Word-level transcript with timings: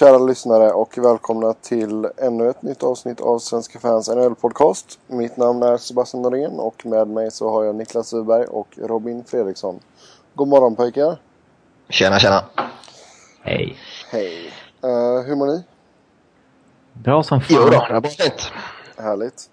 Kära 0.00 0.18
lyssnare 0.18 0.72
och 0.72 0.98
välkomna 0.98 1.52
till 1.52 2.08
ännu 2.16 2.50
ett 2.50 2.62
nytt 2.62 2.82
avsnitt 2.82 3.20
av 3.20 3.38
Svenska 3.38 3.78
fans 3.78 4.08
NHL 4.08 4.34
podcast. 4.34 4.98
Mitt 5.06 5.36
namn 5.36 5.62
är 5.62 5.76
Sebastian 5.76 6.22
Norén 6.22 6.60
och 6.60 6.86
med 6.86 7.08
mig 7.08 7.30
så 7.30 7.50
har 7.50 7.64
jag 7.64 7.74
Niklas 7.74 8.12
Uberg 8.12 8.44
och 8.44 8.68
Robin 8.76 9.24
Fredriksson. 9.24 9.80
God 10.34 10.48
morgon 10.48 10.76
pojkar! 10.76 11.18
Tjena 11.88 12.18
tjena! 12.18 12.44
Hej! 13.40 13.76
Hej! 14.10 14.52
Uh, 14.84 15.22
hur 15.26 15.36
mår 15.36 15.46
ni? 15.46 15.62
Bra 16.92 17.22
som 17.22 17.40
fan. 17.40 17.56
Jo 17.60 17.70
då, 17.70 18.00
det 18.00 18.08
fint. 18.08 18.52
Härligt. 18.96 19.50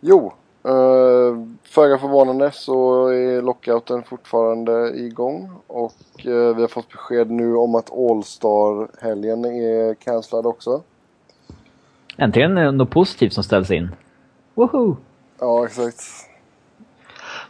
Jo, 0.00 0.32
uh, 0.68 1.46
föga 1.62 1.98
förvånande 1.98 2.50
så 2.52 3.06
är 3.06 3.42
lockouten 3.42 4.02
fortfarande 4.02 4.92
igång 4.96 5.50
och 5.66 6.26
uh, 6.26 6.54
vi 6.56 6.60
har 6.60 6.68
fått 6.68 6.88
besked 6.88 7.30
nu 7.30 7.56
om 7.56 7.74
att 7.74 7.92
All-Star-helgen 7.92 9.44
är 9.44 9.94
cancellad 9.94 10.46
också. 10.46 10.82
Äntligen 12.16 12.76
något 12.76 12.90
positivt 12.90 13.32
som 13.32 13.44
ställs 13.44 13.70
in. 13.70 13.90
Woho! 14.54 14.96
Ja, 15.38 15.66
exakt. 15.66 16.02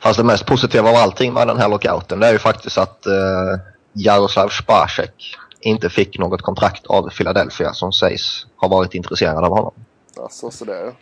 Fast 0.00 0.18
det 0.18 0.24
mest 0.24 0.46
positiva 0.46 0.90
av 0.90 0.96
allting 0.96 1.32
med 1.32 1.46
den 1.46 1.56
här 1.56 1.68
lockouten 1.68 2.20
det 2.20 2.26
är 2.26 2.32
ju 2.32 2.38
faktiskt 2.38 2.78
att 2.78 3.06
uh, 3.06 3.60
Jaroslav 3.92 4.48
Spacek 4.48 5.36
inte 5.60 5.90
fick 5.90 6.18
något 6.18 6.42
kontrakt 6.42 6.86
av 6.86 7.08
Philadelphia 7.08 7.72
som 7.72 7.92
sägs 7.92 8.46
ha 8.56 8.68
varit 8.68 8.94
intresserad 8.94 9.44
av 9.44 9.50
honom. 9.50 9.72
Alltså 10.16 10.50
sådär. 10.50 10.92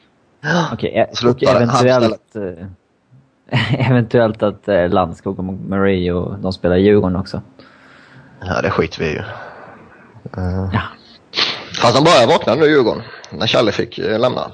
Okej, 0.73 1.07
okay, 1.13 1.31
och 1.31 1.43
eventuellt... 1.43 2.37
Eh, 2.37 2.67
eventuellt 3.91 4.43
att 4.43 4.69
eh, 4.69 4.89
Landskog 4.89 5.39
och 5.39 5.45
Marie 5.45 6.13
och 6.13 6.39
de 6.39 6.53
spelar 6.53 6.77
Djurgården 6.77 7.17
också. 7.17 7.43
Ja, 8.41 8.63
det 8.63 8.71
skiter 8.71 8.99
vi 8.99 9.11
ju 9.11 9.19
uh, 9.19 10.71
Ja. 10.73 10.83
Fast 11.83 11.97
de 11.97 12.05
börjar 12.05 12.27
vakna 12.27 12.55
nu 12.55 12.67
Djurgården, 12.67 13.03
när 13.31 13.47
Challe 13.47 13.73
fick 13.73 13.99
lämna. 13.99 14.53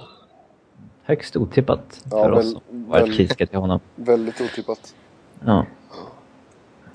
Högst 1.05 1.37
otippat 1.37 2.03
för 2.11 2.31
ja, 2.31 2.39
oss 2.39 2.53
som 2.53 2.61
varit 2.71 3.17
kritiska 3.17 3.47
till 3.47 3.59
honom. 3.59 3.81
Väldigt 3.95 4.41
otippat. 4.41 4.95
Ja. 5.45 5.67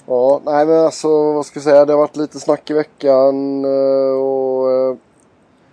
Ja, 0.05 0.41
nej 0.45 0.65
men 0.65 0.85
alltså 0.85 1.33
vad 1.33 1.45
ska 1.45 1.57
jag 1.57 1.63
säga, 1.63 1.85
det 1.85 1.93
har 1.93 1.97
varit 1.99 2.15
lite 2.15 2.39
snack 2.39 2.69
i 2.69 2.73
veckan 2.73 3.65
eh, 3.65 4.21
och 4.21 4.71
eh, 4.71 4.95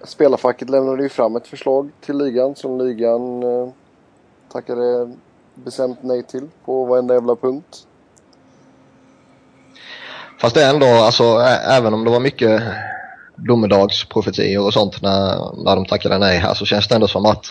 spelarfacket 0.06 0.70
lämnade 0.70 1.02
ju 1.02 1.08
fram 1.08 1.36
ett 1.36 1.47
förslag 1.47 1.91
till 2.00 2.19
ligan 2.19 2.56
som 2.56 2.78
ligan 2.78 3.42
eh, 3.42 3.69
tackade 4.52 5.14
bestämt 5.55 5.98
nej 6.02 6.22
till 6.22 6.48
på 6.64 6.84
varenda 6.84 7.14
jävla 7.14 7.36
punkt. 7.36 7.86
Fast 10.41 10.55
det 10.55 10.64
är 10.64 10.70
ändå, 10.70 10.86
alltså 10.86 11.25
även 11.69 11.94
om 11.94 12.05
det 12.05 12.10
var 12.10 12.20
mycket 12.20 12.62
domedagsprofetior 13.36 14.66
och 14.66 14.72
sånt 14.72 15.02
när, 15.02 15.36
när 15.64 15.77
de 15.77 15.86
tackade 15.86 16.19
nej 16.19 16.38
här 16.38 16.55
så 16.55 16.64
känns 16.64 16.88
det 16.88 16.94
ändå 16.94 17.08
som 17.08 17.27
att 17.27 17.47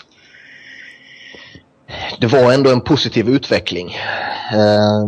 det 2.19 2.27
var 2.27 2.53
ändå 2.53 2.71
en 2.71 2.81
positiv 2.81 3.29
utveckling. 3.29 3.95
Eh, 4.53 5.07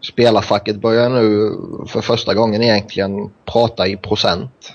spelarfacket 0.00 0.76
börjar 0.76 1.08
nu 1.08 1.52
för 1.86 2.00
första 2.00 2.34
gången 2.34 2.62
egentligen 2.62 3.30
prata 3.44 3.86
i 3.86 3.96
procent 3.96 4.72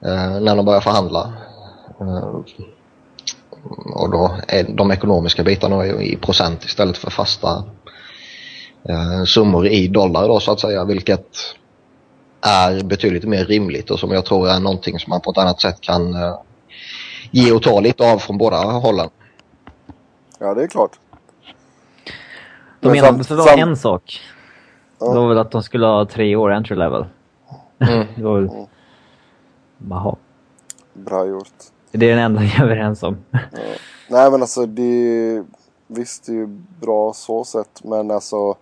när 0.00 0.56
de 0.56 0.64
börjar 0.64 0.80
förhandla. 0.80 1.32
Eh, 2.00 2.40
och 3.94 4.10
då 4.10 4.36
är 4.48 4.64
de 4.68 4.90
ekonomiska 4.90 5.42
bitarna 5.42 5.86
i 5.86 6.16
procent 6.16 6.64
istället 6.64 6.98
för 6.98 7.10
fasta 7.10 7.64
eh, 8.88 9.24
summor 9.24 9.66
i 9.66 9.88
dollar 9.88 10.28
då 10.28 10.40
så 10.40 10.52
att 10.52 10.60
säga 10.60 10.84
vilket 10.84 11.26
är 12.40 12.84
betydligt 12.84 13.24
mer 13.24 13.44
rimligt 13.44 13.90
och 13.90 13.98
som 13.98 14.10
jag 14.10 14.24
tror 14.24 14.48
är 14.48 14.60
någonting 14.60 14.98
som 14.98 15.10
man 15.10 15.20
på 15.20 15.30
ett 15.30 15.38
annat 15.38 15.60
sätt 15.60 15.80
kan 15.80 16.14
eh, 16.14 16.38
ge 17.30 17.52
och 17.52 17.62
ta 17.62 17.80
lite 17.80 18.12
av 18.12 18.18
från 18.18 18.38
båda 18.38 18.56
hållen. 18.56 19.08
Ja, 20.38 20.54
det 20.54 20.62
är 20.62 20.68
klart. 20.68 20.98
De 22.80 22.92
menade 22.92 23.24
sam, 23.24 23.38
sam... 23.38 23.58
en 23.58 23.76
sak. 23.76 24.20
Ja. 25.00 25.12
Det 25.12 25.18
var 25.18 25.28
väl 25.28 25.38
att 25.38 25.50
de 25.50 25.62
skulle 25.62 25.86
ha 25.86 26.04
tre 26.04 26.36
år 26.36 26.52
entry 26.52 26.76
level. 26.76 27.04
Mm. 27.78 28.06
det 28.16 28.22
var 28.22 28.40
väl... 28.40 28.50
Mm. 29.80 29.90
Jaha. 29.90 30.16
Bra 30.92 31.26
gjort. 31.26 31.52
Det 31.92 32.06
är 32.06 32.16
den 32.16 32.24
enda 32.24 32.42
jag 32.42 32.54
är 32.54 32.62
överens 32.62 33.02
om. 33.02 33.24
Ja. 33.30 33.38
Nej 34.08 34.30
men 34.30 34.40
alltså 34.40 34.66
det... 34.66 35.44
Visst 35.86 36.26
det 36.26 36.32
är 36.32 36.36
ju 36.36 36.46
bra 36.80 37.12
så 37.12 37.44
sett 37.44 37.84
men 37.84 38.10
alltså 38.10 38.54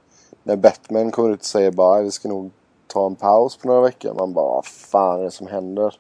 när 0.43 0.57
Batman 0.57 1.11
kommer 1.11 1.31
ut 1.31 1.41
och 1.41 1.45
säger 1.45 1.71
bara 1.71 2.03
vi 2.03 2.11
ska 2.11 2.29
nog 2.29 2.51
ta 2.87 3.07
en 3.07 3.15
paus 3.15 3.57
på 3.57 3.69
några 3.69 3.81
veckor. 3.81 4.15
Man 4.15 4.33
bara 4.33 4.55
vad 4.55 4.67
fan 4.67 5.21
är 5.21 5.25
det 5.25 5.31
som 5.31 5.47
händer? 5.47 5.95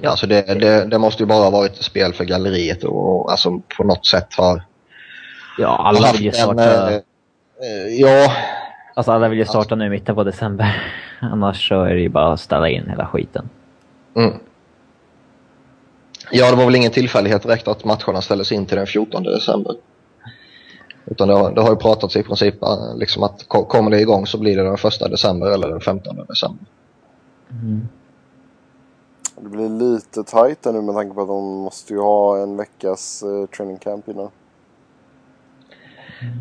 Ja, 0.00 0.10
alltså 0.10 0.26
det, 0.26 0.42
det, 0.42 0.84
det 0.84 0.98
måste 0.98 1.22
ju 1.22 1.26
bara 1.26 1.42
ha 1.42 1.50
varit 1.50 1.72
ett 1.72 1.84
spel 1.84 2.12
för 2.12 2.24
galleriet 2.24 2.84
och 2.84 3.30
alltså 3.30 3.60
på 3.76 3.84
något 3.84 4.06
sätt 4.06 4.34
har 4.34 4.62
Ja, 5.58 5.76
alla 5.76 6.12
vill 6.12 6.22
ju 6.22 6.32
starta... 6.32 6.90
En, 6.90 6.94
äh, 6.94 8.00
ja. 8.00 8.32
Alltså 8.94 9.12
alla 9.12 9.28
vill 9.28 9.38
ju 9.38 9.44
starta 9.44 9.74
nu 9.74 9.86
i 9.86 9.90
mitten 9.90 10.14
på 10.14 10.24
december. 10.24 10.82
Annars 11.32 11.68
så 11.68 11.82
är 11.82 11.94
det 11.94 12.00
ju 12.00 12.08
bara 12.08 12.32
att 12.32 12.40
ställa 12.40 12.68
in 12.68 12.88
hela 12.88 13.06
skiten. 13.06 13.48
Mm. 14.14 14.32
Ja, 16.30 16.50
det 16.50 16.56
var 16.56 16.64
väl 16.64 16.74
ingen 16.74 16.92
tillfällighet 16.92 17.42
direkt 17.42 17.68
att 17.68 17.84
matcherna 17.84 18.22
ställdes 18.22 18.52
in 18.52 18.66
till 18.66 18.76
den 18.76 18.86
14 18.86 19.22
december. 19.22 19.74
Utan 21.04 21.28
det 21.28 21.34
har, 21.34 21.52
det 21.52 21.60
har 21.60 21.70
ju 21.70 21.76
pratats 21.76 22.16
i 22.16 22.22
princip 22.22 22.54
liksom 22.96 23.22
att 23.22 23.48
kommer 23.48 23.90
det 23.90 24.00
igång 24.00 24.26
så 24.26 24.38
blir 24.38 24.56
det 24.56 24.62
den 24.62 24.74
1 24.74 24.82
december 25.10 25.50
eller 25.50 25.68
den 25.68 25.80
15 25.80 26.16
december. 26.28 26.66
Mm. 27.50 27.88
Det 29.36 29.48
blir 29.48 29.68
lite 29.68 30.24
tajt 30.24 30.64
nu 30.64 30.82
med 30.82 30.94
tanke 30.94 31.14
på 31.14 31.20
att 31.20 31.28
de 31.28 31.44
måste 31.44 31.92
ju 31.92 32.00
ha 32.00 32.42
en 32.42 32.56
veckas 32.56 33.22
uh, 33.26 33.46
training 33.46 33.78
camp 33.78 34.08
innan. 34.08 34.30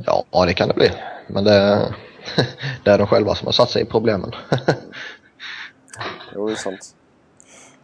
Ja, 0.06 0.46
det 0.46 0.54
kan 0.54 0.68
det 0.68 0.74
bli. 0.74 0.92
Men 1.28 1.44
det, 1.44 1.88
det 2.84 2.92
är 2.92 2.98
de 2.98 3.08
själva 3.08 3.36
som 3.36 3.46
har 3.46 3.54
satt 3.54 3.70
sig 3.70 3.82
i 3.82 3.86
problemen. 3.86 4.32
jo, 6.36 6.48
det 6.48 6.54
är 6.54 6.56
sant. 6.56 6.96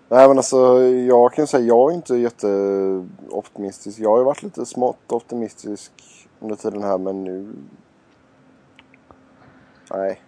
Nej 0.10 0.28
men 0.28 0.38
alltså 0.38 0.82
jag 0.84 1.34
kan 1.34 1.48
säga 1.48 1.66
jag 1.66 1.92
är 1.92 1.96
inte 1.96 2.16
jätteoptimistisk. 2.16 4.00
Jag 4.00 4.10
har 4.10 4.18
ju 4.18 4.24
varit 4.24 4.44
lite 4.44 4.66
smått 4.66 5.12
optimistisk 5.12 5.92
under 6.40 6.56
tiden 6.56 6.84
här 6.84 6.98
men 6.98 7.24
nu... 7.24 7.54
Nej. 9.92 10.22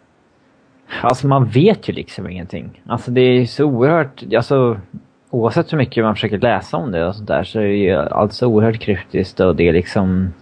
Alltså 1.01 1.27
man 1.27 1.49
vet 1.49 1.89
ju 1.89 1.93
liksom 1.93 2.29
ingenting. 2.29 2.83
Alltså 2.87 3.11
det 3.11 3.21
är 3.21 3.45
så 3.45 3.65
oerhört, 3.65 4.23
alltså 4.35 4.79
oavsett 5.29 5.73
hur 5.73 5.77
mycket 5.77 6.03
man 6.03 6.15
försöker 6.15 6.37
läsa 6.37 6.77
om 6.77 6.91
det 6.91 7.07
och 7.07 7.15
sånt 7.15 7.27
där 7.27 7.43
så 7.43 7.59
är 7.59 7.63
det 7.63 7.75
ju 7.75 7.95
allt 7.95 8.33
så 8.33 8.47
oerhört 8.47 8.79
kryptiskt 8.79 9.39
och 9.39 9.55
det 9.55 9.67
är 9.67 9.73
liksom 9.73 10.33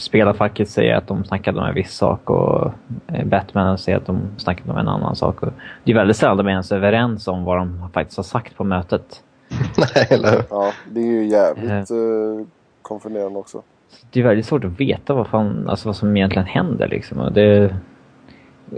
spelarfacket 0.00 0.68
säger 0.68 0.94
att 0.94 1.06
de 1.06 1.24
snackade 1.24 1.60
om 1.60 1.66
en 1.66 1.74
viss 1.74 1.94
sak 1.94 2.30
och 2.30 2.72
eh, 3.06 3.24
Batman 3.24 3.78
säger 3.78 3.98
att 3.98 4.06
de 4.06 4.20
snackade 4.36 4.72
om 4.72 4.78
en 4.78 4.88
annan 4.88 5.16
sak. 5.16 5.42
Och 5.42 5.52
det 5.84 5.92
är 5.92 5.94
väldigt 5.94 6.16
sällan 6.16 6.36
de 6.36 6.46
är 6.46 6.50
ens 6.50 6.72
överens 6.72 7.28
om 7.28 7.44
vad 7.44 7.58
de 7.58 7.90
faktiskt 7.92 8.16
har 8.16 8.24
sagt 8.24 8.56
på 8.56 8.64
mötet. 8.64 9.22
Nej, 9.78 10.06
eller? 10.10 10.42
Ja, 10.50 10.72
det 10.90 11.00
är 11.00 11.06
ju 11.06 11.26
jävligt 11.26 11.90
uh, 11.90 12.46
konfunderande 12.82 13.38
också. 13.38 13.62
Det 14.10 14.20
är 14.20 14.24
väldigt 14.24 14.46
svårt 14.46 14.64
att 14.64 14.80
veta 14.80 15.14
vad, 15.14 15.26
fan, 15.26 15.68
alltså 15.68 15.88
vad 15.88 15.96
som 15.96 16.16
egentligen 16.16 16.46
händer 16.46 16.88
liksom. 16.88 17.18
Och 17.18 17.32
det, 17.32 17.76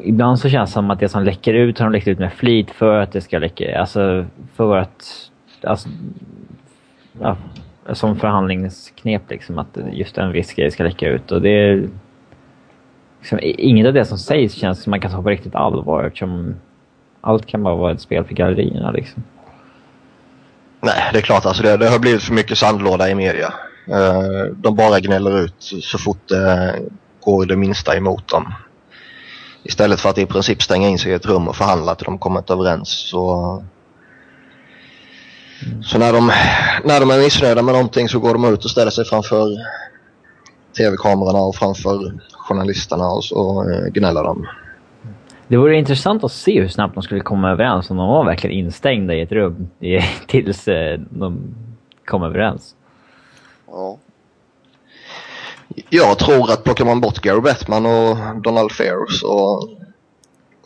ibland 0.03 0.38
så 0.38 0.48
känns 0.48 0.70
det 0.70 0.75
som 0.75 0.91
att 0.91 1.00
det 1.00 1.09
som 1.09 1.25
läcker 1.25 1.54
ut 1.54 1.78
har 1.78 1.86
de 1.86 1.92
läckt 1.92 2.09
ut 2.09 2.18
med 2.18 2.33
flit 2.33 2.71
för 2.71 3.00
att 3.00 3.12
det 3.12 3.21
ska 3.21 3.39
läcka, 3.39 3.80
alltså 3.80 4.24
för 4.54 4.77
att, 4.77 5.30
alltså, 5.62 5.89
ja, 7.21 7.36
som 7.92 8.16
förhandlingsknep 8.16 9.31
liksom 9.31 9.59
att 9.59 9.78
just 9.92 10.19
en 10.19 10.33
viss 10.33 10.53
grej 10.53 10.71
ska 10.71 10.83
läcka 10.83 11.09
ut. 11.09 11.33
Och 11.33 11.42
det 11.42 11.48
är, 11.48 11.89
liksom, 13.21 13.39
inget 13.42 13.87
av 13.87 13.92
det 13.92 14.04
som 14.04 14.19
sägs 14.19 14.54
känns 14.54 14.83
som 14.83 14.91
man 14.91 15.01
kan 15.01 15.10
ta 15.10 15.22
på 15.22 15.28
riktigt 15.28 15.54
allvar 15.54 16.04
eftersom 16.04 16.54
allt 17.21 17.47
kan 17.47 17.63
bara 17.63 17.75
vara 17.75 17.92
ett 17.92 18.01
spel 18.01 18.25
för 18.25 18.34
gallerierna 18.34 18.91
liksom. 18.91 19.22
Nej, 20.81 21.10
det 21.13 21.19
är 21.19 21.22
klart 21.22 21.47
alltså 21.47 21.63
det, 21.63 21.77
det 21.77 21.89
har 21.89 21.98
blivit 21.98 22.22
för 22.22 22.34
mycket 22.34 22.59
sandlåda 22.59 23.10
i 23.10 23.15
media. 23.15 23.53
Uh, 23.89 24.54
de 24.57 24.77
bara 24.77 25.01
gnäller 25.01 25.45
ut 25.45 25.63
så 25.83 25.98
fort 25.98 26.28
det 26.28 26.78
går 27.21 27.47
det 27.47 27.57
minsta 27.57 27.97
emot 27.97 28.28
dem. 28.28 28.54
Istället 29.63 30.01
för 30.01 30.10
att 30.10 30.19
i 30.19 30.27
princip 30.27 30.63
stänga 30.63 30.89
in 30.89 30.98
sig 30.98 31.13
i 31.13 31.15
ett 31.15 31.27
rum 31.27 31.48
och 31.48 31.57
förhandla 31.57 31.95
till 31.95 32.04
de 32.04 32.19
kommit 32.19 32.51
överens 32.51 32.89
så 32.89 33.65
så 35.83 35.98
när 35.98 36.12
de, 36.12 36.33
när 36.84 37.01
de 37.01 37.10
är 37.10 37.18
missnöjda 37.18 37.62
med 37.62 37.74
någonting 37.74 38.09
så 38.09 38.18
går 38.18 38.33
de 38.33 38.45
ut 38.45 38.65
och 38.65 38.71
ställer 38.71 38.91
sig 38.91 39.04
framför 39.04 39.47
tv-kamerorna 40.77 41.39
och 41.39 41.57
framför 41.57 42.21
journalisterna 42.33 43.07
och 43.07 43.24
så 43.24 43.71
eh, 43.71 43.92
gnäller 43.92 44.24
de. 44.24 44.47
Det 45.48 45.57
vore 45.57 45.78
intressant 45.78 46.24
att 46.24 46.33
se 46.33 46.60
hur 46.60 46.68
snabbt 46.68 46.95
de 46.95 47.03
skulle 47.03 47.21
komma 47.21 47.51
överens 47.51 47.91
om 47.91 47.97
de 47.97 48.09
var 48.09 48.24
verkligen 48.24 48.57
instängda 48.57 49.15
i 49.15 49.21
ett 49.21 49.33
rum 49.33 49.71
tills 50.27 50.68
eh, 50.68 51.01
de 51.10 51.54
kom 52.04 52.22
överens. 52.22 52.74
Ja. 53.71 53.98
Jag 55.91 56.18
tror 56.18 56.53
att 56.53 56.65
plockar 56.65 56.84
man 56.84 57.01
bort 57.01 57.21
Gary 57.21 57.41
Bettman 57.41 57.86
och 57.86 58.16
Donald 58.42 58.72
Fair 58.72 59.07
så 59.09 59.60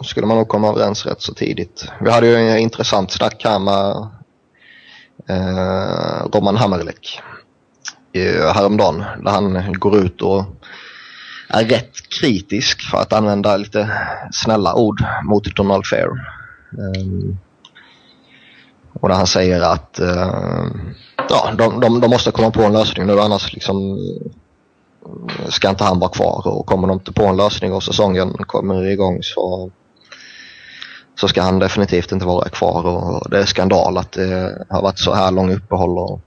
skulle 0.01 0.27
man 0.27 0.37
nog 0.37 0.49
komma 0.49 0.69
överens 0.69 1.07
rätt 1.07 1.23
så 1.23 1.35
tidigt. 1.35 1.89
Vi 2.01 2.11
hade 2.11 2.27
ju 2.27 2.37
en 2.37 2.59
intressant 2.59 3.11
snack 3.11 3.45
här 3.45 3.59
med 3.59 4.09
eh, 5.29 6.27
Roman 6.33 6.57
Hammerlek 6.57 7.21
eh, 8.13 8.55
häromdagen 8.55 9.05
där 9.25 9.31
han 9.31 9.73
går 9.73 9.99
ut 9.99 10.23
och 10.23 10.45
är 11.49 11.65
rätt 11.65 12.09
kritisk 12.21 12.91
för 12.91 12.99
att 12.99 13.13
använda 13.13 13.57
lite 13.57 13.91
snälla 14.33 14.75
ord 14.75 15.05
mot 15.25 15.57
Donald 15.57 15.87
Fair. 15.87 16.09
Um, 16.99 17.39
och 18.93 19.09
där 19.09 19.17
han 19.17 19.27
säger 19.27 19.61
att 19.61 20.01
uh, 20.03 20.67
ja, 21.29 21.51
de, 21.59 21.81
de, 21.81 22.01
de, 22.01 22.11
måste 22.11 22.31
komma 22.31 22.51
på 22.51 22.63
en 22.63 22.73
lösning 22.73 23.07
nu 23.07 23.21
annars 23.21 23.53
liksom 23.53 23.99
ska 25.49 25.69
inte 25.69 25.85
han 25.85 25.99
vara 25.99 26.11
kvar 26.11 26.43
och 26.47 26.67
kommer 26.67 26.89
de 26.89 26.95
inte 26.95 27.13
på 27.13 27.25
en 27.25 27.37
lösning 27.37 27.73
och 27.73 27.83
säsongen 27.83 28.33
kommer 28.33 28.87
igång 28.87 29.23
så 29.23 29.71
så 31.17 31.29
ska 31.29 31.43
han 31.43 31.59
definitivt 31.59 32.13
inte 32.13 32.27
vara 32.27 32.49
kvar 32.49 32.87
och 32.87 33.31
det 33.31 33.39
är 33.39 33.45
skandal 33.45 33.99
att 33.99 34.13
det 34.13 34.67
har 34.71 34.83
varit 34.83 34.99
så 34.99 35.13
här 35.13 35.31
lång 35.31 35.53
uppehåll 35.53 35.99
och 35.99 36.21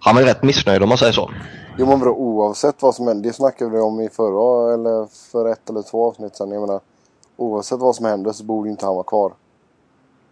han 0.00 0.16
är 0.16 0.22
rätt 0.22 0.42
missnöjd 0.42 0.82
om 0.82 0.88
man 0.88 0.98
säger 0.98 1.12
så. 1.12 1.30
Jo 1.78 1.86
men 1.86 2.00
bra, 2.00 2.12
oavsett 2.12 2.82
vad 2.82 2.94
som 2.94 3.06
händer, 3.06 3.28
det 3.28 3.32
snackade 3.32 3.70
vi 3.70 3.78
om 3.78 4.00
i 4.00 4.08
förra 4.08 4.74
eller 4.74 5.06
för 5.32 5.52
ett 5.52 5.70
eller 5.70 5.82
två 5.82 6.08
avsnitt 6.08 6.36
sedan. 6.36 6.50
Jag 6.50 6.60
menar, 6.60 6.80
oavsett 7.36 7.78
vad 7.78 7.96
som 7.96 8.06
händer 8.06 8.32
så 8.32 8.44
borde 8.44 8.70
inte 8.70 8.84
han 8.84 8.94
vara 8.94 9.04
kvar. 9.04 9.32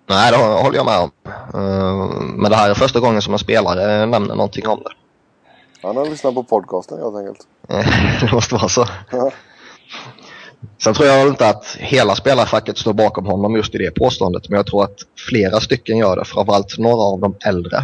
Nej, 0.06 0.32
det 0.32 0.36
håller 0.36 0.76
jag 0.76 0.86
med 0.86 0.98
om. 0.98 1.10
Eh, 1.54 2.10
men 2.34 2.50
det 2.50 2.56
här 2.56 2.70
är 2.70 2.74
första 2.74 3.00
gången 3.00 3.22
som 3.22 3.32
en 3.32 3.38
spelare 3.38 4.06
nämner 4.06 4.34
någonting 4.34 4.68
om 4.68 4.78
det. 4.78 4.90
Han 5.82 5.96
har 5.96 6.06
lyssnat 6.06 6.34
på 6.34 6.42
podcasten 6.42 6.98
helt 6.98 7.16
enkelt. 7.16 7.46
det 8.20 8.32
måste 8.32 8.54
vara 8.54 8.68
så. 8.68 8.86
Sen 10.78 10.94
tror 10.94 11.08
jag 11.08 11.28
inte 11.28 11.48
att 11.48 11.76
hela 11.78 12.14
spelarfacket 12.14 12.78
står 12.78 12.92
bakom 12.92 13.26
honom 13.26 13.56
just 13.56 13.74
i 13.74 13.78
det 13.78 13.90
påståendet. 13.90 14.48
Men 14.48 14.56
jag 14.56 14.66
tror 14.66 14.84
att 14.84 14.96
flera 15.28 15.60
stycken 15.60 15.98
gör 15.98 16.16
det. 16.16 16.24
Framförallt 16.24 16.78
några 16.78 17.02
av 17.02 17.20
de 17.20 17.34
äldre. 17.46 17.76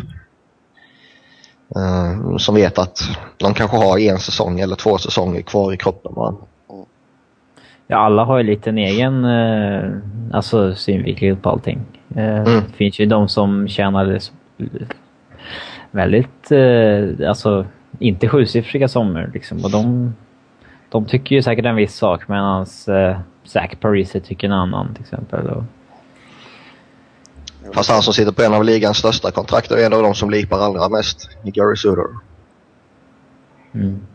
Uh, 1.76 2.37
som 2.37 2.55
vet 2.55 2.78
att 2.78 2.99
de 3.37 3.55
kanske 3.55 3.76
har 3.76 3.99
en 3.99 4.19
säsong 4.19 4.61
eller 4.61 4.76
två 4.76 4.99
säsonger 4.99 5.43
kvar 5.43 5.73
i 5.73 5.76
kroppen. 5.76 6.12
Va? 6.14 6.34
Ja, 7.87 7.96
alla 7.96 8.25
har 8.25 8.38
ju 8.38 8.44
lite 8.44 8.70
en 8.70 8.78
egen 8.78 9.25
uh, 9.25 9.96
alltså, 10.32 10.75
synvinkel 10.75 11.37
på 11.37 11.50
allting. 11.50 11.81
Uh, 12.17 12.23
mm. 12.23 12.44
Det 12.44 12.76
finns 12.76 12.99
ju 12.99 13.06
de 13.06 13.28
som 13.28 13.69
tjänar 13.69 14.20
väldigt, 15.90 16.52
alltså 17.28 17.67
inte 17.99 18.28
sjusiffriga 18.28 18.88
summor 18.88 19.31
liksom. 19.34 19.64
Och 19.64 19.70
de, 19.70 20.12
de 20.96 21.06
tycker 21.06 21.37
ju 21.37 21.43
säkert 21.43 21.64
en 21.64 21.76
viss 21.76 21.96
sak 21.96 22.28
medan 22.28 22.66
uh, 22.88 23.19
Zach 23.44 23.70
Parisi 23.81 24.20
tycker 24.20 24.46
en 24.46 24.52
annan 24.52 24.94
till 24.94 25.02
exempel. 25.02 25.48
Och, 25.48 25.64
Fast 27.75 27.90
han 27.90 28.02
som 28.02 28.14
sitter 28.14 28.32
på 28.32 28.43
en 28.43 28.54
av 28.54 28.64
ligans 28.64 28.98
största 28.98 29.31
kontrakt 29.31 29.70
är 29.70 29.87
en 29.87 29.93
av 29.93 30.02
de 30.02 30.14
som 30.14 30.31
lipar 30.31 30.58
allra 30.58 30.88
mest 30.88 31.31
Gary 31.43 31.76
Suter. 31.76 32.06
Mm. 33.75 34.06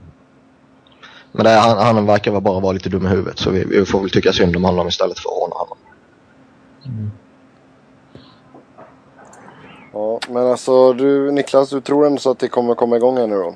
Men 1.31 1.43
det, 1.43 1.49
han, 1.49 1.77
han 1.77 2.05
verkar 2.05 2.39
bara 2.39 2.59
vara 2.59 2.71
lite 2.71 2.89
dum 2.89 3.05
i 3.05 3.09
huvudet 3.09 3.39
så 3.39 3.49
vi, 3.49 3.63
vi, 3.63 3.85
får 3.85 3.99
väl 3.99 4.09
tycka 4.09 4.31
synd 4.31 4.55
om 4.55 4.63
honom 4.63 4.87
istället 4.87 5.19
för 5.19 5.29
att 5.29 5.35
håna 5.35 5.55
honom. 5.55 5.77
Mm. 6.85 7.11
Ja, 9.93 10.19
men 10.29 10.47
alltså 10.47 10.93
du 10.93 11.31
Niklas, 11.31 11.69
du 11.69 11.81
tror 11.81 12.05
ändå 12.05 12.17
så 12.17 12.31
att 12.31 12.39
det 12.39 12.47
kommer 12.47 12.75
komma 12.75 12.95
igång 12.95 13.17
här 13.17 13.27
nu 13.27 13.35
då? 13.35 13.55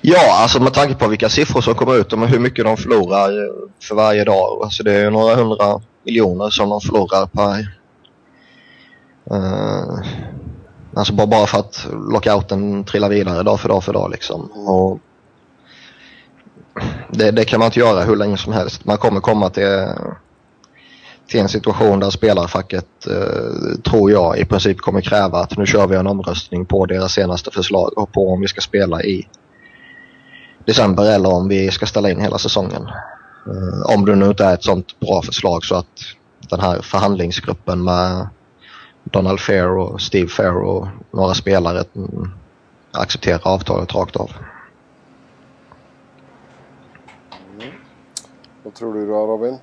Ja, 0.00 0.42
alltså 0.42 0.62
med 0.62 0.74
tanke 0.74 0.94
på 0.94 1.08
vilka 1.08 1.28
siffror 1.28 1.60
som 1.60 1.74
kommer 1.74 1.96
ut 1.96 2.12
och 2.12 2.28
hur 2.28 2.38
mycket 2.38 2.64
de 2.64 2.76
förlorar 2.76 3.28
eh, 3.28 3.54
för 3.82 3.94
varje 3.94 4.24
dag. 4.24 4.62
Alltså 4.62 4.82
det 4.82 4.92
är 4.92 5.10
några 5.10 5.34
hundra 5.34 5.80
miljoner 6.04 6.50
som 6.50 6.68
de 6.68 6.80
förlorar 6.80 7.26
per, 7.26 7.66
Uh, 9.30 10.04
alltså 10.94 11.12
bara, 11.12 11.26
bara 11.26 11.46
för 11.46 11.58
att 11.58 11.86
lockouten 12.12 12.84
trillar 12.84 13.08
vidare 13.08 13.42
dag 13.42 13.60
för 13.60 13.68
dag 13.68 13.84
för 13.84 13.92
dag 13.92 14.10
liksom. 14.10 14.50
Och 14.50 14.98
det, 17.10 17.30
det, 17.30 17.44
kan 17.44 17.58
man 17.58 17.66
inte 17.66 17.80
göra 17.80 18.04
hur 18.04 18.16
länge 18.16 18.36
som 18.36 18.52
helst. 18.52 18.84
Man 18.84 18.96
kommer 18.96 19.20
komma 19.20 19.50
till, 19.50 19.88
till 21.28 21.40
en 21.40 21.48
situation 21.48 22.00
där 22.00 22.10
spelarfacket, 22.10 22.86
uh, 23.08 23.80
tror 23.84 24.10
jag, 24.10 24.38
i 24.38 24.44
princip 24.44 24.78
kommer 24.78 25.00
kräva 25.00 25.38
att 25.38 25.58
nu 25.58 25.66
kör 25.66 25.86
vi 25.86 25.96
en 25.96 26.06
omröstning 26.06 26.66
på 26.66 26.86
deras 26.86 27.12
senaste 27.12 27.50
förslag 27.50 27.98
och 27.98 28.12
på 28.12 28.32
om 28.32 28.40
vi 28.40 28.48
ska 28.48 28.60
spela 28.60 29.02
i 29.02 29.28
december 30.64 31.14
eller 31.14 31.32
om 31.32 31.48
vi 31.48 31.70
ska 31.70 31.86
ställa 31.86 32.10
in 32.10 32.20
hela 32.20 32.38
säsongen. 32.38 32.82
Uh, 33.46 33.96
om 33.96 34.04
det 34.04 34.14
nu 34.14 34.26
inte 34.26 34.44
är 34.44 34.54
ett 34.54 34.64
sånt 34.64 35.00
bra 35.00 35.22
förslag 35.22 35.64
så 35.64 35.74
att 35.74 35.98
den 36.50 36.60
här 36.60 36.82
förhandlingsgruppen 36.82 37.84
med 37.84 38.28
Donald 39.04 39.40
Fair 39.40 39.68
och 39.68 40.00
Steve 40.00 40.28
Fair 40.28 40.56
och 40.56 40.86
några 41.10 41.34
spelare 41.34 41.84
accepterar 42.92 43.40
avtalet 43.42 43.94
rakt 43.94 44.16
av. 44.16 44.30
Mm. 47.52 47.74
Vad 48.62 48.74
tror 48.74 48.94
du 48.94 49.06
då 49.06 49.26
Robin? 49.26 49.58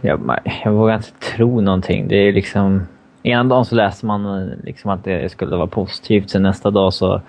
Jag, 0.00 0.40
jag 0.64 0.72
vågar 0.72 0.96
inte 0.96 1.12
tro 1.36 1.60
någonting. 1.60 2.08
Det 2.08 2.16
är 2.16 2.32
liksom... 2.32 2.86
Ena 3.22 3.44
dagen 3.44 3.64
så 3.64 3.74
läser 3.74 4.06
man 4.06 4.48
liksom 4.48 4.90
att 4.90 5.04
det 5.04 5.32
skulle 5.32 5.56
vara 5.56 5.66
positivt, 5.66 6.30
sen 6.30 6.42
nästa 6.42 6.70
dag 6.70 6.94
så 6.94 7.22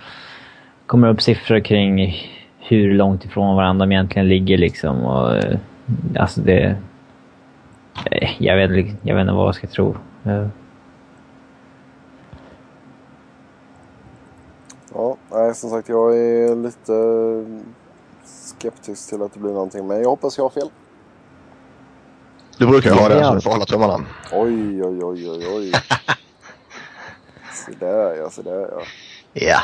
kommer 0.92 1.08
upp 1.08 1.22
siffror 1.22 1.60
kring 1.60 2.16
hur 2.60 2.94
långt 2.94 3.26
ifrån 3.26 3.56
varandra 3.56 3.86
de 3.86 3.92
egentligen 3.92 4.28
ligger. 4.28 4.58
Liksom. 4.58 5.06
Och, 5.06 5.44
alltså 6.16 6.42
det, 6.42 6.76
Eh, 8.12 8.44
jag 8.44 8.56
vet, 8.56 8.88
jag 9.02 9.16
vet 9.16 9.22
inte 9.22 9.34
vad 9.34 9.48
jag 9.48 9.56
ska 9.56 9.68
tro. 9.68 9.96
Ja, 14.94 15.18
nej, 15.32 15.56
som 15.56 15.70
sagt 15.70 15.90
jag 15.90 16.18
är 16.18 16.56
lite 16.56 16.94
skeptisk 18.24 19.10
till 19.10 19.22
att 19.22 19.34
det 19.34 19.40
blir 19.40 19.52
någonting. 19.52 19.88
Men 19.88 20.02
jag 20.02 20.10
hoppas 20.10 20.38
jag 20.38 20.46
har 20.46 20.50
fel. 20.50 20.70
Du 22.58 22.68
brukar 22.68 22.90
ju 22.90 22.96
ha 22.96 23.10
det 23.10 23.26
så 23.26 23.36
du 23.36 23.42
får 23.42 23.52
hålla 23.52 23.66
tummarna. 23.66 24.06
Oj, 24.32 24.84
oj, 24.84 25.04
oj, 25.04 25.30
oj, 25.30 25.48
oj. 25.56 25.72
så 27.66 27.72
där 27.80 28.16
ja, 28.16 28.30
så 28.30 28.42
där 28.42 28.70
ja. 28.72 28.82
Ja. 29.34 29.60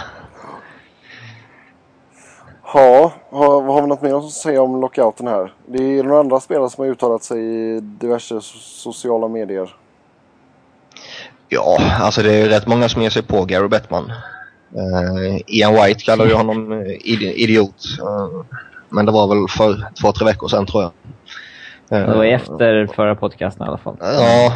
Ja, 2.73 3.13
har, 3.29 3.61
har 3.61 3.81
vi 3.81 3.87
något 3.87 4.01
mer 4.01 4.17
att 4.17 4.31
säga 4.31 4.61
om 4.61 4.81
lockouten 4.81 5.27
här? 5.27 5.53
Det 5.65 5.99
är 5.99 6.03
några 6.03 6.19
andra 6.19 6.39
spelare 6.39 6.69
som 6.69 6.83
har 6.83 6.91
uttalat 6.91 7.23
sig 7.23 7.39
i 7.39 7.79
diverse 7.79 8.41
sociala 8.41 9.27
medier. 9.27 9.75
Ja, 11.49 11.77
alltså 11.99 12.21
det 12.21 12.33
är 12.33 12.49
rätt 12.49 12.67
många 12.67 12.89
som 12.89 13.01
ger 13.01 13.09
sig 13.09 13.23
på 13.23 13.45
Gary 13.45 13.67
Bettman. 13.67 14.11
Uh, 14.75 15.41
Ian 15.47 15.73
White 15.73 15.99
kallar 15.99 16.25
ju 16.25 16.33
honom 16.33 16.71
uh, 16.71 16.87
idiot. 17.09 17.85
Uh, 18.01 18.43
men 18.89 19.05
det 19.05 19.11
var 19.11 19.27
väl 19.27 19.47
för 19.47 19.91
två, 20.01 20.11
tre 20.11 20.25
veckor 20.25 20.47
sedan 20.47 20.65
tror 20.65 20.83
jag. 20.83 20.91
Uh, 21.99 22.09
det 22.09 22.17
var 22.17 22.25
efter 22.25 22.87
förra 22.95 23.15
podcasten 23.15 23.65
i 23.65 23.69
alla 23.69 23.77
fall. 23.77 23.95
Ja. 23.99 24.53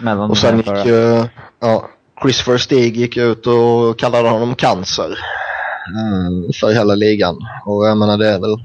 Mellan 0.00 0.30
och 0.30 0.38
sen 0.38 0.56
gick 0.56 0.86
ju... 0.86 1.24
ja, 1.60 1.88
Chris 2.22 2.48
Verstig 2.48 2.96
gick 2.96 3.16
ut 3.16 3.46
och 3.46 3.98
kallade 3.98 4.28
honom 4.28 4.54
cancer. 4.54 5.18
Mm, 5.88 6.52
för 6.52 6.72
hela 6.72 6.94
ligan. 6.94 7.36
Och 7.66 7.86
jag 7.86 7.98
menar 7.98 8.18
det 8.18 8.28
är 8.28 8.40
väl... 8.40 8.56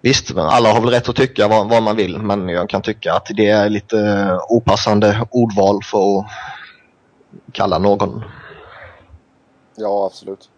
Visst, 0.00 0.36
alla 0.36 0.72
har 0.72 0.80
väl 0.80 0.90
rätt 0.90 1.08
att 1.08 1.16
tycka 1.16 1.48
vad, 1.48 1.68
vad, 1.68 1.82
man 1.82 1.96
vill 1.96 2.18
men 2.18 2.48
jag 2.48 2.68
kan 2.68 2.82
tycka 2.82 3.14
att 3.14 3.26
det 3.36 3.48
är 3.48 3.68
lite 3.68 4.30
opassande 4.48 5.26
ordval 5.30 5.80
för 5.84 6.18
att 6.18 6.26
kalla 7.52 7.78
någon. 7.78 8.24
Ja, 9.76 10.06
absolut. 10.06 10.48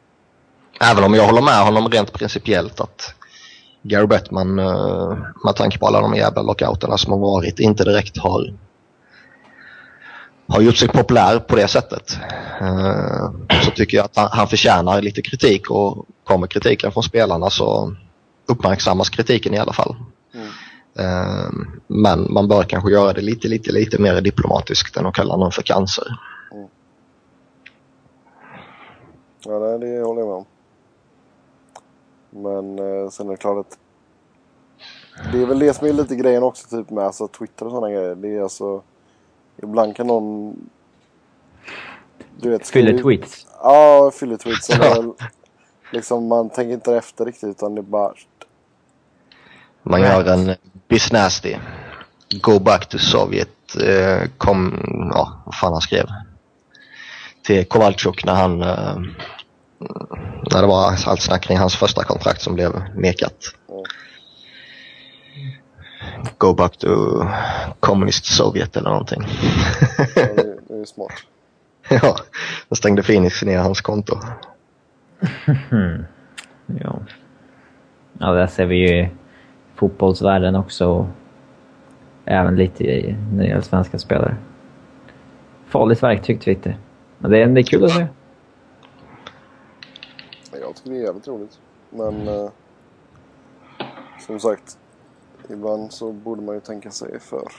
Även 0.81 1.05
om 1.05 1.15
jag 1.15 1.27
håller 1.27 1.43
med 1.43 1.65
honom 1.65 1.89
rent 1.89 2.13
principiellt 2.13 2.81
att 2.81 3.15
Gary 3.83 4.07
Bettman 4.07 4.59
eh, 4.59 5.19
med 5.45 5.57
tanke 5.57 5.79
på 5.79 5.87
alla 5.87 6.01
de 6.01 6.15
jävla 6.15 6.43
lockouterna 6.43 6.99
som 6.99 7.13
har 7.13 7.19
varit 7.19 7.59
inte 7.59 7.85
direkt 7.85 8.19
har 8.19 8.55
har 10.49 10.61
gjort 10.61 10.76
sig 10.76 10.88
populär 10.88 11.38
på 11.38 11.57
det 11.57 11.69
sättet. 11.69 12.19
Uh, 12.62 13.31
så 13.64 13.71
tycker 13.71 13.97
jag 13.97 14.05
att 14.05 14.17
han, 14.17 14.28
han 14.33 14.49
förtjänar 14.49 15.02
lite 15.02 15.23
kritik 15.23 15.71
och 15.71 16.07
kommer 16.25 16.47
kritiken 16.47 16.93
från 16.93 17.02
spelarna 17.02 17.50
så 17.50 17.95
uppmärksammas 18.47 19.11
kritiken 19.11 19.55
i 19.55 19.59
alla 19.59 19.73
fall. 19.73 19.97
Mm. 20.35 20.47
Uh, 21.00 21.50
men 21.87 22.33
man 22.33 22.49
bör 22.49 22.62
kanske 22.62 22.90
göra 22.90 23.12
det 23.12 23.21
lite, 23.21 23.49
lite, 23.49 23.73
lite 23.73 23.99
mer 23.99 24.21
diplomatiskt 24.21 24.97
än 24.97 25.07
att 25.07 25.14
kalla 25.14 25.37
någon 25.37 25.52
för 25.52 25.62
cancer. 25.62 26.07
Mm. 26.52 26.69
Ja, 29.45 29.59
det, 29.59 29.78
det 29.78 30.02
håller 30.02 30.21
jag 30.21 30.28
med 30.28 30.37
om. 30.37 30.45
Men 32.31 32.78
uh, 32.78 33.11
sen 33.11 33.26
är 33.26 33.31
det 33.31 33.37
klart 33.37 33.67
att 33.67 33.78
det 35.33 35.43
är 35.43 35.47
väl 35.47 35.59
det 35.59 35.75
som 35.75 35.87
är 35.87 35.93
lite 35.93 36.17
grejen 36.17 36.43
också 36.43 36.69
typ 36.69 36.90
med 36.90 37.05
alltså, 37.05 37.28
Twitter 37.28 37.67
och 37.67 37.73
sådana 37.73 37.90
grejer. 37.90 38.14
Det 38.14 38.37
är 38.37 38.43
alltså 38.43 38.83
Ibland 39.62 39.97
kan 39.97 40.07
någon... 40.07 40.57
Du 42.41 42.50
vet... 42.50 42.69
Fylle-tweets? 42.69 43.47
Ja, 43.62 44.11
fylle-tweets. 44.15 44.71
liksom, 45.93 46.29
man 46.29 46.50
tänker 46.50 46.75
inte 46.75 46.97
efter 46.97 47.25
riktigt 47.25 47.49
utan 47.49 47.75
det 47.75 47.83
bara... 47.83 48.12
Man 49.83 50.00
gör 50.00 50.25
en 50.25 50.55
Bisnasty. 50.88 51.57
Go 52.43 52.59
back 52.59 52.88
to 52.88 52.99
Sovjet. 52.99 53.77
Eh, 53.77 54.29
kom, 54.38 54.81
ja, 55.15 55.43
vad 55.47 55.55
fan 55.55 55.73
han 55.73 55.81
skrev. 55.81 56.07
Till 57.43 57.65
Kowalczuk 57.65 58.25
när 58.25 58.35
han, 58.35 58.62
eh, 58.62 58.97
när 60.53 60.61
det 60.61 60.67
var 60.67 60.95
allt 61.07 61.23
snack 61.23 61.43
kring 61.43 61.59
hans 61.59 61.77
första 61.77 62.05
kontrakt 62.05 62.43
som 62.43 62.55
blev 62.55 62.83
nekat. 62.95 63.35
Go 66.38 66.55
back 66.55 66.77
to 66.77 66.88
Communist 67.81 68.25
Sovjet 68.25 68.77
eller 68.77 68.91
någonting. 68.91 69.23
Ja, 69.99 70.25
det, 70.69 70.75
är 70.75 70.85
smart. 70.95 71.12
ja, 71.88 72.17
då 72.69 72.75
stängde 72.77 73.03
Phoenix 73.03 73.43
ner 73.43 73.59
hans 73.59 73.81
konto. 73.81 74.17
Ja. 76.83 77.00
ja, 78.19 78.33
där 78.33 78.47
ser 78.47 78.67
vi 78.67 78.77
ju 78.77 79.00
i 79.00 79.11
fotbollsvärlden 79.75 80.55
också. 80.55 80.87
och 80.87 81.07
Även 82.25 82.57
lite 82.57 82.85
i, 82.85 83.17
när 83.33 83.43
det 83.43 83.49
gäller 83.49 83.62
svenska 83.62 83.99
spelare. 83.99 84.37
Farligt 85.67 86.03
verktyg, 86.03 86.41
Twitter. 86.41 86.79
Men 87.19 87.31
det 87.31 87.43
är, 87.43 87.47
det 87.47 87.61
är 87.61 87.62
kul 87.62 87.85
att 87.85 87.91
se. 87.91 88.07
Jag 90.61 90.77
tycker 90.77 90.91
det 90.91 90.97
är 90.97 91.03
jävligt 91.05 91.29
roligt. 91.29 91.59
Men 91.91 92.29
eh, 92.29 92.50
som 94.27 94.41
sagt, 94.41 94.79
ibland 95.50 95.93
så 95.93 96.12
borde 96.12 96.43
man 96.43 96.55
ju 96.55 96.61
tänka 96.61 96.90
sig 96.90 97.21
för. 97.21 97.52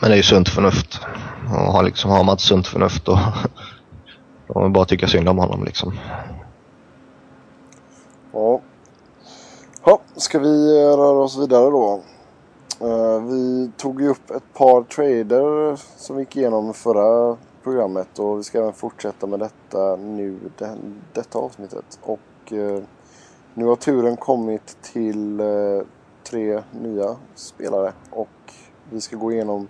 Men 0.00 0.10
det 0.10 0.14
är 0.14 0.16
ju 0.16 0.22
sunt 0.22 0.48
förnuft. 0.48 1.00
Och 1.44 1.72
har, 1.72 1.82
liksom, 1.82 2.10
har 2.10 2.24
man 2.24 2.34
ett 2.34 2.40
sunt 2.40 2.66
förnuft 2.66 3.04
då, 3.04 3.12
då 4.46 4.54
får 4.54 4.60
man 4.60 4.72
bara 4.72 4.84
tycka 4.84 5.06
synd 5.06 5.28
om 5.28 5.38
honom 5.38 5.64
liksom. 5.64 5.92
Ja. 8.32 8.60
Ja, 9.84 10.00
ska 10.16 10.38
vi 10.38 10.84
röra 10.84 11.22
oss 11.22 11.38
vidare 11.38 11.70
då? 11.70 12.02
Eh, 12.80 13.22
vi 13.22 13.70
tog 13.76 14.00
ju 14.00 14.08
upp 14.08 14.30
ett 14.30 14.54
par 14.54 14.82
trader 14.82 15.76
som 15.96 16.16
vi 16.16 16.22
gick 16.22 16.36
igenom 16.36 16.74
förra 16.74 17.36
programmet 17.62 18.18
och 18.18 18.38
vi 18.38 18.42
ska 18.42 18.58
även 18.58 18.72
fortsätta 18.72 19.26
med 19.26 19.38
detta 19.38 19.96
nu, 19.96 20.38
den, 20.58 20.94
detta 21.12 21.38
avsnittet. 21.38 21.98
Och 22.02 22.52
eh, 22.52 22.82
nu 23.54 23.64
har 23.64 23.76
turen 23.76 24.16
kommit 24.16 24.76
till 24.82 25.40
eh, 25.40 25.82
tre 26.30 26.62
nya 26.70 27.16
spelare 27.34 27.92
och 28.10 28.28
vi 28.90 29.00
ska 29.00 29.16
gå 29.16 29.32
igenom 29.32 29.68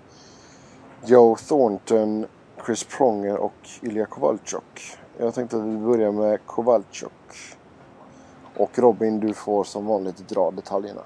Joe 1.07 1.37
Thornton, 1.49 2.27
Chris 2.67 2.85
Pronger 2.97 3.37
och 3.37 3.69
Ilja 3.83 4.07
Kowalczuk. 4.07 4.81
Jag 5.19 5.35
tänkte 5.35 5.57
att 5.57 5.63
vi 5.63 5.77
börjar 5.77 6.13
med 6.13 6.39
Kowalczuk. 6.47 7.11
Och 8.57 8.79
Robin, 8.79 9.21
du 9.21 9.35
får 9.35 9.65
som 9.65 9.87
vanligt 9.87 10.29
dra 10.29 10.51
detaljerna. 10.51 11.01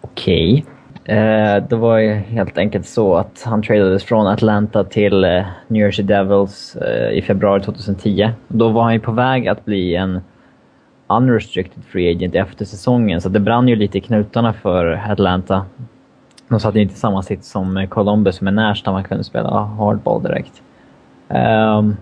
Okej. 0.00 0.66
Eh, 1.04 1.56
det 1.68 1.76
var 1.76 1.98
ju 1.98 2.12
helt 2.12 2.58
enkelt 2.58 2.86
så 2.86 3.14
att 3.14 3.42
han 3.44 3.62
tradades 3.62 4.04
från 4.04 4.26
Atlanta 4.26 4.84
till 4.84 5.24
eh, 5.24 5.44
New 5.68 5.82
Jersey 5.82 6.04
Devils 6.04 6.76
eh, 6.76 7.18
i 7.18 7.22
februari 7.22 7.62
2010. 7.62 8.30
Då 8.48 8.68
var 8.68 8.82
han 8.82 8.92
ju 8.92 9.00
på 9.00 9.12
väg 9.12 9.48
att 9.48 9.64
bli 9.64 9.94
en 9.94 10.20
unrestricted 11.06 11.84
free 11.84 12.10
agent 12.10 12.34
efter 12.34 12.64
säsongen, 12.64 13.20
så 13.20 13.28
det 13.28 13.40
brann 13.40 13.68
ju 13.68 13.76
lite 13.76 13.98
i 13.98 14.00
knutarna 14.00 14.52
för 14.52 15.02
Atlanta. 15.10 15.66
De 16.48 16.60
satt 16.60 16.74
ju 16.74 16.80
inte 16.80 16.94
i 16.94 16.96
samma 16.96 17.22
sitt 17.22 17.44
som 17.44 17.86
Columbus 17.90 18.40
med 18.40 18.54
Nash 18.54 18.82
där 18.84 18.92
man 18.92 19.04
kunde 19.04 19.24
spela 19.24 19.64
hardball 19.64 20.22
direkt. 20.22 20.62
Ehm, 21.28 21.96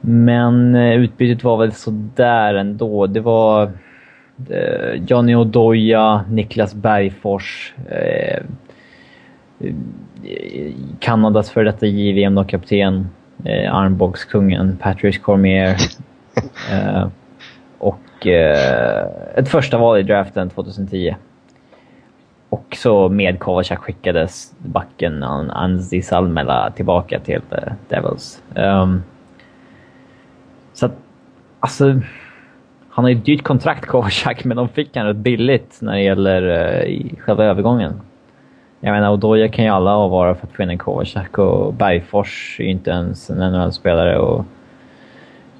men 0.00 0.74
eh, 0.74 0.94
utbytet 0.94 1.44
var 1.44 1.56
väl 1.56 1.72
sådär 1.72 2.54
ändå. 2.54 3.06
Det 3.06 3.20
var 3.20 3.62
eh, 4.50 4.94
Johnny 5.06 5.34
Odoja, 5.34 6.24
Niklas 6.30 6.74
Bergfors, 6.74 7.74
eh, 7.90 8.42
eh, 9.60 9.74
Kanadas 10.98 11.50
före 11.50 11.64
detta 11.64 11.86
JVM-kapten, 11.86 13.08
eh, 13.44 13.74
armbågskungen 13.74 14.76
Patrice 14.80 15.18
Cormier 15.18 15.70
eh, 16.72 17.06
och 18.24 18.28
eh, 18.28 19.06
ett 19.34 19.48
första 19.48 19.78
val 19.78 19.98
i 19.98 20.02
draften 20.02 20.50
2010. 20.50 21.16
Och 22.48 22.76
så 22.76 23.08
med 23.08 23.38
Kovacak 23.38 23.78
skickades 23.78 24.54
backen 24.58 25.22
Anzi 25.22 26.02
Salmela 26.02 26.70
tillbaka 26.70 27.20
till 27.20 27.40
The 27.50 27.72
Devils. 27.88 28.42
Um, 28.54 29.02
så 30.72 30.86
att, 30.86 30.92
alltså... 31.60 32.00
Han 32.88 33.04
har 33.04 33.10
ju 33.10 33.16
ett 33.16 33.24
dyrt 33.24 33.42
kontrakt, 33.42 33.86
Kovacak, 33.86 34.44
men 34.44 34.56
de 34.56 34.68
fick 34.68 34.96
han 34.96 35.06
rätt 35.06 35.16
billigt 35.16 35.78
när 35.80 35.92
det 35.92 36.02
gäller 36.02 36.42
uh, 36.42 36.84
i 36.84 37.14
själva 37.18 37.44
övergången. 37.44 38.00
Jag 38.80 38.92
menar, 38.92 39.12
Odoja 39.12 39.48
kan 39.48 39.64
ju 39.64 39.70
alla 39.70 39.96
avvara 39.96 40.34
för 40.34 40.46
att 40.46 40.52
få 40.52 40.62
in 40.62 40.70
en 40.70 40.78
Kovacak 40.78 41.38
och 41.38 41.74
Bergfors 41.74 42.56
är 42.60 42.64
ju 42.64 42.70
inte 42.70 42.90
ens 42.90 43.30
en 43.30 43.52
NHL-spelare 43.52 44.18
och 44.18 44.44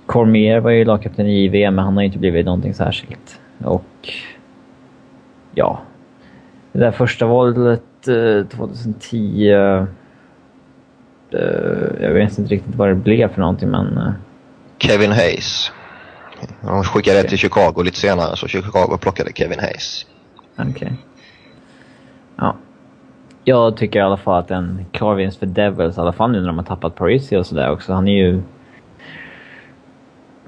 Cormier 0.07 0.61
var 0.61 0.71
ju 0.71 0.85
lagkapten 0.85 1.27
i 1.27 1.45
JV, 1.45 1.71
men 1.71 1.85
han 1.85 1.95
har 1.95 2.03
ju 2.03 2.07
inte 2.07 2.19
blivit 2.19 2.47
någonting 2.47 2.75
särskilt. 2.75 3.41
Och... 3.65 4.09
Ja. 5.55 5.81
Det 6.73 6.79
där 6.79 6.91
första 6.91 7.27
valet 7.27 8.09
eh, 8.09 8.47
2010... 8.47 9.51
eh, 9.51 9.87
jag 12.01 12.11
vet 12.11 12.39
inte 12.39 12.55
riktigt 12.55 12.75
vad 12.75 12.89
det 12.89 12.95
blev 12.95 13.29
för 13.35 13.41
någonting, 13.41 13.71
men... 13.71 13.99
eh, 13.99 14.13
Kevin 14.79 15.13
Hayes. 15.13 15.73
De 16.61 16.85
skickade 16.85 17.23
det 17.23 17.29
till 17.29 17.39
Chicago 17.39 17.83
lite 17.83 17.97
senare 17.97 18.37
så 18.37 18.49
Chicago 18.49 18.99
plockade 19.01 19.33
Kevin 19.35 19.61
Hayes. 19.61 20.07
Okej. 20.59 20.93
Ja. 22.37 22.57
Jag 23.45 23.77
tycker 23.77 23.99
i 23.99 24.03
alla 24.03 24.17
fall 24.17 24.39
att 24.39 24.51
en 24.51 24.87
klar 24.93 25.15
vinst 25.15 25.39
för 25.39 25.47
Devils, 25.47 25.97
i 25.97 26.01
alla 26.01 26.13
fall 26.13 26.31
nu 26.33 26.41
när 26.41 26.47
de 26.47 26.59
har 26.59 26.65
tappat 26.65 26.95
Parisi 26.95 27.37
och 27.37 27.47
sådär 27.47 27.71
också. 27.71 27.93
Han 27.93 28.09
är 28.09 28.13
ju... 28.13 28.43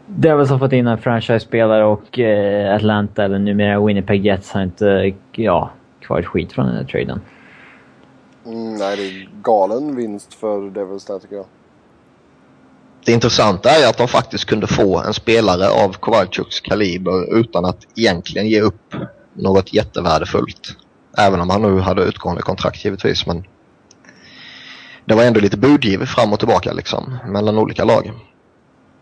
Devils 0.06 0.50
har 0.50 0.58
fått 0.58 0.72
in 0.72 0.86
en 0.86 0.98
franchise-spelare 0.98 1.84
och 1.84 2.18
eh, 2.18 2.74
Atlanta, 2.74 3.24
eller 3.24 3.38
numera 3.38 3.86
Winnipeg 3.86 4.26
Jets, 4.26 4.50
har 4.50 4.62
inte 4.62 5.14
ja, 5.32 5.70
kvar 6.00 6.18
ett 6.18 6.26
skit 6.26 6.52
från 6.52 6.66
den 6.66 6.76
här 6.76 6.84
traden. 6.84 7.20
Mm, 8.46 8.74
nej, 8.74 8.96
det 8.96 9.02
är 9.02 9.28
galen 9.42 9.96
vinst 9.96 10.34
för 10.34 10.70
Devils 10.70 11.04
där 11.04 11.18
tycker 11.18 11.36
jag. 11.36 11.46
Det 13.04 13.12
intressanta 13.12 13.70
är 13.70 13.88
att 13.88 13.98
de 13.98 14.08
faktiskt 14.08 14.44
kunde 14.44 14.66
få 14.66 15.02
en 15.02 15.14
spelare 15.14 15.68
av 15.84 15.92
Kowalczuks 15.92 16.60
kaliber 16.60 17.38
utan 17.38 17.64
att 17.64 17.86
egentligen 17.96 18.48
ge 18.48 18.60
upp 18.60 18.94
något 19.34 19.72
jättevärdefullt. 19.72 20.76
Även 21.18 21.40
om 21.40 21.50
han 21.50 21.62
nu 21.62 21.80
hade 21.80 22.02
utgående 22.02 22.42
kontrakt 22.42 22.84
givetvis. 22.84 23.26
Men 23.26 23.44
det 25.04 25.14
var 25.14 25.24
ändå 25.24 25.40
lite 25.40 25.56
budgiv 25.56 25.98
fram 25.98 26.32
och 26.32 26.38
tillbaka 26.38 26.72
liksom 26.72 27.18
mellan 27.26 27.58
olika 27.58 27.84
lag. 27.84 28.12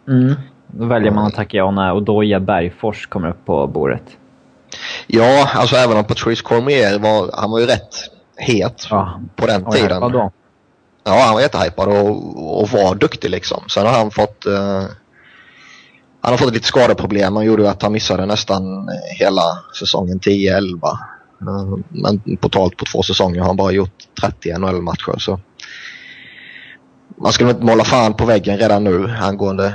Mm. 0.08 0.34
Då 0.66 0.84
väljer 0.86 1.10
man 1.10 1.26
att 1.26 1.34
tacka 1.34 1.56
ja 1.56 1.70
när 1.70 1.92
Odoja 1.92 2.40
Bergfors 2.40 3.06
kommer 3.06 3.28
upp 3.30 3.44
på 3.44 3.66
bordet. 3.66 4.02
Ja, 5.06 5.48
alltså 5.54 5.76
även 5.76 5.96
om 5.96 6.04
Patrice 6.04 6.42
Cormier 6.42 6.98
var, 6.98 7.30
han 7.32 7.50
var 7.50 7.60
ju 7.60 7.66
rätt 7.66 7.94
het 8.36 8.86
Ja. 8.90 9.20
på 9.36 9.46
den 9.46 9.66
Och 9.66 9.74
tiden. 9.74 10.00
Då. 10.00 10.32
Ja, 11.04 11.22
han 11.26 11.34
var 11.34 11.40
jättehypad 11.40 11.88
och, 11.88 12.60
och 12.60 12.68
var 12.68 12.94
duktig 12.94 13.30
liksom. 13.30 13.62
Sen 13.68 13.86
har 13.86 13.92
han 13.92 14.10
fått 14.10 14.46
eh, 14.46 14.82
han 16.20 16.32
har 16.32 16.36
fått 16.36 16.54
lite 16.54 16.66
skadeproblem. 16.66 17.36
Han 17.36 17.44
gjorde 17.44 17.70
att 17.70 17.82
han 17.82 17.92
missade 17.92 18.26
nästan 18.26 18.88
hela 19.18 19.42
säsongen 19.78 20.20
10-11. 20.20 20.80
Eh, 21.40 21.78
men 21.88 22.36
totalt 22.36 22.76
på 22.76 22.84
två 22.84 23.02
säsonger 23.02 23.40
har 23.40 23.46
han 23.46 23.56
bara 23.56 23.72
gjort 23.72 24.04
30 24.20 24.58
NHL-matcher. 24.58 25.18
Så 25.18 25.40
man 27.16 27.32
skulle 27.32 27.50
inte 27.50 27.64
måla 27.64 27.84
fan 27.84 28.14
på 28.14 28.24
väggen 28.26 28.58
redan 28.58 28.84
nu 28.84 29.10
angående 29.22 29.74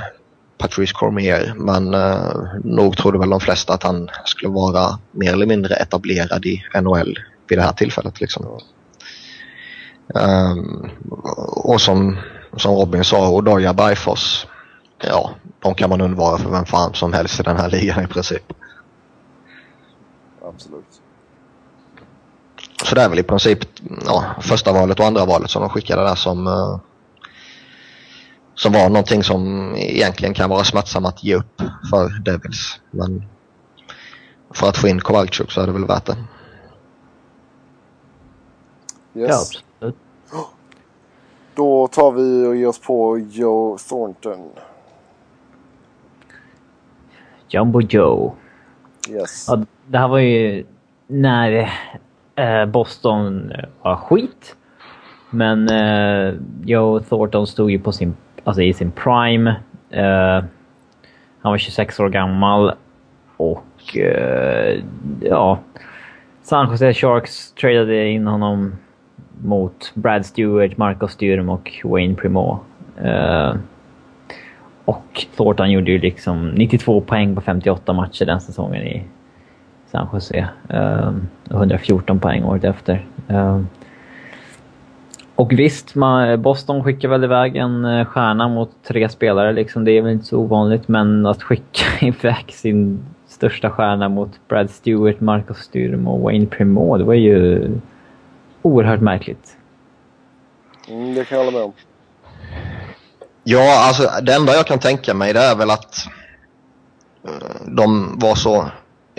Patrice 0.60 0.92
Cormier. 0.92 1.54
Men 1.56 1.94
eh, 1.94 2.32
nog 2.64 2.96
trodde 2.96 3.18
väl 3.18 3.30
de 3.30 3.40
flesta 3.40 3.74
att 3.74 3.82
han 3.82 4.08
skulle 4.24 4.52
vara 4.52 4.98
mer 5.10 5.32
eller 5.32 5.46
mindre 5.46 5.74
etablerad 5.74 6.46
i 6.46 6.62
NHL 6.82 7.18
vid 7.48 7.58
det 7.58 7.62
här 7.62 7.72
tillfället. 7.72 8.20
Liksom. 8.20 8.60
Um, 10.14 10.90
och 11.64 11.80
som, 11.80 12.16
som 12.56 12.74
Robin 12.74 13.04
sa, 13.04 13.30
Odoja 13.30 13.74
Bergfors. 13.74 14.46
Ja, 14.98 15.30
de 15.60 15.74
kan 15.74 15.90
man 15.90 16.00
undvara 16.00 16.38
för 16.38 16.50
vem 16.50 16.66
fan 16.66 16.94
som 16.94 17.12
helst 17.12 17.40
i 17.40 17.42
den 17.42 17.56
här 17.56 17.70
ligan 17.70 18.04
i 18.04 18.06
princip. 18.06 18.52
Absolut. 20.44 21.00
Så 22.84 22.94
det 22.94 23.02
är 23.02 23.08
väl 23.08 23.18
i 23.18 23.22
princip 23.22 23.58
ja, 24.06 24.24
första 24.40 24.72
valet 24.72 25.00
och 25.00 25.06
andra 25.06 25.24
valet 25.24 25.50
som 25.50 25.62
de 25.62 25.70
skickade 25.70 26.02
där 26.02 26.14
som 26.14 26.46
eh, 26.46 26.78
som 28.62 28.72
var 28.72 28.88
någonting 28.88 29.22
som 29.22 29.74
egentligen 29.76 30.34
kan 30.34 30.50
vara 30.50 30.64
smärtsamt 30.64 31.06
att 31.06 31.24
ge 31.24 31.34
upp 31.34 31.62
för 31.90 32.22
Devils. 32.24 32.80
Men 32.90 33.22
för 34.54 34.68
att 34.68 34.76
få 34.76 34.88
in 34.88 35.00
Kowalczyk 35.00 35.50
så 35.50 35.60
är 35.60 35.66
det 35.66 35.72
väl 35.72 35.86
värt 35.86 36.06
det. 36.06 36.16
Ja, 39.12 39.20
Yes. 39.20 39.62
absolut. 39.80 39.96
Då 41.54 41.86
tar 41.88 42.12
vi 42.12 42.46
och 42.46 42.56
ger 42.56 42.66
oss 42.66 42.80
på 42.80 43.18
Joe 43.18 43.78
Thornton. 43.88 44.48
Jumbo 47.48 47.80
Joe. 47.80 48.34
Yes. 49.10 49.46
Ja, 49.48 49.64
det 49.86 49.98
här 49.98 50.08
var 50.08 50.18
ju 50.18 50.66
när 51.06 51.70
eh, 52.34 52.66
Boston 52.66 53.52
var 53.82 53.96
skit. 53.96 54.56
Men 55.30 55.68
eh, 55.68 56.34
Joe 56.64 57.00
Thornton 57.00 57.46
stod 57.46 57.70
ju 57.70 57.78
på 57.78 57.92
sin, 57.92 58.16
alltså 58.44 58.62
i 58.62 58.72
sin 58.72 58.90
prime. 58.90 59.50
Uh, 59.96 60.44
han 61.40 61.52
var 61.52 61.58
26 61.58 62.00
år 62.00 62.08
gammal 62.08 62.72
och 63.36 63.96
uh, 63.96 64.82
ja... 65.20 65.58
San 66.42 66.70
Jose 66.70 66.94
Sharks 66.94 67.52
tradade 67.52 68.08
in 68.08 68.26
honom 68.26 68.72
mot 69.42 69.92
Brad 69.94 70.26
Stewart, 70.26 70.76
Marco 70.76 71.08
Sturm 71.08 71.48
och 71.48 71.80
Wayne 71.84 72.14
Primo. 72.14 72.60
Uh, 73.04 73.54
och 74.84 75.26
Thornton 75.36 75.70
gjorde 75.70 75.90
ju 75.90 75.98
liksom 75.98 76.48
92 76.48 77.00
poäng 77.00 77.34
på 77.34 77.40
58 77.40 77.92
matcher 77.92 78.24
den 78.24 78.40
säsongen 78.40 78.82
i 78.82 79.04
San 79.86 80.08
Jose. 80.12 80.48
Uh, 80.74 81.12
114 81.50 82.20
poäng 82.20 82.44
året 82.44 82.64
efter. 82.64 83.06
Uh, 83.30 83.62
och 85.40 85.52
visst, 85.52 85.94
man, 85.94 86.42
Boston 86.42 86.84
skickar 86.84 87.08
väl 87.08 87.24
iväg 87.24 87.56
en 87.56 87.84
eh, 87.84 88.06
stjärna 88.06 88.48
mot 88.48 88.70
tre 88.88 89.08
spelare. 89.08 89.52
Liksom. 89.52 89.84
Det 89.84 89.92
är 89.92 90.02
väl 90.02 90.12
inte 90.12 90.26
så 90.26 90.38
ovanligt, 90.38 90.88
men 90.88 91.26
att 91.26 91.42
skicka 91.42 91.84
iväg 92.06 92.44
sin 92.48 93.04
största 93.28 93.70
stjärna 93.70 94.08
mot 94.08 94.30
Brad 94.48 94.70
Stewart, 94.70 95.20
Marcus 95.20 95.56
Sturm 95.58 96.08
och 96.08 96.20
Wayne 96.20 96.46
Primo, 96.46 96.96
det 96.98 97.04
var 97.04 97.14
ju 97.14 97.70
oerhört 98.62 99.00
märkligt. 99.00 99.56
Mm, 100.88 101.14
det 101.14 101.24
kan 101.24 101.38
jag 101.38 101.44
hålla 101.44 101.58
med 101.58 101.66
om. 101.66 101.72
Ja, 103.44 103.86
alltså 103.86 104.08
det 104.22 104.34
enda 104.34 104.52
jag 104.52 104.66
kan 104.66 104.78
tänka 104.78 105.14
mig 105.14 105.32
det 105.32 105.40
är 105.40 105.56
väl 105.56 105.70
att 105.70 105.94
eh, 107.24 107.66
de 107.66 108.18
var 108.18 108.34
så 108.34 108.70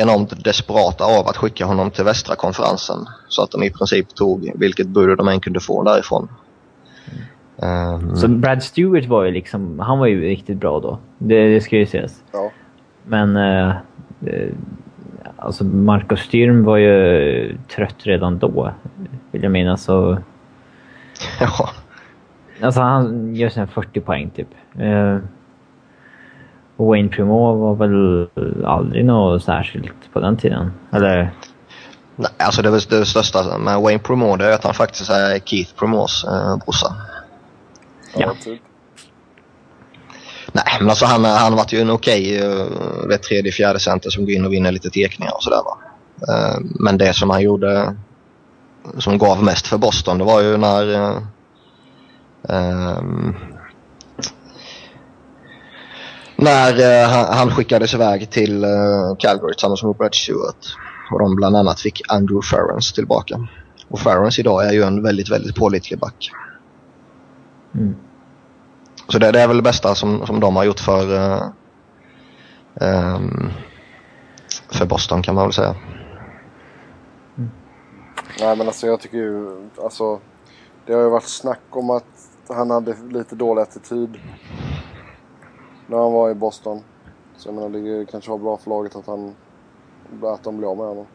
enormt 0.01 0.43
desperata 0.43 1.03
av 1.03 1.27
att 1.27 1.37
skicka 1.37 1.65
honom 1.65 1.91
till 1.91 2.03
västra 2.03 2.35
konferensen. 2.35 2.97
Så 3.27 3.43
att 3.43 3.51
de 3.51 3.63
i 3.63 3.69
princip 3.69 4.15
tog 4.15 4.51
vilket 4.55 4.87
bud 4.87 5.17
de 5.17 5.27
än 5.27 5.39
kunde 5.39 5.59
få 5.59 5.83
därifrån. 5.83 6.29
Um, 7.55 8.15
Så 8.15 8.27
Brad 8.27 8.63
Stewart 8.63 9.05
var 9.05 9.23
ju 9.23 9.31
liksom, 9.31 9.79
han 9.79 9.99
var 9.99 10.07
ju 10.07 10.21
riktigt 10.21 10.57
bra 10.57 10.79
då. 10.79 10.99
Det, 11.17 11.53
det 11.53 11.61
ska 11.61 11.77
ju 11.77 11.83
ses. 11.83 12.23
Ja. 12.31 12.51
Men 13.03 13.37
eh, 13.37 13.73
alltså 15.37 15.63
Marcus 15.63 16.19
Styrm 16.19 16.63
var 16.63 16.77
ju 16.77 17.57
trött 17.75 17.95
redan 17.99 18.39
då, 18.39 18.73
vill 19.31 19.43
jag 19.43 19.51
minnas. 19.51 19.83
Så, 19.83 20.17
ja. 21.39 21.69
alltså 22.61 22.81
han 22.81 23.35
gör 23.35 23.49
sina 23.49 23.67
40 23.67 23.99
poäng 23.99 24.29
typ. 24.29 24.47
Och 24.73 25.21
Wayne 26.77 27.09
Primo 27.09 27.55
var 27.55 27.75
väl 27.75 28.27
aldrig 28.65 29.05
något 29.05 29.43
särskilt 29.43 30.13
på 30.13 30.19
den 30.19 30.37
tiden. 30.37 30.71
Eller? 30.91 31.31
Nej, 32.15 32.31
alltså 32.37 32.61
det, 32.61 32.69
väl 32.69 32.81
det 32.89 33.05
största 33.05 33.57
med 33.57 33.81
Wayne 33.81 33.99
Primo 33.99 34.35
det 34.35 34.45
är 34.45 34.51
att 34.51 34.63
han 34.63 34.73
faktiskt 34.73 35.09
är 35.09 35.39
Keith 35.39 35.73
Primos 35.75 36.23
eh, 36.23 36.57
brorsa. 36.57 36.95
Ja, 38.15 38.21
Ja. 38.21 38.33
typ. 38.43 38.61
Nej, 40.51 40.63
men 40.79 40.89
alltså 40.89 41.05
han, 41.05 41.25
han 41.25 41.55
varit 41.55 41.73
ju 41.73 41.81
en 41.81 41.89
okej 41.89 42.43
okay, 42.43 43.17
tredje, 43.17 43.51
fjärde 43.51 43.79
center 43.79 44.09
som 44.09 44.25
går 44.25 44.33
in 44.33 44.45
och 44.45 44.53
vinner 44.53 44.71
lite 44.71 44.89
tekningar 44.89 45.33
och 45.35 45.43
sådär 45.43 45.61
va. 45.65 45.77
Eh, 46.27 46.59
men 46.61 46.97
det 46.97 47.13
som 47.13 47.29
han 47.29 47.41
gjorde 47.41 47.95
som 48.97 49.17
gav 49.17 49.43
mest 49.43 49.67
för 49.67 49.77
Boston 49.77 50.17
det 50.17 50.23
var 50.23 50.41
ju 50.41 50.57
när 50.57 50.93
eh, 50.93 51.17
ehm, 52.49 53.35
när 56.41 57.01
eh, 57.03 57.09
han, 57.09 57.37
han 57.37 57.51
skickades 57.51 57.93
iväg 57.93 58.29
till 58.29 58.63
eh, 58.63 59.15
Calgary 59.19 59.53
tillsammans 59.53 59.83
med 59.83 59.95
Brad 59.95 60.15
Stewart. 60.15 60.75
Och 61.11 61.19
de 61.19 61.35
bland 61.35 61.55
annat 61.55 61.79
fick 61.79 62.01
Andrew 62.07 62.47
Ferrens 62.47 62.93
tillbaka. 62.93 63.47
Och 63.87 63.99
Ferrens 63.99 64.39
idag 64.39 64.67
är 64.67 64.71
ju 64.71 64.83
en 64.83 65.03
väldigt, 65.03 65.31
väldigt 65.31 65.55
pålitlig 65.55 65.99
back. 65.99 66.31
Mm. 67.75 67.95
Så 69.07 69.19
det, 69.19 69.31
det 69.31 69.41
är 69.41 69.47
väl 69.47 69.57
det 69.57 69.63
bästa 69.63 69.95
som, 69.95 70.25
som 70.25 70.39
de 70.39 70.55
har 70.55 70.63
gjort 70.63 70.79
för, 70.79 71.15
eh, 71.15 71.41
ehm, 72.81 73.49
för 74.71 74.85
Boston 74.85 75.21
kan 75.21 75.35
man 75.35 75.43
väl 75.43 75.53
säga. 75.53 75.75
Nej 78.39 78.55
men 78.55 78.67
alltså 78.67 78.87
jag 78.87 78.99
tycker 78.99 79.17
ju, 79.17 79.67
alltså 79.83 80.19
det 80.85 80.93
har 80.93 81.01
ju 81.01 81.09
varit 81.09 81.27
snack 81.27 81.61
om 81.69 81.89
att 81.89 82.05
han 82.47 82.69
hade 82.69 82.95
lite 83.09 83.35
dålig 83.35 83.61
attityd. 83.61 84.17
När 85.91 85.97
han 85.97 86.13
var 86.13 86.29
i 86.31 86.33
Boston. 86.33 86.79
Så 87.37 87.49
jag 87.49 87.55
menar 87.55 87.69
det 87.69 88.11
kanske 88.11 88.31
var 88.31 88.37
bra 88.37 88.57
för 88.57 88.69
laget 88.69 88.95
att 88.95 89.07
han, 89.07 89.35
att 90.23 90.43
de 90.43 90.57
blev 90.57 90.69
av 90.69 90.77
med 90.77 90.85
honom. 90.85 91.05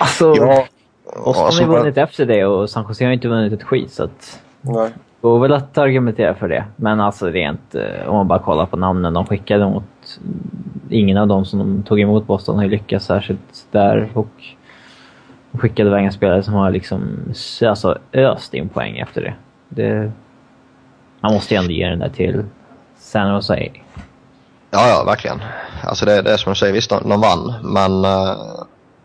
Alltså, 0.00 0.34
Ja, 0.36 0.64
Boston 1.24 1.44
har 1.44 1.50
som 1.50 1.64
ju 1.64 1.70
bara- 1.70 1.80
vunnit 1.80 1.96
efter 1.98 2.26
det 2.26 2.44
och 2.46 2.70
San 2.70 2.84
Jose 2.88 3.04
har 3.04 3.12
inte 3.12 3.28
vunnit 3.28 3.52
ett 3.52 3.62
skit 3.62 3.90
så 3.92 4.04
att... 4.04 4.42
Nej. 4.60 4.90
går 5.20 5.38
väl 5.38 5.52
att 5.52 5.78
argumentera 5.78 6.34
för 6.34 6.48
det. 6.48 6.64
Men 6.76 7.00
alltså 7.00 7.26
rent 7.26 7.74
eh, 7.74 8.08
om 8.08 8.14
man 8.16 8.28
bara 8.28 8.38
kollar 8.38 8.66
på 8.66 8.76
namnen 8.76 9.14
de 9.14 9.26
skickade 9.26 9.66
mot... 9.70 10.20
Ingen 10.90 11.16
av 11.16 11.28
dem 11.28 11.44
som 11.44 11.58
de 11.58 11.82
tog 11.82 12.00
emot 12.00 12.26
Boston 12.26 12.56
har 12.56 12.62
ju 12.62 12.70
lyckats 12.70 13.06
särskilt 13.06 13.66
där. 13.70 14.08
Och 14.14 14.28
de 15.52 15.58
skickade 15.58 15.88
iväg 15.88 16.04
en 16.04 16.12
spelare 16.12 16.42
som 16.42 16.54
har 16.54 16.70
liksom 16.70 17.02
alltså, 17.66 17.98
öst 18.12 18.54
in 18.54 18.68
poäng 18.68 18.98
efter 18.98 19.20
det. 19.22 19.34
det. 19.68 20.12
Man 21.20 21.32
måste 21.34 21.54
ju 21.54 21.58
ändå 21.60 21.72
ge 21.72 21.88
den 21.88 21.98
där 21.98 22.08
till 22.08 22.44
San 23.08 23.34
Jose. 23.34 23.70
Ja, 24.70 24.88
ja, 24.88 25.04
verkligen. 25.04 25.42
Alltså 25.82 26.04
det, 26.04 26.22
det 26.22 26.32
är 26.32 26.36
som 26.36 26.52
du 26.52 26.56
säger, 26.56 26.72
visst 26.72 26.90
de, 26.90 27.08
de 27.08 27.20
vann, 27.20 27.54
men 27.62 28.04
eh, 28.04 28.36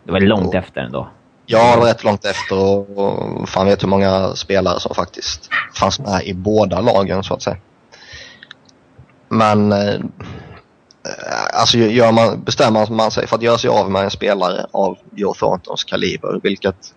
Det 0.04 0.12
var 0.12 0.20
långt 0.20 0.54
efter 0.54 0.80
ändå. 0.80 1.08
ja, 1.46 1.72
det 1.74 1.80
var 1.80 1.86
rätt 1.86 2.04
långt 2.04 2.24
efter 2.24 2.58
och, 2.58 2.98
och 2.98 3.48
fan 3.48 3.66
vet 3.66 3.82
hur 3.82 3.88
många 3.88 4.34
spelare 4.34 4.80
som 4.80 4.94
faktiskt 4.94 5.48
fanns 5.74 6.00
med 6.00 6.22
i 6.24 6.34
båda 6.34 6.80
lagen 6.80 7.24
så 7.24 7.34
att 7.34 7.42
säga. 7.42 7.56
Men 9.28 9.72
eh, 9.72 10.00
alltså 11.52 11.78
gör 11.78 12.12
man, 12.12 12.42
bestämmer 12.44 12.86
man 12.90 13.10
sig 13.10 13.26
för 13.26 13.36
att 13.36 13.42
göra 13.42 13.58
sig 13.58 13.70
av 13.70 13.90
med 13.90 14.04
en 14.04 14.10
spelare 14.10 14.66
av 14.70 14.98
Joe 15.14 15.34
Thorntons 15.34 15.84
kaliber, 15.84 16.40
vilket 16.42 16.94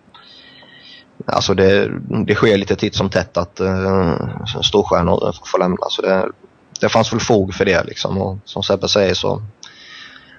Alltså 1.26 1.54
det, 1.54 1.90
det 2.26 2.34
sker 2.34 2.56
lite 2.56 2.76
titt 2.76 2.94
som 2.94 3.10
tätt 3.10 3.36
att 3.36 3.60
uh, 3.60 4.16
storstjärnor 4.62 5.34
får 5.44 5.58
lämna. 5.58 5.86
Så 5.88 6.02
det, 6.02 6.28
det 6.80 6.88
fanns 6.88 7.12
väl 7.12 7.20
fog 7.20 7.54
för 7.54 7.64
det 7.64 7.84
liksom. 7.84 8.18
Och 8.18 8.38
som 8.44 8.62
Sebbe 8.62 8.88
säger 8.88 9.14
så 9.14 9.42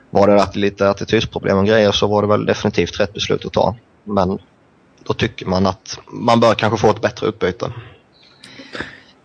var 0.09 0.27
det 0.27 0.41
att 0.43 0.55
lite 0.55 0.89
attitydsproblem 0.89 1.57
och 1.57 1.65
grejer 1.65 1.91
så 1.91 2.07
var 2.07 2.21
det 2.21 2.27
väl 2.27 2.45
definitivt 2.45 2.99
rätt 2.99 3.13
beslut 3.13 3.45
att 3.45 3.53
ta. 3.53 3.75
Men 4.03 4.39
då 5.03 5.13
tycker 5.13 5.45
man 5.45 5.67
att 5.67 5.99
man 6.11 6.39
bör 6.39 6.53
kanske 6.53 6.77
få 6.77 6.89
ett 6.89 7.01
bättre 7.01 7.27
utbyte. 7.27 7.71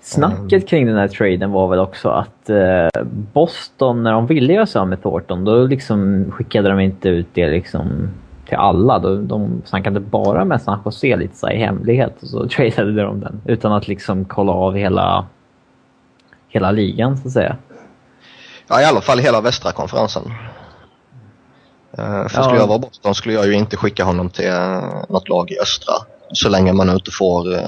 Snacket 0.01 0.69
kring 0.69 0.87
den 0.87 0.97
här 0.97 1.09
traden 1.09 1.51
var 1.51 1.69
väl 1.69 1.79
också 1.79 2.09
att 2.09 2.51
eh, 2.51 3.03
Boston, 3.33 4.03
när 4.03 4.13
de 4.13 4.27
ville 4.27 4.53
göra 4.53 4.67
sig 4.67 4.81
av 4.81 4.89
med 4.89 5.03
Thornton, 5.03 5.45
då 5.45 5.67
liksom 5.67 6.31
skickade 6.33 6.69
de 6.69 6.81
inte 6.81 7.09
ut 7.09 7.27
det 7.33 7.51
liksom 7.51 8.09
till 8.49 8.57
alla. 8.57 8.99
De, 8.99 9.29
de 9.29 9.63
snackade 9.65 10.01
bara 10.01 10.45
med 10.45 10.63
San 10.63 10.79
Jose 10.85 11.17
lite 11.17 11.37
så 11.37 11.51
i 11.51 11.57
hemlighet 11.57 12.23
och 12.23 12.29
så 12.29 12.49
tradade 12.49 13.03
de 13.03 13.21
den. 13.21 13.41
Utan 13.45 13.73
att 13.73 13.89
liksom 13.89 14.25
kolla 14.25 14.53
av 14.53 14.77
hela, 14.77 15.27
hela 16.55 16.71
ligan 16.71 17.17
så 17.19 17.29
att 17.29 17.33
säga. 17.33 17.57
Ja, 18.69 18.81
i 18.81 18.85
alla 18.85 19.01
fall 19.01 19.19
hela 19.19 19.41
västra 19.41 19.73
konferensen. 19.73 20.23
Uh, 21.99 22.29
för 22.29 22.39
Ja. 22.39 22.43
skulle 22.43 22.61
jag 22.61 22.67
vara 22.67 22.79
Boston 22.79 23.15
skulle 23.15 23.35
jag 23.35 23.47
ju 23.47 23.53
inte 23.53 23.77
skicka 23.77 24.05
honom 24.05 24.31
till 24.31 24.49
uh, 24.49 25.05
något 25.09 25.29
lag 25.29 25.51
i 25.51 25.59
östra. 25.61 25.95
Så 26.33 26.49
länge 26.49 26.73
man 26.73 26.91
inte 26.91 27.11
får 27.11 27.49
uh, 27.49 27.59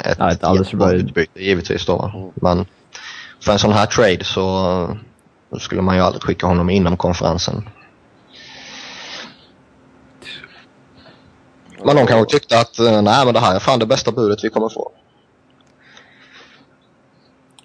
ett, 0.00 0.18
Ja, 0.18 0.30
ett 0.30 0.40
bra 0.40 0.56
jättebra 0.56 0.92
utbyte 0.92 1.42
givetvis 1.42 1.86
då. 1.86 1.96
va. 1.96 2.12
Men 2.34 2.66
för 3.40 3.52
en 3.52 3.58
sån 3.58 3.72
här 3.72 3.86
trade 3.86 4.24
så 4.24 4.88
skulle 5.58 5.82
man 5.82 5.96
ju 5.96 6.02
aldrig 6.02 6.22
skicka 6.22 6.46
honom 6.46 6.70
inom 6.70 6.96
konferensen. 6.96 7.68
Men 11.84 11.96
de 11.96 12.06
kanske 12.06 12.38
tyckte 12.38 12.60
att 12.60 12.78
nej 12.78 13.24
men 13.24 13.34
det 13.34 13.40
här 13.40 13.54
är 13.54 13.58
fan 13.58 13.78
det 13.78 13.86
bästa 13.86 14.12
budet 14.12 14.44
vi 14.44 14.48
kommer 14.50 14.68
få. 14.68 14.92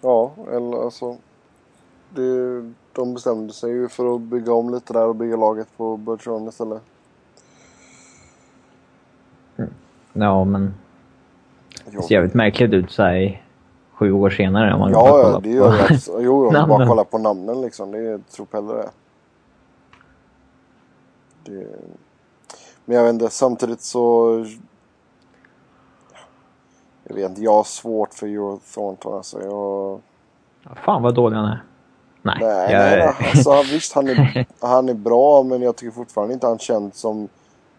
Ja, 0.01 0.31
eller 0.51 0.83
alltså. 0.83 1.17
Det, 2.09 2.61
de 2.93 3.13
bestämde 3.13 3.53
sig 3.53 3.71
ju 3.71 3.89
för 3.89 4.15
att 4.15 4.21
bygga 4.21 4.53
om 4.53 4.69
lite 4.69 4.93
där 4.93 5.07
och 5.07 5.15
bygga 5.15 5.35
laget 5.35 5.67
på 5.77 5.97
Bergeron 5.97 6.47
istället. 6.47 6.81
Ja, 10.13 10.43
men 10.43 10.73
det 11.85 12.01
ser 12.01 12.15
jävligt 12.15 12.33
märkligt 12.33 12.73
ut 12.73 12.91
så 12.91 13.03
här 13.03 13.43
sju 13.93 14.11
år 14.11 14.29
senare. 14.29 14.73
Om 14.73 14.79
man 14.79 14.91
bara 14.91 15.07
Ja, 15.07 15.17
ja, 15.17 15.23
kollar 15.23 15.41
det 15.41 15.49
gör 15.49 15.71
det. 15.71 15.87
Alltså. 15.89 16.11
Jo, 16.11 16.21
jo, 16.21 16.51
bara 16.51 16.67
Namnen. 16.67 16.87
kolla 16.87 17.03
på 17.03 17.17
namnen 17.17 17.61
liksom. 17.61 17.91
Det 17.91 17.97
är 17.97 18.17
tropellre 18.17 18.73
det. 18.73 18.89
det. 21.51 21.67
Men 22.85 22.97
jag 22.97 23.03
vet 23.03 23.13
inte, 23.13 23.29
samtidigt 23.29 23.81
så... 23.81 24.45
Jag 27.09 27.15
vet 27.15 27.29
inte, 27.29 27.41
jag 27.41 27.53
har 27.53 27.63
svårt 27.63 28.13
för 28.13 28.27
Euro 28.27 28.59
Thornton 28.73 29.13
alltså. 29.13 29.41
Jag... 29.41 30.01
Ja, 30.63 30.71
Fan 30.85 31.03
vad 31.03 31.15
dålig 31.15 31.37
han 31.37 31.45
är. 31.45 31.63
Nej. 32.21 32.37
Nej, 32.41 32.73
jag, 32.73 32.79
nej, 32.79 32.97
nej. 33.19 33.29
Alltså, 33.29 33.73
visst 33.73 33.95
han 33.95 34.07
är, 34.07 34.45
han 34.61 34.89
är 34.89 34.93
bra 34.93 35.43
men 35.43 35.61
jag 35.61 35.75
tycker 35.75 35.91
fortfarande 35.91 36.33
inte 36.33 36.47
han 36.47 36.59
känns 36.59 36.97
som 36.97 37.27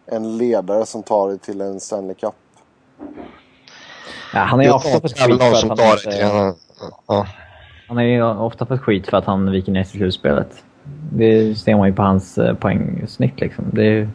en 0.06 0.38
ledare 0.38 0.86
som 0.86 1.02
tar 1.02 1.28
det 1.28 1.38
till 1.38 1.60
en 1.60 1.80
Stanley 1.80 2.14
Cup. 2.14 2.34
ja, 4.34 4.40
han 4.40 4.62
ju 4.62 4.70
ofta 4.70 4.88
är 4.88 5.00
väl 5.00 5.10
skit 5.10 5.42
för 5.42 5.72
att 5.72 5.80
han 5.80 5.98
inte... 6.00 6.54
Ja. 7.06 7.26
Han 7.88 8.08
ju 8.08 8.22
ofta 8.22 8.66
fått 8.66 8.80
skit 8.80 9.06
för 9.06 9.16
att 9.16 9.24
han 9.24 9.50
viker 9.50 9.72
ner 9.72 9.84
sig 9.84 9.96
i 9.96 9.98
slutspelet. 9.98 10.64
Det 11.12 11.58
ser 11.58 11.76
man 11.76 11.88
ju 11.88 11.94
på 11.94 12.02
hans 12.02 12.38
eh, 12.38 12.54
poängsnitt 12.54 13.40
liksom. 13.40 13.64
Det 13.72 13.84
är, 13.84 14.08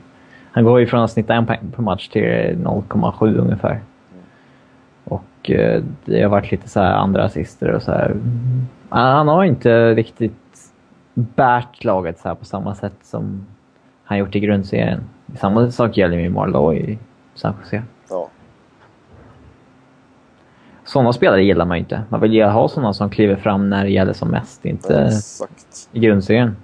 han 0.51 0.63
går 0.63 0.79
ju 0.79 0.87
från 0.87 1.03
att 1.03 1.11
snitta 1.11 1.33
en 1.33 1.45
poäng 1.45 1.71
per 1.75 1.83
match 1.83 2.07
till 2.07 2.23
0,7 2.23 3.37
ungefär. 3.37 3.81
Och 5.45 5.51
eh, 5.51 5.83
det 6.05 6.21
har 6.21 6.29
varit 6.29 6.51
lite 6.51 6.69
så 6.69 6.79
andra 6.79 7.23
assister 7.23 7.71
och 7.71 7.81
så 7.81 7.91
här. 7.91 8.15
Han 8.89 9.15
han 9.15 9.27
har 9.27 9.43
inte 9.43 9.93
riktigt 9.93 10.71
bärt 11.13 11.83
laget 11.83 12.19
så 12.19 12.35
på 12.35 12.45
samma 12.45 12.75
sätt 12.75 12.93
som 13.03 13.45
han 14.03 14.17
gjort 14.17 14.35
i 14.35 14.39
grundserien. 14.39 15.01
Samma 15.39 15.71
sak 15.71 15.97
gäller 15.97 16.17
med 16.17 16.31
Marlowe 16.31 16.75
i 16.75 16.99
San 17.35 17.53
Jose. 17.63 17.83
Ja. 18.09 18.29
Sådana 20.83 21.13
spelare 21.13 21.43
gillar 21.43 21.65
man 21.65 21.77
ju 21.77 21.83
inte. 21.83 22.03
Man 22.09 22.21
vill 22.21 22.33
ju 22.33 22.43
ha 22.43 22.67
sådana 22.67 22.93
som 22.93 23.09
kliver 23.09 23.35
fram 23.35 23.69
när 23.69 23.83
det 23.83 23.91
gäller 23.91 24.13
som 24.13 24.29
mest, 24.29 24.65
inte 24.65 25.05
Exakt. 25.05 25.89
i 25.91 25.99
grundserien. 25.99 26.55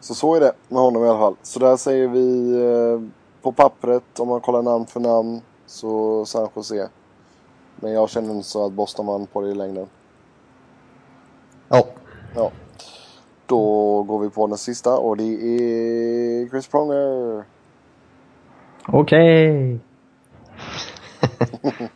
Så 0.00 0.14
så 0.14 0.34
är 0.34 0.40
det 0.40 0.52
med 0.68 0.80
honom 0.80 1.04
i 1.04 1.08
alla 1.08 1.18
fall. 1.18 1.36
Så 1.42 1.58
där 1.58 1.76
säger 1.76 2.08
vi 2.08 2.54
eh, 2.62 3.19
på 3.42 3.52
pappret 3.52 4.20
om 4.20 4.28
man 4.28 4.40
kollar 4.40 4.62
namn 4.62 4.86
för 4.86 5.00
namn 5.00 5.40
så 5.66 6.24
San 6.26 6.48
Jose. 6.56 6.88
Men 7.76 7.92
jag 7.92 8.10
känner 8.10 8.34
inte 8.34 8.48
så 8.48 8.66
att 8.66 8.72
Boston 8.72 9.06
vann 9.06 9.26
på 9.26 9.40
det 9.40 9.48
i 9.50 9.54
längden. 9.54 9.86
ja. 11.68 11.84
Ja. 12.34 12.50
Då 13.46 14.02
går 14.02 14.18
vi 14.18 14.30
på 14.30 14.46
den 14.46 14.58
sista 14.58 14.98
och 14.98 15.16
det 15.16 15.24
är 15.24 16.48
Chris 16.48 16.66
Pronger. 16.68 17.44
Okej. 18.88 19.78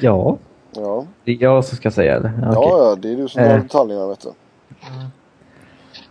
ja, 0.00 0.38
Ja. 0.72 1.06
det 1.24 1.32
är 1.32 1.42
jag 1.42 1.64
som 1.64 1.76
ska 1.76 1.90
säga 1.90 2.20
det. 2.20 2.32
Okej. 2.38 2.50
ja, 2.54 2.78
ja, 2.88 2.96
det 2.96 3.12
är 3.12 3.16
du 3.16 3.28
som 3.28 3.42
Eh. 3.42 3.48
drar 3.48 3.58
detaljerna 3.58 4.06
vet 4.06 4.20
du. 4.20 4.32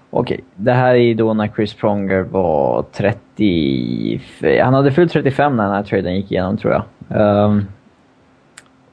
Okej, 0.10 0.43
det 0.56 0.72
här 0.72 0.96
är 0.96 1.15
då 1.15 1.34
när 1.34 1.48
Chris 1.48 1.74
Pronger 1.74 2.22
var 2.22 2.86
30... 2.93 4.22
Han 4.63 4.74
hade 4.74 4.91
fyllt 4.91 5.12
35 5.12 5.58
när 5.58 5.63
den 5.63 5.74
här 5.74 5.84
traden 5.84 6.15
gick 6.15 6.32
igenom 6.32 6.58
tror 6.58 6.74
jag. 6.74 6.84
Ehm, 7.22 7.65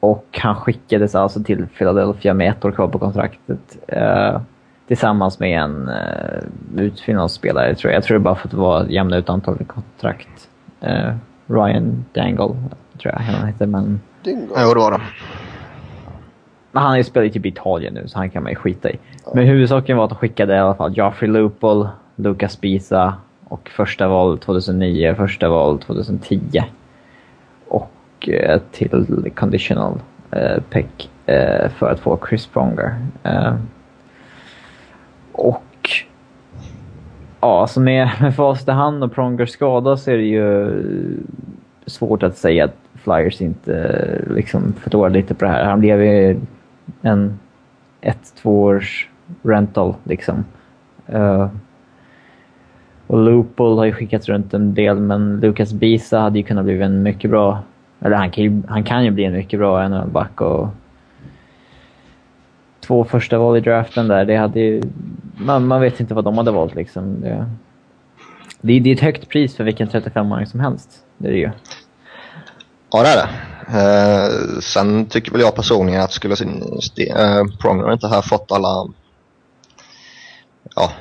och 0.00 0.38
han 0.42 0.56
skickades 0.56 1.14
alltså 1.14 1.42
till 1.42 1.66
Philadelphia 1.78 2.34
med 2.34 2.50
ett 2.50 2.64
år 2.64 2.70
kvar 2.70 2.88
på 2.88 2.98
kontraktet. 2.98 3.78
eh, 3.88 4.40
tillsammans 4.88 5.38
med 5.38 5.60
en 5.60 5.88
uh, 5.88 6.84
utfyllnadsspelare 6.84 7.74
tror 7.74 7.92
jag. 7.92 7.96
Jag 7.96 8.04
tror 8.04 8.18
det 8.18 8.24
bara 8.24 8.34
för 8.34 8.48
att 8.48 8.54
vara 8.54 8.88
jämna 8.88 9.16
ut 9.16 9.28
antalet 9.28 9.68
kontrakt. 9.68 10.48
Eh, 10.80 11.14
Ryan 11.46 12.04
Dangle 12.12 12.54
tror 13.02 13.14
jag 13.14 13.18
han 13.18 13.46
heter. 13.46 13.66
Men. 13.66 14.00
Jo, 14.24 14.46
det 14.74 14.80
var 14.80 14.90
det. 14.90 15.00
Men 16.74 16.82
han 16.82 16.92
är 16.92 16.96
ju 16.96 17.04
spelat 17.04 17.32
typ 17.32 17.46
i 17.46 17.48
Italien 17.48 17.94
nu 17.94 18.08
så 18.08 18.18
han 18.18 18.30
kan 18.30 18.42
man 18.42 18.52
ju 18.52 18.56
skita 18.56 18.90
i. 18.90 18.98
Men 19.34 19.46
huvudsaken 19.46 19.96
var 19.96 20.04
att 20.04 20.10
de 20.10 20.18
skickade 20.18 20.54
i 20.54 20.58
alla 20.58 20.74
fall 20.74 20.96
Joffrey 20.96 21.30
Lupol, 21.30 21.88
Lucas 22.16 22.56
Pisa 22.56 23.14
och 23.44 23.70
första 23.70 24.08
val 24.08 24.38
2009, 24.38 25.14
första 25.14 25.48
val 25.48 25.78
2010. 25.78 26.64
Och 27.68 28.28
eh, 28.28 28.60
till 28.72 29.30
conditional 29.34 30.00
eh, 30.30 30.62
pick 30.70 31.10
eh, 31.26 31.68
för 31.68 31.90
att 31.90 32.00
få 32.00 32.18
Chris 32.28 32.46
Pronger. 32.46 32.96
Eh, 33.22 33.54
och 35.32 35.90
ja, 37.40 37.60
alltså 37.60 37.80
med, 37.80 38.10
med 38.20 38.36
facit 38.36 38.68
i 38.68 38.70
hand 38.70 39.04
och 39.04 39.12
Prongers 39.12 39.50
skada 39.50 39.96
så 39.96 40.10
är 40.10 40.16
det 40.16 40.22
ju 40.22 40.72
svårt 41.86 42.22
att 42.22 42.36
säga 42.36 42.64
att 42.64 42.76
Flyers 42.94 43.40
inte 43.40 43.76
eh, 43.76 44.34
liksom 44.34 44.72
förlorade 44.72 45.14
lite 45.14 45.34
på 45.34 45.44
det 45.44 45.50
här. 45.50 45.64
Han 45.64 45.80
blev 45.80 46.04
ju 46.04 46.40
en 47.02 47.38
ett, 48.00 48.34
två 48.42 48.62
års 48.62 49.08
rental 49.42 49.94
liksom. 50.04 50.44
Uh, 51.14 51.48
och 53.06 53.18
Loopold 53.18 53.78
har 53.78 53.84
ju 53.84 53.92
skickats 53.92 54.28
runt 54.28 54.54
en 54.54 54.74
del 54.74 55.00
men 55.00 55.40
Lucas 55.40 55.72
Bisa 55.72 56.18
hade 56.18 56.38
ju 56.38 56.44
kunnat 56.44 56.64
bli 56.64 56.82
en 56.82 57.02
mycket 57.02 57.30
bra, 57.30 57.58
eller 58.00 58.16
han 58.16 58.30
kan 58.30 58.44
ju, 58.44 58.62
han 58.68 58.84
kan 58.84 59.04
ju 59.04 59.10
bli 59.10 59.24
en 59.24 59.32
mycket 59.32 59.58
bra 59.58 59.88
NHL-back 59.88 60.40
och 60.40 60.68
två 62.80 63.04
första 63.04 63.38
val 63.38 63.56
i 63.56 63.60
draften 63.60 64.08
där, 64.08 64.24
det 64.24 64.36
hade 64.36 64.60
ju, 64.60 64.82
man, 65.36 65.66
man 65.66 65.80
vet 65.80 66.00
inte 66.00 66.14
vad 66.14 66.24
de 66.24 66.38
hade 66.38 66.50
valt 66.50 66.74
liksom. 66.74 67.20
Det, 67.20 67.46
det, 68.60 68.80
det 68.80 68.90
är 68.90 68.94
ett 68.94 69.00
högt 69.00 69.28
pris 69.28 69.56
för 69.56 69.64
vilken 69.64 69.88
35-åring 69.88 70.46
som 70.46 70.60
helst. 70.60 70.90
Det 71.18 71.28
är 71.28 71.32
det 71.32 71.38
ju. 71.38 71.50
Ja, 72.90 73.02
det 73.02 73.08
är 73.08 73.16
det. 73.16 73.53
Eh, 73.68 74.58
sen 74.60 75.06
tycker 75.06 75.32
väl 75.32 75.40
jag 75.40 75.54
personligen 75.54 76.02
att 76.02 76.12
skulle 76.12 76.34
eh, 76.34 77.44
Pronger 77.60 77.92
inte 77.92 78.06
ha 78.06 78.22
fått 78.22 78.52
alla 78.52 78.86
ja, 80.74 80.92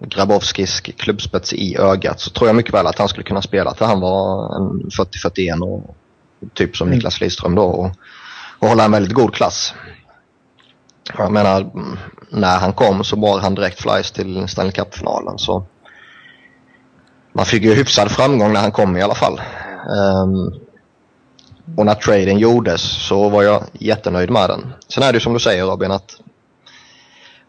Grabowskis 0.00 0.80
klubbspets 0.80 1.52
i 1.52 1.76
ögat 1.76 2.20
så 2.20 2.30
tror 2.30 2.48
jag 2.48 2.56
mycket 2.56 2.74
väl 2.74 2.86
att 2.86 2.98
han 2.98 3.08
skulle 3.08 3.24
kunna 3.24 3.42
spela 3.42 3.74
för 3.74 3.84
han 3.84 4.00
var 4.00 4.56
en 4.56 4.90
40-41 4.90 5.60
och 5.60 5.96
typ 6.54 6.76
som 6.76 6.86
Mm. 6.86 6.96
Niklas 6.96 7.20
Lidström 7.20 7.54
då 7.54 7.64
och, 7.64 7.90
och 8.58 8.68
hålla 8.68 8.84
en 8.84 8.92
väldigt 8.92 9.14
god 9.14 9.34
klass. 9.34 9.74
Jag 11.18 11.32
menar, 11.32 11.70
när 12.30 12.58
han 12.58 12.72
kom 12.72 13.04
så 13.04 13.16
bar 13.16 13.40
han 13.40 13.54
direkt 13.54 13.80
Flyers 13.80 14.10
till 14.10 14.48
Stanley 14.48 14.72
Cup-finalen 14.72 15.38
så 15.38 15.66
man 17.32 17.44
fick 17.46 17.62
ju 17.62 17.74
hyfsad 17.74 18.10
framgång 18.10 18.52
när 18.52 18.60
han 18.60 18.72
kom 18.72 18.96
i 18.96 19.02
alla 19.02 19.14
fall. 19.14 19.40
Ehm, 19.96 20.63
och 21.76 21.86
när 21.86 21.94
traden 21.94 22.38
gjordes 22.38 22.82
så 22.82 23.28
var 23.28 23.42
jag 23.42 23.62
jättenöjd 23.72 24.30
med 24.30 24.50
den. 24.50 24.72
Sen 24.88 25.02
är 25.02 25.12
det 25.12 25.16
ju 25.16 25.20
som 25.20 25.32
du 25.32 25.40
säger 25.40 25.64
Robin 25.64 25.90
att 25.90 26.16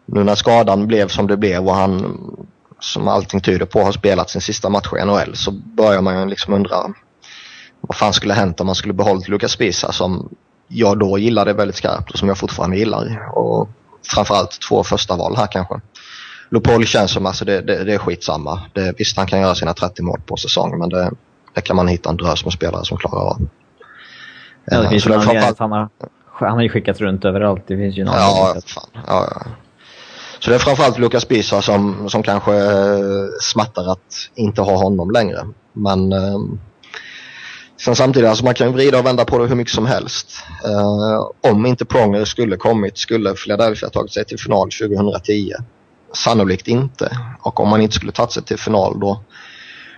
nu 0.05 0.23
när 0.23 0.35
skadan 0.35 0.87
blev 0.87 1.07
som 1.07 1.27
det 1.27 1.37
blev 1.37 1.67
och 1.67 1.75
han 1.75 2.17
som 2.79 3.07
allting 3.07 3.41
tyder 3.41 3.65
på 3.65 3.83
har 3.83 3.91
spelat 3.91 4.29
sin 4.29 4.41
sista 4.41 4.69
match 4.69 4.93
i 5.01 5.05
NHL 5.05 5.35
så 5.35 5.51
börjar 5.51 6.01
man 6.01 6.19
ju 6.19 6.25
liksom 6.25 6.53
undra 6.53 6.93
vad 7.81 7.97
fan 7.97 8.13
skulle 8.13 8.33
hänt 8.33 8.59
om 8.59 8.65
man 8.65 8.75
skulle 8.75 8.93
behållit 8.93 9.27
Lucas 9.27 9.51
Spisa 9.51 9.91
som 9.91 10.29
jag 10.67 10.99
då 10.99 11.17
gillade 11.17 11.53
väldigt 11.53 11.75
skarpt 11.75 12.11
och 12.11 12.19
som 12.19 12.27
jag 12.27 12.37
fortfarande 12.37 12.77
gillar. 12.77 13.37
Och 13.37 13.69
framförallt 14.07 14.59
två 14.69 14.83
första 14.83 15.15
val 15.15 15.35
här 15.35 15.47
kanske. 15.47 15.81
Lopol 16.49 16.85
känns 16.85 17.11
som 17.11 17.25
alltså 17.25 17.45
det, 17.45 17.61
det, 17.61 17.83
det 17.83 17.93
är 17.93 17.97
skitsamma. 17.97 18.61
Det, 18.73 18.93
visst 18.97 19.17
han 19.17 19.27
kan 19.27 19.41
göra 19.41 19.55
sina 19.55 19.73
30 19.73 20.01
mål 20.01 20.21
på 20.25 20.37
säsong 20.37 20.79
men 20.79 20.89
det, 20.89 21.11
det 21.53 21.61
kan 21.61 21.75
man 21.75 21.87
hitta 21.87 22.09
en 22.09 22.17
drös 22.17 22.45
med 22.45 22.53
spelare 22.53 22.85
som 22.85 22.97
klarar 22.97 23.29
av. 23.29 23.37
Ja, 24.65 24.81
det 24.81 24.89
finns 24.89 25.05
ju 25.05 25.09
framförallt- 25.11 25.51
att 25.51 25.59
han 25.59 25.71
har, 25.71 25.89
han 26.31 26.51
har 26.51 26.61
ju 26.61 26.69
skickats 26.69 27.01
runt 27.01 27.25
överallt. 27.25 27.63
Det 27.67 27.77
finns 27.77 27.97
ju 27.97 28.01
en 28.01 28.07
Ja. 28.07 28.55
Ja, 28.93 29.01
ja. 29.07 29.41
Så 30.39 30.49
det 30.49 30.55
är 30.55 30.59
framförallt 30.59 30.99
Lukas 30.99 31.27
Bisa 31.27 31.61
som, 31.61 32.09
som 32.09 32.23
kanske 32.23 32.55
eh, 32.55 33.25
smattar 33.41 33.91
att 33.91 34.29
inte 34.35 34.61
ha 34.61 34.75
honom 34.77 35.11
längre. 35.11 35.47
Men 35.73 36.11
eh, 36.11 36.39
sen 37.81 37.95
samtidigt, 37.95 38.29
alltså 38.29 38.45
man 38.45 38.53
kan 38.53 38.67
ju 38.67 38.73
vrida 38.73 38.99
och 38.99 39.05
vända 39.05 39.25
på 39.25 39.37
det 39.37 39.47
hur 39.47 39.55
mycket 39.55 39.73
som 39.73 39.85
helst. 39.85 40.31
Eh, 40.65 41.51
om 41.51 41.65
inte 41.65 41.85
Pronger 41.85 42.25
skulle 42.25 42.57
kommit 42.57 42.97
skulle 42.97 43.33
Philadelphia 43.33 43.89
tagit 43.89 44.13
sig 44.13 44.25
till 44.25 44.39
final 44.39 44.69
2010. 44.71 45.51
Sannolikt 46.13 46.67
inte. 46.67 47.17
Och 47.41 47.59
om 47.59 47.69
man 47.69 47.81
inte 47.81 47.95
skulle 47.95 48.11
tagit 48.11 48.31
sig 48.31 48.43
till 48.43 48.59
final 48.59 48.99
då, 48.99 49.21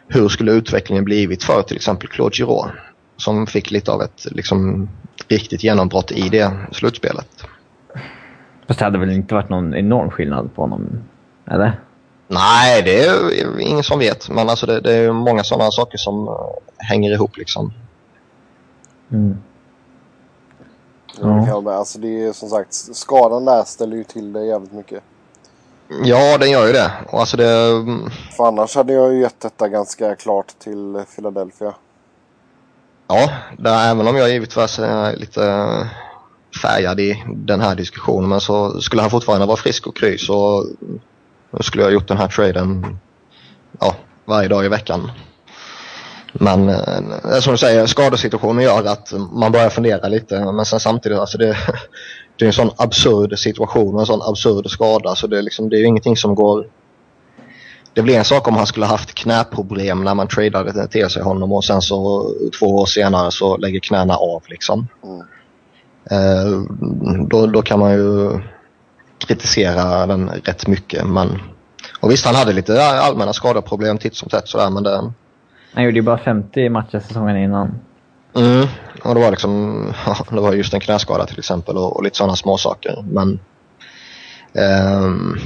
hur 0.08 0.30
skulle 0.30 0.52
utvecklingen 0.52 1.04
blivit 1.06 1.44
för 1.44 1.62
till 1.62 1.76
exempel 1.76 2.08
Claude 2.10 2.36
Giroux? 2.36 2.72
Som 3.18 3.48
fick 3.48 3.72
lite 3.72 3.92
av 3.92 4.02
ett 4.02 4.26
liksom, 4.32 4.90
riktigt 5.28 5.64
genombrott 5.64 6.12
i 6.12 6.30
det 6.30 6.52
slutspelet. 6.72 7.28
Fast 8.68 8.80
det 8.80 8.86
hade 8.86 9.00
väl 9.00 9.12
inte 9.12 9.34
varit 9.34 9.50
någon 9.50 9.76
enorm 9.76 10.12
skillnad 10.12 10.56
på 10.56 10.62
honom? 10.62 11.04
Eller? 11.52 11.80
Nej, 12.28 12.82
det 12.84 13.06
är 13.06 13.60
ingen 13.60 13.84
som 13.84 14.00
vet. 14.00 14.30
Men 14.30 14.50
alltså 14.50 14.66
det, 14.66 14.80
det 14.82 14.94
är 14.94 15.12
många 15.12 15.44
sådana 15.44 15.72
saker 15.72 15.98
som 15.98 16.28
eh, 16.28 16.34
hänger 16.78 17.12
ihop 17.12 17.38
liksom. 17.38 17.74
Mm. 19.12 19.38
Ja. 21.22 21.74
Alltså 21.74 22.00
det 22.00 22.24
är 22.24 22.34
som 22.34 22.50
sagt, 22.50 22.74
skadan 22.74 23.46
där 23.46 23.64
ställer 23.64 23.98
ju 23.98 24.04
till 24.04 24.34
det 24.34 24.46
jävligt 24.46 24.72
mycket. 24.72 25.04
Ja, 26.04 26.38
den 26.38 26.52
gör 26.52 26.68
ju 26.68 26.74
det. 26.74 26.92
Och 27.10 27.20
alltså 27.20 27.38
det... 27.38 27.70
mm, 27.70 28.10
För 28.38 28.48
annars 28.48 28.76
hade 28.76 28.94
jag 28.94 29.14
ju 29.14 29.22
gett 29.22 29.40
detta 29.40 29.68
ganska 29.68 30.16
klart 30.16 30.60
till 30.60 31.04
Philadelphia. 31.16 31.74
Ja, 33.08 33.30
där, 33.58 33.92
även 33.92 34.08
om 34.08 34.16
jag 34.16 34.30
givetvis 34.30 34.80
är 34.80 35.16
lite 35.16 35.46
eh, 35.46 35.86
färgad 36.62 37.00
i 37.00 37.24
den 37.28 37.62
här 37.62 37.76
diskussionen. 37.76 38.30
Men 38.30 38.42
så 38.42 38.82
skulle 38.82 39.02
han 39.02 39.12
fortfarande 39.12 39.46
vara 39.46 39.58
frisk 39.58 39.88
och 39.88 39.98
kry 39.98 40.18
så 40.18 40.66
skulle 41.62 41.84
jag 41.84 41.94
gjort 41.94 42.08
den 42.08 42.18
här 42.18 42.28
traden 42.28 43.00
ja, 43.80 43.96
varje 44.26 44.48
dag 44.48 44.66
i 44.66 44.68
veckan. 44.68 45.12
Men 46.34 46.70
eh, 46.70 46.98
eh, 47.34 47.40
som 47.40 47.52
du 47.52 47.58
säger, 47.58 47.86
skadesituationen 47.86 48.64
gör 48.64 48.86
att 48.86 49.14
man 49.32 49.52
börjar 49.52 49.70
fundera 49.70 50.08
lite. 50.08 50.52
Men 50.52 50.66
sen 50.66 50.80
samtidigt, 50.80 51.18
alltså 51.18 51.38
det, 51.38 51.58
det 52.38 52.46
är 52.46 52.48
en 52.48 52.54
sån 52.54 52.72
absurd 52.78 53.40
situation 53.40 53.96
och 53.96 54.00
en 54.00 54.08
sån 54.08 54.22
absurd 54.22 54.70
skada. 54.70 55.16
Så 55.16 55.28
det 55.28 55.38
är, 55.38 55.42
liksom, 55.42 55.70
det 55.70 55.78
är 55.78 55.84
ingenting 55.84 56.18
som 56.18 56.36
går... 56.36 56.66
Det 57.98 58.04
blir 58.04 58.18
en 58.18 58.26
sak 58.26 58.48
om 58.48 58.56
han 58.56 58.68
skulle 58.68 58.86
haft 58.86 59.14
knäproblem 59.14 60.04
när 60.04 60.14
man 60.14 60.28
tradade 60.28 60.88
till 60.88 61.10
sig 61.10 61.24
honom 61.24 61.52
och 61.52 61.66
sen 61.66 61.82
så 61.82 62.32
två 62.60 62.66
år 62.66 62.86
senare 62.86 63.32
så 63.32 63.58
lägger 63.58 63.80
knäna 63.80 64.16
av 64.16 64.44
liksom. 64.48 64.88
Mm. 65.04 65.22
Eh, 66.12 66.62
då, 67.28 67.48
då 67.48 67.62
kan 67.62 67.80
man 67.80 67.92
ju 67.92 68.40
kritisera 69.18 70.06
den 70.06 70.30
rätt 70.30 70.68
mycket. 70.68 71.08
Men, 71.08 71.42
och 72.00 72.12
visst, 72.12 72.26
han 72.26 72.36
hade 72.36 72.54
lite 72.54 72.84
allmänna 72.84 73.34
skadeproblem 73.34 73.98
titt 73.98 74.16
som 74.16 74.30
tätt 74.30 74.48
sådär 74.48 74.70
men 74.70 74.84
det... 74.84 75.14
Han 75.74 75.84
gjorde 75.84 75.96
ju 75.96 76.02
bara 76.02 76.18
50 76.18 76.70
matcher 76.70 77.00
säsongen 77.00 77.38
innan. 77.38 77.80
Mm, 78.36 78.68
och 79.04 79.16
det 79.16 79.22
var 79.22 79.32
liksom, 79.32 79.84
det 80.30 80.42
var 80.42 80.54
just 80.54 80.74
en 80.74 80.80
knäskada 80.80 81.26
till 81.26 81.40
exempel 81.40 81.78
och, 81.78 81.96
och 81.96 82.04
lite 82.04 82.18
sådana 82.18 82.36
småsaker. 82.36 83.06
Men 83.12 83.40
ehm, 84.54 85.38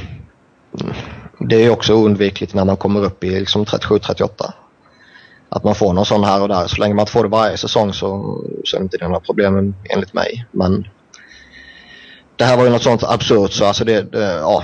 det 1.49 1.55
är 1.55 1.69
också 1.69 1.93
oundvikligt 1.93 2.53
när 2.53 2.65
man 2.65 2.77
kommer 2.77 3.03
upp 3.03 3.23
i 3.23 3.39
liksom 3.39 3.65
37-38. 3.65 4.51
Att 5.49 5.63
man 5.63 5.75
får 5.75 5.93
någon 5.93 6.05
sån 6.05 6.23
här 6.23 6.41
och 6.41 6.47
där. 6.47 6.67
Så 6.67 6.81
länge 6.81 6.93
man 6.93 7.03
inte 7.03 7.11
får 7.11 7.23
det 7.23 7.29
varje 7.29 7.57
säsong 7.57 7.93
så, 7.93 8.41
så 8.65 8.75
är 8.75 8.79
det 8.79 8.83
inte 8.83 9.07
några 9.07 9.19
problem 9.19 9.75
enligt 9.89 10.13
mig. 10.13 10.45
Men 10.51 10.87
det 12.35 12.43
här 12.43 12.57
var 12.57 12.63
ju 12.63 12.69
något 12.69 12.83
sånt 12.83 13.03
absurt 13.03 13.51
så 13.51 13.65
alltså 13.65 13.85
det, 13.85 14.01
det 14.01 14.33
ja, 14.33 14.63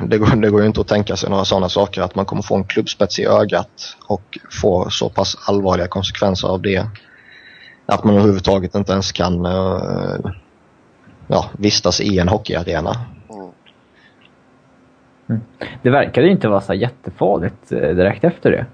det 0.00 0.18
går, 0.18 0.36
det 0.36 0.50
går 0.50 0.60
ju 0.60 0.66
inte 0.66 0.80
att 0.80 0.88
tänka 0.88 1.16
sig 1.16 1.30
några 1.30 1.44
sådana 1.44 1.68
saker 1.68 2.02
att 2.02 2.14
man 2.14 2.24
kommer 2.24 2.42
få 2.42 2.56
en 2.56 2.64
klubbspets 2.64 3.18
i 3.18 3.26
ögat 3.26 3.96
och 4.06 4.38
få 4.62 4.90
så 4.90 5.08
pass 5.08 5.36
allvarliga 5.46 5.88
konsekvenser 5.88 6.48
av 6.48 6.62
det. 6.62 6.86
Att 7.86 8.04
man 8.04 8.14
överhuvudtaget 8.14 8.74
inte 8.74 8.92
ens 8.92 9.12
kan 9.12 9.46
eh, 9.46 10.30
ja, 11.26 11.50
vistas 11.58 12.00
i 12.00 12.18
en 12.18 12.28
hockeyarena. 12.28 12.96
Mm. 15.28 15.40
Det 15.82 15.90
verkade 15.90 16.26
ju 16.26 16.32
inte 16.32 16.48
vara 16.48 16.60
så 16.60 16.74
jättefarligt 16.74 17.72
eh, 17.72 17.78
direkt 17.78 18.24
efter 18.24 18.50
det. 18.50 18.66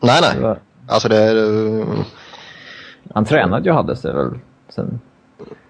Nej, 0.00 0.18
nej. 0.22 0.30
Det 0.36 0.42
var- 0.42 0.58
Alltså 0.88 1.08
det... 1.08 1.32
Uh, 1.34 1.86
Han 3.14 3.24
tränade 3.24 3.64
ju 3.68 3.72
hade 3.72 3.96
sig 3.96 4.12
väl 4.14 4.30
sen. 4.68 5.00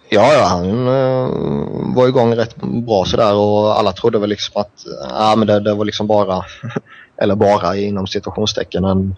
Ja, 0.09 0.33
ja, 0.33 0.44
han 0.44 0.88
uh, 0.88 1.94
var 1.96 2.09
igång 2.09 2.35
rätt 2.35 2.57
bra 2.62 3.05
sådär 3.05 3.35
och 3.35 3.79
alla 3.79 3.92
trodde 3.92 4.18
väl 4.18 4.29
liksom 4.29 4.61
att 4.61 4.85
ja, 5.11 5.35
men 5.37 5.46
det, 5.46 5.61
det 5.61 5.75
var 5.75 5.85
liksom 5.85 6.07
bara, 6.07 6.44
eller 7.16 7.35
bara 7.35 7.77
inom 7.77 8.07
situationstecken, 8.07 8.85
en, 8.85 9.16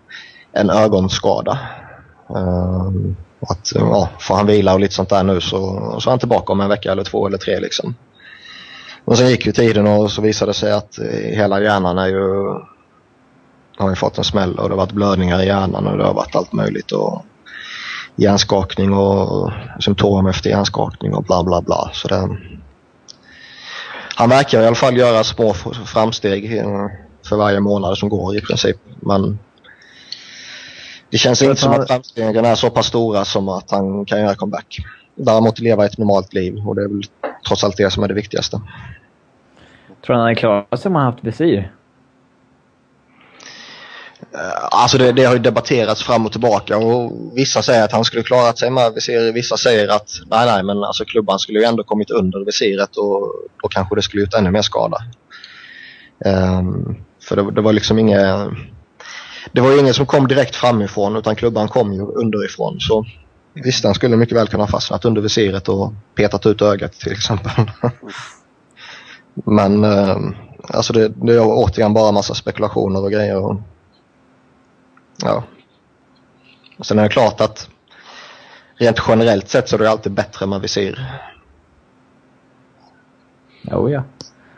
en 0.53 0.71
ögonskada. 0.71 1.59
Uh, 2.31 2.91
att 3.41 3.73
ja, 3.75 4.09
får 4.21 4.35
han 4.35 4.47
vila 4.47 4.75
och 4.75 4.81
lite 4.81 4.95
sånt 4.95 5.09
där 5.09 5.23
nu 5.23 5.41
så, 5.41 5.59
så 6.01 6.09
är 6.09 6.13
han 6.13 6.19
tillbaka 6.19 6.53
om 6.53 6.61
en 6.61 6.69
vecka 6.69 6.93
eller 6.93 7.05
två 7.05 7.27
eller 7.27 7.39
tre 7.39 7.61
liksom. 7.61 7.95
Och 9.09 9.19
sen 9.19 9.29
gick 9.29 9.47
ju 9.47 9.53
tiden 9.53 9.87
och 9.87 10.11
så 10.11 10.23
visade 10.23 10.51
det 10.51 10.55
sig 10.55 10.73
att 10.73 10.99
eh, 10.99 11.37
hela 11.37 11.61
hjärnan 11.61 11.99
är 11.99 12.07
ju 12.07 12.55
har 13.77 13.91
ju 13.91 13.97
fått 13.97 14.19
en 14.19 14.25
smäll 14.25 14.59
och 14.59 14.69
det 14.69 14.75
har 14.75 14.77
varit 14.77 14.93
blödningar 14.93 15.43
i 15.43 15.47
hjärnan 15.47 15.87
och 15.87 15.99
det 15.99 16.05
har 16.05 16.15
varit 16.15 16.37
allt 16.37 16.53
möjligt. 16.53 16.93
Och, 16.93 17.25
hjärnskakning 18.17 18.93
och 18.93 19.53
symptom 19.81 20.27
efter 20.27 20.51
hjärnskakning 20.51 21.15
och 21.15 21.25
bla 21.25 21.43
bla 21.45 21.63
bla. 21.63 21.91
Så 21.93 22.09
det, 22.09 22.39
han 24.15 24.29
verkar 24.29 24.63
i 24.63 24.67
alla 24.67 24.77
fall 24.77 24.97
göra 24.97 25.25
små 25.25 25.55
framsteg 25.87 26.59
eh, 26.59 26.87
för 27.29 27.37
varje 27.37 27.61
månad 27.61 27.99
som 27.99 28.09
går 28.09 28.37
i 28.37 28.41
princip. 28.41 28.77
Men 29.01 29.39
det 31.11 31.19
känns 31.19 31.43
inte 31.43 31.61
som 31.61 31.73
att 31.73 31.89
framstegen 31.89 32.45
är 32.45 32.55
så 32.55 32.71
pass 32.71 32.87
stora 32.87 33.25
som 33.25 33.49
att 33.49 33.71
han 33.71 34.05
kan 34.05 34.21
göra 34.21 34.35
comeback. 34.35 34.79
Däremot 35.15 35.59
leva 35.59 35.87
ett 35.87 35.99
normalt 35.99 36.35
liv 36.35 36.57
och 36.67 36.75
det 36.75 36.83
är 36.83 36.89
väl 36.89 37.03
trots 37.49 37.65
allt 37.65 37.77
det 37.77 37.91
som 37.91 38.03
är 38.03 38.09
det 38.09 38.15
viktigaste. 38.15 38.61
Tror 40.09 40.17
han 40.17 40.25
hade 40.25 40.35
klarat 40.35 40.81
sig 40.81 40.89
om 40.89 40.95
han 40.95 41.05
haft 41.05 41.25
visir? 41.25 41.73
Eh, 44.35 44.65
alltså 44.71 44.99
det, 44.99 45.13
det 45.13 45.25
har 45.25 45.33
ju 45.33 45.39
debatterats 45.39 46.03
fram 46.03 46.27
och 46.27 46.33
tillbaka 46.33 46.79
och 46.79 47.13
vissa 47.37 47.63
säger 47.63 47.85
att 47.85 47.93
han 47.93 48.05
skulle 48.05 48.23
klarat 48.23 48.59
sig 48.59 48.71
med 48.71 48.95
visir. 48.95 49.33
Vissa 49.33 49.57
säger 49.57 49.89
att 49.89 50.11
nej, 50.27 50.47
nej, 50.47 50.63
men 50.63 50.85
alltså 50.85 51.05
klubban 51.05 51.39
skulle 51.39 51.59
ju 51.59 51.65
ändå 51.65 51.85
kommit 51.85 52.11
under 52.11 52.45
visiret 52.45 52.97
och 52.97 53.35
då 53.63 53.69
kanske 53.71 53.95
det 53.95 54.03
skulle 54.03 54.23
gjort 54.23 54.35
ännu 54.35 54.51
mer 54.51 54.63
skada. 54.63 54.97
Um, 56.25 56.97
för 57.23 57.37
det, 57.37 57.51
det 57.51 57.61
var 57.61 57.73
liksom 57.73 57.99
inget... 57.99 58.49
Det 59.53 59.61
var 59.61 59.73
ju 59.73 59.79
ingen 59.79 59.95
som 59.95 60.07
kom 60.07 60.29
direkt 60.29 60.57
framifrån 60.57 61.17
utan 61.17 61.37
klubban 61.37 61.69
kom 61.69 61.93
ju 61.93 62.01
underifrån. 62.01 62.81
Så 62.81 63.07
visst, 63.55 63.85
han 63.85 63.95
skulle 63.95 64.17
mycket 64.17 64.37
väl 64.37 64.49
kunna 64.49 64.63
ha 64.63 64.69
fastnat 64.69 65.05
under 65.05 65.23
visiret 65.23 65.69
och 65.69 65.93
petat 66.15 66.47
ut 66.47 66.63
ögat 66.63 66.93
till 66.93 67.13
exempel. 67.13 67.53
men 69.45 69.85
ehm, 69.85 70.35
alltså 70.69 70.93
det, 70.93 71.09
det 71.09 71.35
är 71.35 71.41
återigen 71.45 71.95
bara 71.95 72.13
massa 72.13 72.35
spekulationer 72.35 73.03
och 73.05 73.11
grejer. 73.13 73.37
Och, 73.45 73.57
Ja. 75.25 75.43
Och 76.79 76.87
sen 76.87 76.99
är 76.99 77.03
det 77.03 77.09
klart 77.09 77.41
att 77.41 77.69
rent 78.77 78.99
generellt 79.09 79.49
sett 79.49 79.69
så 79.69 79.77
är 79.77 79.81
det 79.81 79.91
alltid 79.91 80.13
bättre 80.13 80.47
med 80.47 80.61
visir. 80.61 81.21
Jo, 83.63 83.91
ja. 83.91 84.03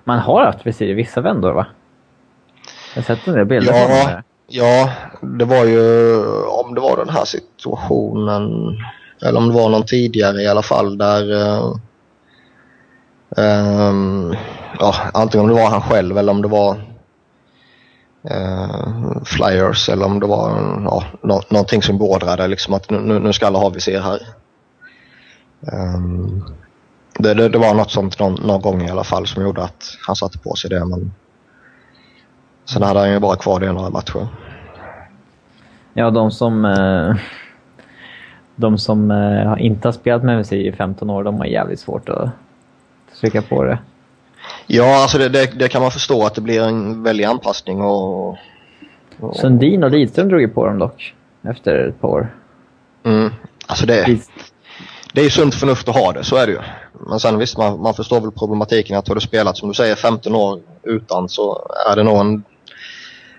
Man 0.04 0.18
har 0.18 0.44
haft 0.44 0.66
visir 0.66 0.88
i 0.88 0.94
vissa 0.94 1.20
vändor, 1.20 1.52
va? 1.52 1.66
Jag 2.94 3.02
har 3.02 3.16
sett 3.16 3.26
en 3.28 3.34
del 3.34 3.44
bilder 3.46 3.72
Ja. 3.72 3.86
på 3.86 4.10
det. 4.10 4.22
Ja, 4.46 4.90
det 5.20 5.44
var 5.44 5.64
ju 5.64 6.16
om 6.46 6.74
det 6.74 6.80
var 6.80 6.96
den 6.96 7.08
här 7.08 7.24
situationen 7.24 8.76
eller 9.22 9.38
om 9.38 9.48
det 9.48 9.54
var 9.54 9.68
någon 9.68 9.86
tidigare 9.86 10.42
i 10.42 10.48
alla 10.48 10.62
fall 10.62 10.98
där 10.98 11.32
eh, 11.46 11.74
Um, 13.36 14.34
ja, 14.78 14.94
antingen 15.14 15.44
om 15.44 15.56
det 15.56 15.62
var 15.62 15.70
han 15.70 15.82
själv 15.82 16.18
eller 16.18 16.32
om 16.32 16.42
det 16.42 16.48
var 16.48 16.76
uh, 18.30 19.22
flyers 19.24 19.88
eller 19.88 20.06
om 20.06 20.20
det 20.20 20.26
var 20.26 20.50
ja, 20.84 21.04
no 21.22 21.40
någonting 21.48 21.82
som 21.82 21.98
beordrade 21.98 22.48
liksom 22.48 22.74
att 22.74 22.90
nu, 22.90 23.18
nu 23.18 23.32
ska 23.32 23.46
alla 23.46 23.58
ha 23.58 23.68
visir 23.68 24.00
här. 24.00 24.20
Um, 25.72 26.44
det, 27.18 27.34
det, 27.34 27.48
det 27.48 27.58
var 27.58 27.74
något 27.74 27.90
sånt 27.90 28.18
någon, 28.18 28.34
någon 28.46 28.60
gång 28.60 28.82
i 28.82 28.90
alla 28.90 29.04
fall 29.04 29.26
som 29.26 29.42
gjorde 29.42 29.62
att 29.62 29.84
han 30.06 30.16
satte 30.16 30.38
på 30.38 30.54
sig 30.54 30.70
det 30.70 30.84
men 30.84 31.12
sen 32.64 32.82
hade 32.82 33.00
han 33.00 33.12
ju 33.12 33.18
bara 33.18 33.36
kvar 33.36 33.60
det 33.60 33.66
i 33.66 33.72
några 33.72 33.90
matcher. 33.90 34.28
Ja, 35.94 36.10
de 36.10 36.30
som... 36.30 36.64
Eh, 36.64 37.16
de 38.56 38.78
som 38.78 39.10
eh, 39.10 39.54
inte 39.58 39.88
har 39.88 39.92
spelat 39.92 40.22
med 40.22 40.38
visir 40.38 40.68
i 40.68 40.72
15 40.72 41.10
år, 41.10 41.24
de 41.24 41.38
har 41.38 41.44
jävligt 41.44 41.80
svårt 41.80 42.08
att 42.08 42.30
trycka 43.20 43.42
på 43.42 43.64
det. 43.64 43.78
Ja, 44.66 45.02
alltså 45.02 45.18
det, 45.18 45.28
det, 45.28 45.46
det 45.58 45.68
kan 45.68 45.82
man 45.82 45.90
förstå 45.90 46.26
att 46.26 46.34
det 46.34 46.40
blir 46.40 46.62
en 46.62 47.02
väldig 47.02 47.24
anpassning 47.24 47.80
och... 47.82 48.28
och 49.20 49.36
Sundin 49.36 49.84
och 49.84 49.90
Lidström 49.90 50.28
drog 50.28 50.40
ju 50.40 50.48
på 50.48 50.66
dem 50.66 50.78
dock. 50.78 51.14
Efter 51.42 51.88
ett 51.88 52.00
par 52.00 52.08
år. 52.08 52.36
mm, 53.04 53.30
alltså 53.66 53.86
det, 53.86 54.20
det 55.12 55.20
är 55.20 55.24
ju 55.24 55.30
sunt 55.30 55.54
förnuft 55.54 55.88
att 55.88 55.94
ha 55.94 56.12
det, 56.12 56.24
så 56.24 56.36
är 56.36 56.46
det 56.46 56.52
ju. 56.52 56.58
Men 57.08 57.20
sen 57.20 57.38
visst, 57.38 57.58
man, 57.58 57.80
man 57.80 57.94
förstår 57.94 58.20
väl 58.20 58.30
problematiken 58.30 58.96
att 58.96 59.08
har 59.08 59.14
du 59.14 59.20
spelat 59.20 59.56
som 59.56 59.68
du 59.68 59.74
säger 59.74 59.94
15 59.94 60.34
år 60.34 60.60
utan 60.82 61.28
så 61.28 61.66
är 61.90 61.96
det 61.96 62.02
nog 62.02 62.20
en, 62.20 62.42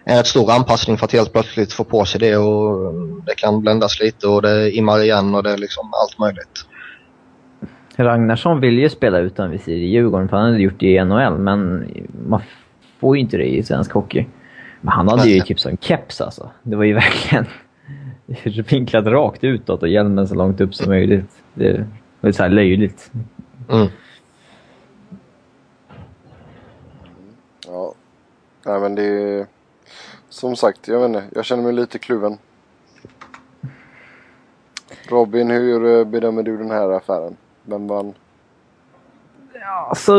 en 0.04 0.18
rätt 0.18 0.28
stor 0.28 0.52
anpassning 0.52 0.98
för 0.98 1.06
att 1.06 1.12
helt 1.12 1.34
plötsligt 1.34 1.74
få 1.74 1.84
på 1.84 2.06
sig 2.06 2.20
det 2.20 2.38
och 2.38 2.94
det 3.26 3.36
kan 3.36 3.62
bländas 3.62 4.00
lite 4.00 4.28
och 4.28 4.42
det 4.42 4.72
immar 4.72 5.00
igen 5.00 5.36
och 5.36 5.44
det 5.44 5.52
är 5.52 5.58
liksom 5.58 5.94
allt 5.94 6.20
möjligt. 6.20 6.66
Ragnarsson 8.04 8.60
vill 8.60 8.80
ju 8.80 8.90
spela 8.90 9.20
utan 9.20 9.52
visir 9.52 9.78
i 9.78 9.88
Djurgården, 9.88 10.30
för 10.30 10.38
han 10.38 10.46
hade 10.46 10.62
gjort 10.62 10.80
det 10.80 10.92
i 10.92 11.06
NHL, 11.06 11.38
men 11.38 11.88
man 12.28 12.42
får 13.00 13.16
ju 13.16 13.22
inte 13.22 13.38
det 13.38 13.46
i 13.46 13.64
svensk 13.64 13.92
hockey. 13.92 14.26
Men 14.82 14.94
han 14.94 15.08
hade 15.08 15.30
ju 15.30 15.42
typ 15.42 15.60
som 15.60 15.78
keps 15.78 16.22
alltså. 16.22 16.50
Det 16.64 16.76
var 16.76 16.84
ju 16.84 16.94
verkligen 17.04 17.46
vinklat 18.70 19.06
rakt 19.06 19.44
utåt 19.44 19.84
och 19.84 19.90
hjälmen 19.90 20.28
så 20.28 20.36
långt 20.36 20.62
upp 20.62 20.76
som 20.76 20.90
möjligt. 20.90 21.44
Det 21.54 21.86
var 22.22 22.28
ju 22.28 22.34
så 22.34 22.44
här 22.44 22.50
löjligt. 22.50 23.12
Mm. 23.70 23.88
Ja. 27.68 27.94
Nej 28.66 28.80
men 28.80 28.96
det 28.96 29.04
är... 29.04 29.46
Som 30.30 30.56
sagt, 30.56 30.88
jag 30.88 31.00
vet 31.00 31.08
inte. 31.08 31.24
Jag 31.36 31.46
känner 31.46 31.64
mig 31.64 31.74
lite 31.74 32.00
kluven. 32.00 32.38
Robin, 35.10 35.50
hur 35.50 36.00
eh, 36.00 36.06
bedömer 36.06 36.44
du 36.44 36.58
den 36.58 36.72
här 36.72 36.90
affären? 36.90 37.38
Vem 37.72 37.88
vann? 37.88 38.14
Alltså... 39.90 40.14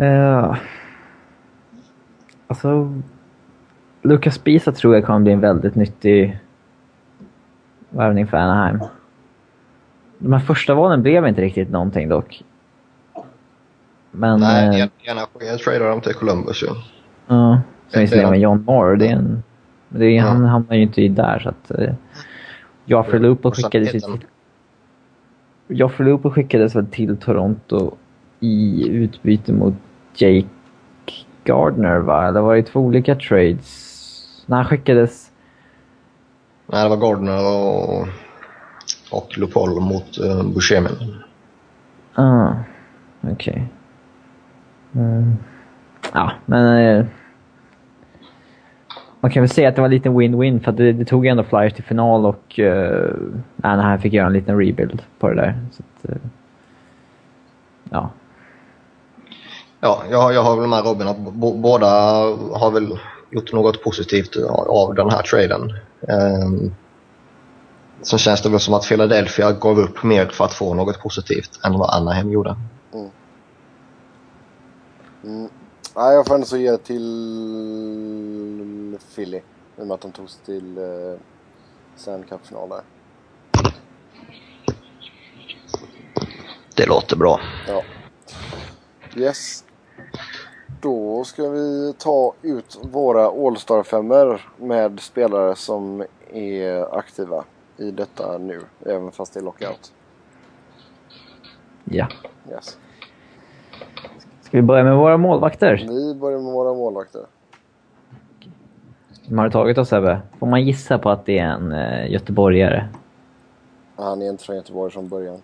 Uh, 0.00 0.56
alltså... 2.46 3.02
Lucas 4.02 4.34
Spisa 4.34 4.72
tror 4.72 4.94
jag 4.94 5.04
kommer 5.04 5.20
bli 5.20 5.32
en 5.32 5.40
väldigt 5.40 5.74
nyttig 5.74 6.38
värvning 7.90 8.26
för 8.26 8.36
Anaheim. 8.36 8.78
De 10.18 10.32
här 10.32 10.40
första 10.40 10.74
valen 10.74 11.02
blev 11.02 11.26
inte 11.26 11.40
riktigt 11.40 11.70
någonting 11.70 12.08
dock. 12.08 12.42
Men... 14.10 14.40
Nej, 14.40 14.80
eh, 14.80 14.88
ena, 15.04 15.26
ena 15.40 15.58
tradar 15.58 15.88
de 15.88 16.00
till 16.00 16.14
Columbus 16.14 16.62
ju. 16.62 16.66
Ja. 17.26 17.60
Som 17.88 18.00
visserligen 18.00 18.30
med 18.30 18.40
John 18.40 18.64
Moore. 18.66 18.96
Det 18.96 19.06
är 19.06 19.12
en, 19.12 19.42
det 19.88 20.06
är, 20.06 20.20
Han 20.20 20.44
hamnar 20.44 20.76
ju 20.76 20.82
inte 20.82 21.08
där 21.08 21.38
så 21.38 21.48
att... 21.48 21.70
Uh, 22.86 22.90
Joffrey 22.90 23.20
Looper 23.20 23.50
skickades 23.50 23.94
ju 23.94 24.00
till... 24.00 24.26
Joffrey 25.68 26.08
Looper 26.08 26.30
skickades 26.30 26.76
väl 26.76 26.86
till 26.86 27.16
Toronto 27.16 27.96
i 28.40 28.88
utbyte 28.88 29.52
mot 29.52 29.74
Jake 30.14 30.48
Gardner 31.44 31.98
va? 31.98 32.28
Eller 32.28 32.40
var 32.40 32.56
det 32.56 32.62
två 32.62 32.80
olika 32.80 33.14
trades? 33.14 34.44
När 34.46 34.56
han 34.56 34.66
skickades... 34.66 35.32
Nej, 36.66 36.82
det 36.82 36.96
var 36.96 36.96
Gardner 36.96 37.44
och, 37.46 38.08
och 39.10 39.38
Lupol 39.38 39.80
mot 39.80 40.18
uh, 40.18 40.42
Buscemi. 40.54 40.88
Ah, 42.14 42.54
okej. 43.20 43.32
Okay. 43.32 43.62
Mm. 45.02 45.36
Ja, 46.12 46.32
men... 46.46 46.98
Eh, 46.98 47.06
man 49.22 49.30
kan 49.30 49.42
väl 49.42 49.50
säga 49.50 49.68
att 49.68 49.74
det 49.76 49.82
var 49.82 49.88
lite 49.88 50.08
win-win 50.08 50.64
för 50.64 50.72
det, 50.72 50.92
det, 50.92 51.04
tog 51.04 51.26
ändå 51.26 51.44
Flyers 51.44 51.72
till 51.72 51.84
final 51.84 52.26
och 52.26 52.58
uh, 52.58 53.10
Anaheim 53.62 54.00
fick 54.00 54.12
göra 54.12 54.26
en 54.26 54.32
liten 54.32 54.58
rebuild 54.58 55.02
på 55.18 55.28
det 55.28 55.34
där. 55.34 55.58
Så 55.72 55.82
att, 55.82 56.10
uh, 56.10 56.16
ja. 57.90 58.10
Ja, 59.80 60.02
jag, 60.10 60.34
jag 60.34 60.42
har 60.42 60.56
väl 60.56 60.68
med 60.68 60.84
Robin 60.84 61.08
att 61.08 61.18
båda 61.56 61.86
har 62.52 62.70
väl 62.70 62.98
gjort 63.30 63.52
något 63.52 63.84
positivt 63.84 64.36
av 64.68 64.94
den 64.94 65.10
här 65.10 65.22
traden. 65.22 65.72
Um, 66.00 66.74
så 68.02 68.18
känns 68.18 68.42
det 68.42 68.48
väl 68.48 68.60
som 68.60 68.74
att 68.74 68.88
Philadelphia 68.88 69.52
gav 69.52 69.78
upp 69.78 70.02
mer 70.02 70.26
för 70.26 70.44
att 70.44 70.52
få 70.54 70.74
något 70.74 71.02
positivt 71.02 71.60
än 71.64 71.72
vad 71.72 71.90
Anaheim 71.90 72.32
gjorde. 72.32 72.56
Mm. 72.94 73.10
Mm. 75.24 75.48
Nej, 75.96 76.14
jag 76.14 76.26
får 76.26 76.34
ändå 76.34 76.46
så 76.46 76.56
ge 76.56 76.76
till 76.76 76.98
Philly. 79.14 79.36
I 79.38 79.42
och 79.82 79.86
med 79.86 79.94
att 79.94 80.00
de 80.00 80.12
tog 80.12 80.30
sig 80.30 80.44
till 80.44 80.78
eh, 80.78 81.18
Stanley 81.96 82.28
Cup-final 82.28 82.68
där. 82.68 82.82
Det 86.76 86.86
låter 86.86 87.16
bra. 87.16 87.40
Ja. 87.68 87.82
Yes. 89.16 89.64
Då 90.80 91.24
ska 91.24 91.48
vi 91.48 91.94
ta 91.98 92.34
ut 92.42 92.78
våra 92.82 93.26
All-star 93.26 93.82
femmer 93.82 94.50
med 94.56 95.00
spelare 95.00 95.56
som 95.56 96.04
är 96.32 96.98
aktiva 96.98 97.44
i 97.76 97.90
detta 97.90 98.38
nu, 98.38 98.60
även 98.86 99.12
fast 99.12 99.34
det 99.34 99.40
är 99.40 99.44
lockout. 99.44 99.92
Ja. 101.84 102.08
Yes. 102.50 102.78
Ska 104.52 104.58
vi 104.58 104.62
börja 104.62 104.84
med 104.84 104.96
våra 104.96 105.16
målvakter? 105.16 105.86
Vi 105.88 106.14
börjar 106.14 106.38
med 106.38 106.52
våra 106.52 106.74
målvakter. 106.74 107.26
Vem 109.28 109.38
har 109.38 109.44
du 109.44 109.50
tagit 109.50 109.76
då 109.76 109.84
Sebbe? 109.84 110.20
Får 110.38 110.46
man 110.46 110.64
gissa 110.64 110.98
på 110.98 111.10
att 111.10 111.26
det 111.26 111.38
är 111.38 111.46
en 111.46 111.72
uh, 111.72 112.10
göteborgare? 112.10 112.88
Han 113.96 114.22
är 114.22 114.30
inte 114.30 114.44
från 114.44 114.56
Göteborg 114.56 114.92
från 114.92 115.08
början. 115.08 115.42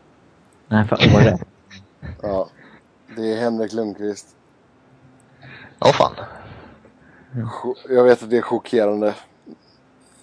Nej, 0.68 0.84
från 0.84 0.98
Åre. 0.98 1.38
ja. 2.22 2.48
Det 3.16 3.32
är 3.32 3.40
Henrik 3.40 3.72
Lundqvist. 3.72 4.36
Åh 5.80 5.88
oh, 5.88 5.92
fan. 5.92 6.12
Jag 7.88 8.04
vet 8.04 8.22
att 8.22 8.30
det 8.30 8.36
är 8.36 8.42
chockerande. 8.42 9.14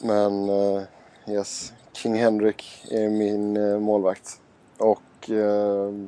Men 0.02 0.50
uh, 0.50 0.82
yes. 1.28 1.74
King 1.94 2.16
Henrik 2.16 2.86
är 2.92 3.10
min 3.10 3.58
uh, 3.58 3.80
målvakt. 3.80 4.42
Och... 4.78 5.30
Uh, 5.30 6.06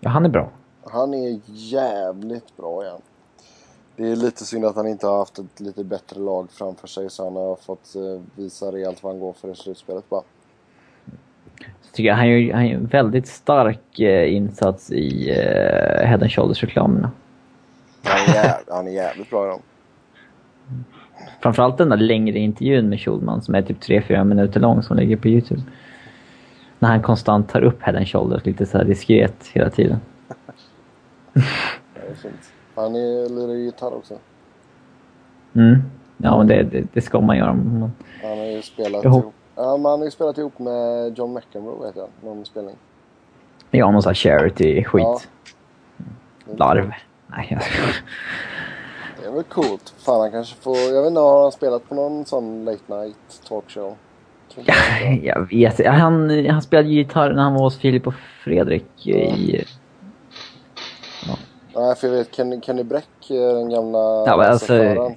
ja, 0.00 0.10
han 0.10 0.24
är 0.24 0.28
bra. 0.28 0.50
Han 0.86 1.14
är 1.14 1.40
jävligt 1.46 2.56
bra 2.56 2.84
igen. 2.84 3.00
Det 3.96 4.12
är 4.12 4.16
lite 4.16 4.44
synd 4.44 4.64
att 4.64 4.76
han 4.76 4.88
inte 4.88 5.06
har 5.06 5.18
haft 5.18 5.38
ett 5.38 5.60
lite 5.60 5.84
bättre 5.84 6.20
lag 6.20 6.50
framför 6.50 6.88
sig 6.88 7.10
så 7.10 7.24
han 7.24 7.36
har 7.36 7.56
fått 7.56 7.92
visa 8.36 8.72
rejält 8.72 9.02
vad 9.02 9.12
han 9.12 9.20
går 9.20 9.32
för 9.32 9.50
i 9.50 9.54
slutspelet 9.54 10.10
bara. 10.10 10.22
Jag 11.56 11.92
tycker 11.92 12.12
han 12.12 12.28
gör, 12.28 12.54
han 12.54 12.66
gör 12.68 12.76
en 12.76 12.86
väldigt 12.86 13.26
stark 13.26 14.00
eh, 14.00 14.34
insats 14.34 14.92
i 14.92 15.30
eh, 15.30 16.06
Head 16.06 16.28
Shoulders-reklamerna. 16.28 17.10
Han, 18.02 18.20
är 18.28 18.34
jävligt, 18.34 18.68
han 18.70 18.86
är 18.86 18.92
jävligt 18.92 19.30
bra 19.30 19.46
i 19.46 19.50
dem. 19.50 19.60
Framförallt 21.40 21.78
den 21.78 21.88
där 21.88 21.96
längre 21.96 22.38
intervjun 22.38 22.88
med 22.88 23.00
Schulman 23.00 23.42
som 23.42 23.54
är 23.54 23.62
typ 23.62 23.82
3-4 23.82 24.24
minuter 24.24 24.60
lång 24.60 24.82
som 24.82 24.96
ligger 24.96 25.16
på 25.16 25.28
Youtube. 25.28 25.62
När 26.78 26.88
han 26.88 27.02
konstant 27.02 27.48
tar 27.48 27.62
upp 27.62 27.82
Head 27.82 28.04
Shoulders 28.04 28.44
lite 28.46 28.66
så 28.66 28.82
diskret 28.82 29.50
hela 29.52 29.70
tiden. 29.70 30.00
Det 31.34 32.10
är 32.10 32.14
fint. 32.14 32.52
Han 32.74 32.94
är, 32.94 33.28
lirar 33.28 33.54
gitarr 33.54 33.94
också. 33.94 34.18
Mm. 35.54 35.82
Ja, 36.16 36.38
men 36.38 36.46
det, 36.46 36.62
det, 36.62 36.86
det 36.92 37.00
ska 37.00 37.20
man 37.20 37.36
göra. 37.36 37.48
Han 37.48 37.92
har 38.22 38.44
ju 38.44 38.62
spelat 38.62 39.04
ihop, 39.04 39.34
ja, 39.54 39.76
man 39.76 39.98
har 39.98 40.04
ju 40.04 40.10
spelat 40.10 40.38
ihop 40.38 40.58
med 40.58 41.18
John 41.18 41.34
McEnroe 41.34 41.86
vet 41.86 41.96
jag, 41.96 42.08
någon 42.22 42.44
spelning. 42.44 42.76
Ja, 43.70 43.90
någon 43.90 44.02
sån 44.02 44.10
här 44.10 44.14
charity-skit. 44.14 45.02
Ja. 45.02 45.20
Larv. 46.56 46.92
Nej, 47.26 47.46
jag 47.50 47.60
Det 49.20 49.28
är 49.28 49.32
väl 49.32 49.42
coolt. 49.42 49.94
Fan, 49.98 50.20
han 50.20 50.30
kanske 50.30 50.56
får... 50.56 50.76
Jag 50.76 51.02
vet 51.02 51.08
inte, 51.08 51.20
har 51.20 51.42
han 51.42 51.52
spelat 51.52 51.88
på 51.88 51.94
någon 51.94 52.24
sån 52.24 52.64
late 52.64 52.96
night 52.96 53.42
talkshow? 53.48 53.96
Ja, 54.64 54.74
jag 55.22 55.48
vet 55.50 55.86
han, 55.86 56.46
han 56.46 56.62
spelade 56.62 56.88
gitarr 56.88 57.32
när 57.32 57.42
han 57.42 57.54
var 57.54 57.60
hos 57.60 57.78
Filip 57.78 58.06
och 58.06 58.14
Fredrik 58.44 59.06
i... 59.06 59.64
Nej, 61.76 61.94
för 61.94 62.08
jag 62.08 62.14
vet 62.14 62.34
Kenny, 62.34 62.60
Kenny 62.60 62.82
Bräck, 62.82 63.08
den 63.28 63.70
gamla... 63.70 63.98
Ja, 64.26 64.36
men 64.36 64.52
alltså, 64.52 64.74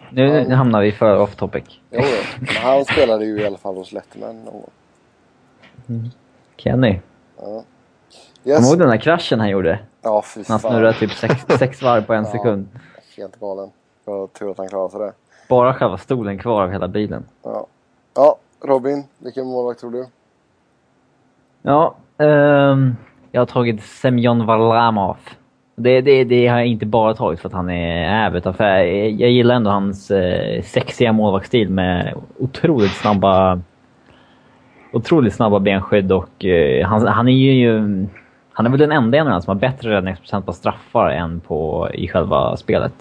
nu, 0.10 0.46
nu 0.48 0.56
hamnar 0.56 0.82
vi 0.82 0.92
för 0.92 1.20
off 1.20 1.36
topic. 1.36 1.64
Jo, 1.92 2.02
men 2.40 2.56
han 2.56 2.86
spelade 2.86 3.26
ju 3.26 3.42
i 3.42 3.46
alla 3.46 3.58
fall 3.58 3.76
hos 3.76 3.92
Letterman 3.92 4.44
någon 4.46 4.54
gång. 4.54 4.70
Mm. 5.90 6.10
Kenny. 6.58 7.00
Ja. 7.38 7.64
Yes. 8.44 8.58
Kommer 8.58 8.78
du 8.78 8.84
den 8.84 8.90
där 8.90 8.98
kraschen 8.98 9.40
han 9.40 9.50
gjorde? 9.50 9.80
Ja, 10.02 10.22
fy 10.22 10.44
fan. 10.44 10.60
Han 10.62 10.72
snurrade 10.72 10.94
typ 10.94 11.12
sex, 11.12 11.46
sex 11.60 11.82
varv 11.82 12.06
på 12.06 12.14
en 12.14 12.24
ja, 12.24 12.32
sekund. 12.32 12.68
Helt 13.18 13.40
galen. 13.40 13.72
Det 14.06 14.12
var 14.12 14.28
tur 14.28 14.52
att 14.52 14.58
han 14.58 14.68
klarade 14.68 14.90
sig 14.90 15.00
det. 15.00 15.14
Bara 15.50 15.74
själva 15.74 15.98
stolen 15.98 16.38
kvar 16.38 16.64
av 16.64 16.72
hela 16.72 16.88
bilen. 16.88 17.26
Ja. 17.44 17.68
Ja, 18.14 18.38
Robin, 18.62 19.04
vilken 19.18 19.46
målvakt 19.46 19.80
tror 19.80 19.92
du? 19.92 20.06
Ja, 21.62 21.96
um, 22.18 22.96
jag 23.32 23.42
har 23.42 23.46
tagit 23.46 23.84
Semyon 23.84 24.46
Varlamov. 24.46 25.18
Det, 25.80 26.02
det, 26.02 26.24
det 26.24 26.48
har 26.48 26.58
jag 26.58 26.68
inte 26.68 26.86
bara 26.86 27.14
tagit 27.14 27.40
för 27.40 27.50
att 27.50 27.54
han 27.54 27.70
är 27.70 28.10
utan 28.38 28.54
för 28.54 28.64
jag, 28.64 29.12
jag 29.12 29.32
gillar 29.32 29.56
ändå 29.56 29.70
hans 29.70 30.12
eh, 30.12 30.62
sexiga 30.62 31.14
målvaktsstil 31.14 31.70
med 31.70 32.14
otroligt 32.38 32.92
snabba 32.92 33.62
otroligt 34.92 35.34
snabba 35.34 35.60
benskydd 35.60 36.12
och 36.12 36.46
eh, 36.46 36.88
han, 36.88 37.08
han 37.08 37.28
är 37.28 37.32
ju... 37.32 38.08
Han 38.52 38.66
är 38.66 38.70
väl 38.70 38.80
den 38.80 38.92
enda 38.92 39.18
i 39.18 39.20
som 39.42 39.52
har 39.52 39.56
bättre 39.56 39.90
räddningsprocent 39.90 40.46
på 40.46 40.54
straffar 40.54 41.10
än 41.10 41.40
på, 41.40 41.90
i 41.94 42.08
själva 42.08 42.58
spelet. 42.58 42.94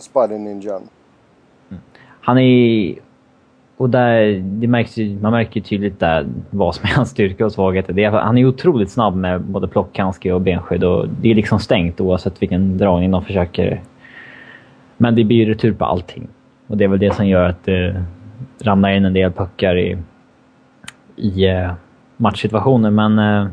Spider 0.00 0.38
Ninjan. 0.38 0.82
Mm. 1.70 1.82
Han 2.20 2.38
är... 2.38 2.94
Och 3.82 3.90
där, 3.90 4.42
det 4.44 4.66
märks 4.66 4.96
ju, 4.96 5.18
man 5.20 5.32
märker 5.32 5.60
ju 5.60 5.60
tydligt 5.60 6.00
där 6.00 6.26
vad 6.50 6.74
som 6.74 6.84
är 6.84 6.94
hans 6.94 7.10
styrka 7.10 7.44
och 7.44 7.52
svagheter. 7.52 7.92
Det 7.92 8.04
är, 8.04 8.10
han 8.10 8.38
är 8.38 8.44
otroligt 8.44 8.90
snabb 8.90 9.16
med 9.16 9.40
både 9.40 9.68
plockhandske 9.68 10.32
och 10.32 10.40
benskydd 10.40 10.84
och 10.84 11.08
det 11.20 11.30
är 11.30 11.34
liksom 11.34 11.58
stängt 11.58 12.00
oavsett 12.00 12.42
vilken 12.42 12.78
dragning 12.78 13.10
de 13.10 13.24
försöker. 13.24 13.80
Men 14.96 15.14
det 15.14 15.24
blir 15.24 15.36
ju 15.36 15.44
retur 15.44 15.72
på 15.72 15.84
allting. 15.84 16.28
Och 16.66 16.76
det 16.76 16.84
är 16.84 16.88
väl 16.88 16.98
det 16.98 17.14
som 17.14 17.26
gör 17.26 17.48
att 17.48 17.64
det 17.64 18.04
ramlar 18.62 18.90
in 18.90 19.04
en 19.04 19.12
del 19.12 19.32
puckar 19.32 19.78
i 19.78 19.98
i 21.16 21.46
eh, 21.48 21.72
matchsituationer. 22.16 22.90
Men 22.90 23.18
eh, 23.18 23.46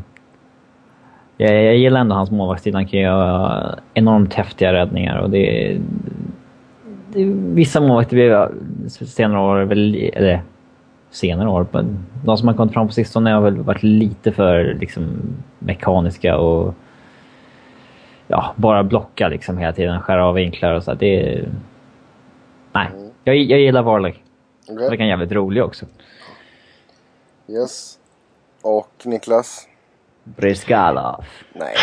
jag, 1.38 1.64
jag 1.64 1.78
gillar 1.78 2.02
ändå 2.02 2.16
hans 2.16 2.32
målvaktstid. 2.32 2.76
Han 2.76 2.88
kan 2.88 3.00
göra 3.00 3.76
enormt 3.94 4.34
häftiga 4.34 4.74
räddningar. 4.74 5.18
Och 5.18 5.30
det, 5.30 5.78
det, 7.14 7.24
vissa 7.54 7.82
målvakter 7.82 8.16
blir 8.16 8.50
senare 8.88 9.40
år, 9.42 9.62
väl, 9.62 10.12
eller 10.14 10.42
senare 11.12 11.50
år, 11.50 11.68
men 11.72 12.06
de 12.26 12.38
som 12.38 12.48
har 12.48 12.56
kommit 12.56 12.74
fram 12.74 12.88
på 12.88 12.94
sistone 12.94 13.32
har 13.32 13.42
väl 13.42 13.58
varit 13.58 13.84
lite 13.84 14.32
för 14.32 14.78
liksom, 14.80 15.20
mekaniska 15.60 16.38
och 16.38 16.74
ja, 18.28 18.54
bara 18.56 18.84
blocka 18.84 19.28
liksom 19.28 19.58
hela 19.58 19.74
tiden, 19.74 20.02
skära 20.02 20.26
av 20.26 20.36
vinklar 20.36 20.74
och 20.74 20.84
så. 20.84 20.94
Det, 20.94 21.46
nej, 22.72 22.88
jag, 23.24 23.36
jag 23.36 23.60
gillar 23.60 23.82
Varley. 23.82 24.14
Okay. 24.70 24.98
Det 24.98 25.04
är 25.04 25.08
jävligt 25.08 25.32
rolig 25.32 25.64
också. 25.64 25.86
Yes. 27.48 28.00
Och 28.62 28.92
Niklas? 29.04 29.68
Briskalov. 30.24 31.26
Nej. 31.54 31.76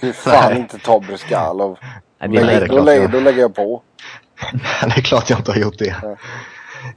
Du 0.00 0.12
fan 0.12 0.56
inte 0.56 0.78
ta 0.78 1.00
Briskalov. 1.00 1.78
Nej, 2.18 2.28
då, 2.28 2.44
lägger, 2.84 3.08
då 3.08 3.20
lägger 3.20 3.40
jag 3.40 3.54
på. 3.54 3.82
det 4.80 4.96
är 4.96 5.02
klart 5.02 5.30
jag 5.30 5.38
inte 5.38 5.52
har 5.52 5.58
gjort 5.58 5.78
det. 5.78 5.96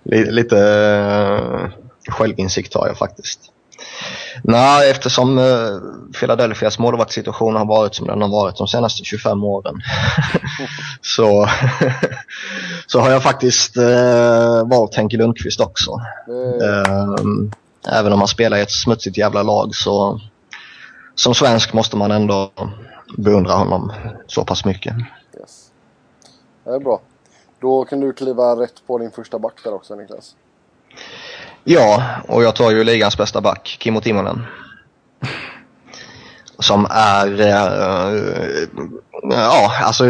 Lite, 0.04 0.32
lite 0.32 0.56
uh, 0.56 1.70
självinsikt 2.12 2.74
har 2.74 2.88
jag 2.88 2.98
faktiskt. 2.98 3.40
Nej, 4.44 4.92
eftersom 4.92 5.38
uh, 5.38 5.80
Philadelphias 6.20 6.80
målvaktssituation 6.80 7.56
har 7.56 7.66
varit 7.66 7.96
som 7.96 8.08
den 8.08 8.22
har 8.22 8.30
varit 8.30 8.58
de 8.58 8.68
senaste 8.68 9.04
25 9.04 9.44
åren 9.44 9.82
så, 11.02 11.50
så 12.88 13.00
har 13.00 13.12
jag 13.12 13.24
faktiskt 13.24 13.78
uh, 13.78 14.70
valt 14.70 14.96
Henke 14.96 15.18
Lundqvist 15.18 15.60
också. 15.60 16.02
Mm. 16.28 17.52
Även 17.92 18.14
om 18.14 18.20
han 18.20 18.28
spelar 18.28 18.58
i 18.58 18.62
ett 18.62 18.72
smutsigt 18.72 19.18
jävla 19.18 19.44
lag 19.44 19.76
så 19.76 20.20
som 21.16 21.36
svensk 21.36 21.74
måste 21.74 21.98
man 21.98 22.12
ändå 22.12 22.52
beundra 23.18 23.54
honom 23.54 23.92
så 24.28 24.46
pass 24.46 24.66
mycket. 24.66 24.96
Yes. 25.40 25.72
Det 26.64 26.72
är 26.72 26.80
bra. 26.80 27.02
Då 27.62 27.86
kan 27.86 28.00
du 28.00 28.14
kliva 28.14 28.56
rätt 28.56 28.88
på 28.88 28.98
din 28.98 29.12
första 29.12 29.40
back 29.40 29.64
där 29.64 29.74
också 29.74 29.96
Niklas. 29.96 30.36
Ja, 31.64 32.04
och 32.28 32.44
jag 32.44 32.56
tar 32.56 32.72
ju 32.72 32.84
ligans 32.84 33.18
bästa 33.18 33.42
back, 33.42 33.78
Kimmo 33.80 34.02
Timonen. 34.02 34.46
Som 36.60 36.88
är... 36.90 37.42
Äh, 37.42 38.68
ja, 39.24 39.72
alltså... 39.84 40.06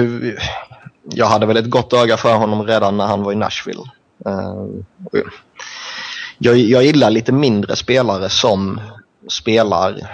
Jag 1.11 1.25
hade 1.25 1.45
väl 1.45 1.57
ett 1.57 1.69
gott 1.69 1.93
öga 1.93 2.17
för 2.17 2.35
honom 2.35 2.67
redan 2.67 2.97
när 2.97 3.05
han 3.05 3.23
var 3.23 3.31
i 3.31 3.35
Nashville. 3.35 3.83
Äh, 4.25 4.65
jag, 6.37 6.57
jag 6.57 6.83
gillar 6.83 7.09
lite 7.09 7.31
mindre 7.31 7.75
spelare 7.75 8.29
som 8.29 8.81
spelar 9.27 10.11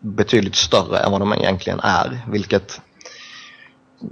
betydligt 0.00 0.56
större 0.56 0.98
än 0.98 1.12
vad 1.12 1.20
de 1.20 1.32
egentligen 1.32 1.80
är. 1.80 2.20
Vilket, 2.28 2.80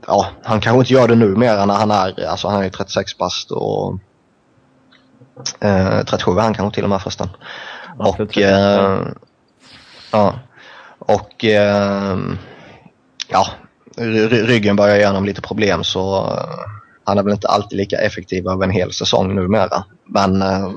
ja, 0.07 0.27
han 0.43 0.61
kanske 0.61 0.79
inte 0.79 0.93
gör 0.93 1.09
det 1.09 1.15
nu 1.15 1.37
mer 1.37 1.67
när 1.67 1.75
han 1.75 1.91
är, 1.91 2.27
alltså 2.27 2.49
han 2.49 2.63
är 2.63 2.71
36 2.71 3.19
bast 3.19 3.51
och 3.51 3.99
eh, 5.61 6.05
37 6.05 6.31
är 6.31 6.43
han 6.43 6.55
kanske 6.55 6.75
till 6.75 6.85
och 6.85 6.91
med 6.91 7.03
förresten. 7.03 7.29
och, 7.99 8.39
eh, 8.39 9.01
ja, 10.13 10.35
och 10.99 11.45
eh, 11.45 12.19
ja, 13.29 13.47
ryggen 13.97 14.77
börjar 14.77 14.97
ge 14.97 15.07
honom 15.07 15.25
lite 15.25 15.41
problem 15.41 15.85
så 15.85 16.17
eh, 16.17 16.71
han 17.05 17.19
är 17.19 17.23
väl 17.23 17.33
inte 17.33 17.49
alltid 17.49 17.79
lika 17.79 17.97
effektiv 17.97 18.49
över 18.49 18.65
en 18.65 18.71
hel 18.71 18.93
säsong 18.93 19.35
numera. 19.35 19.85
Men 20.07 20.43
eh, 20.43 20.71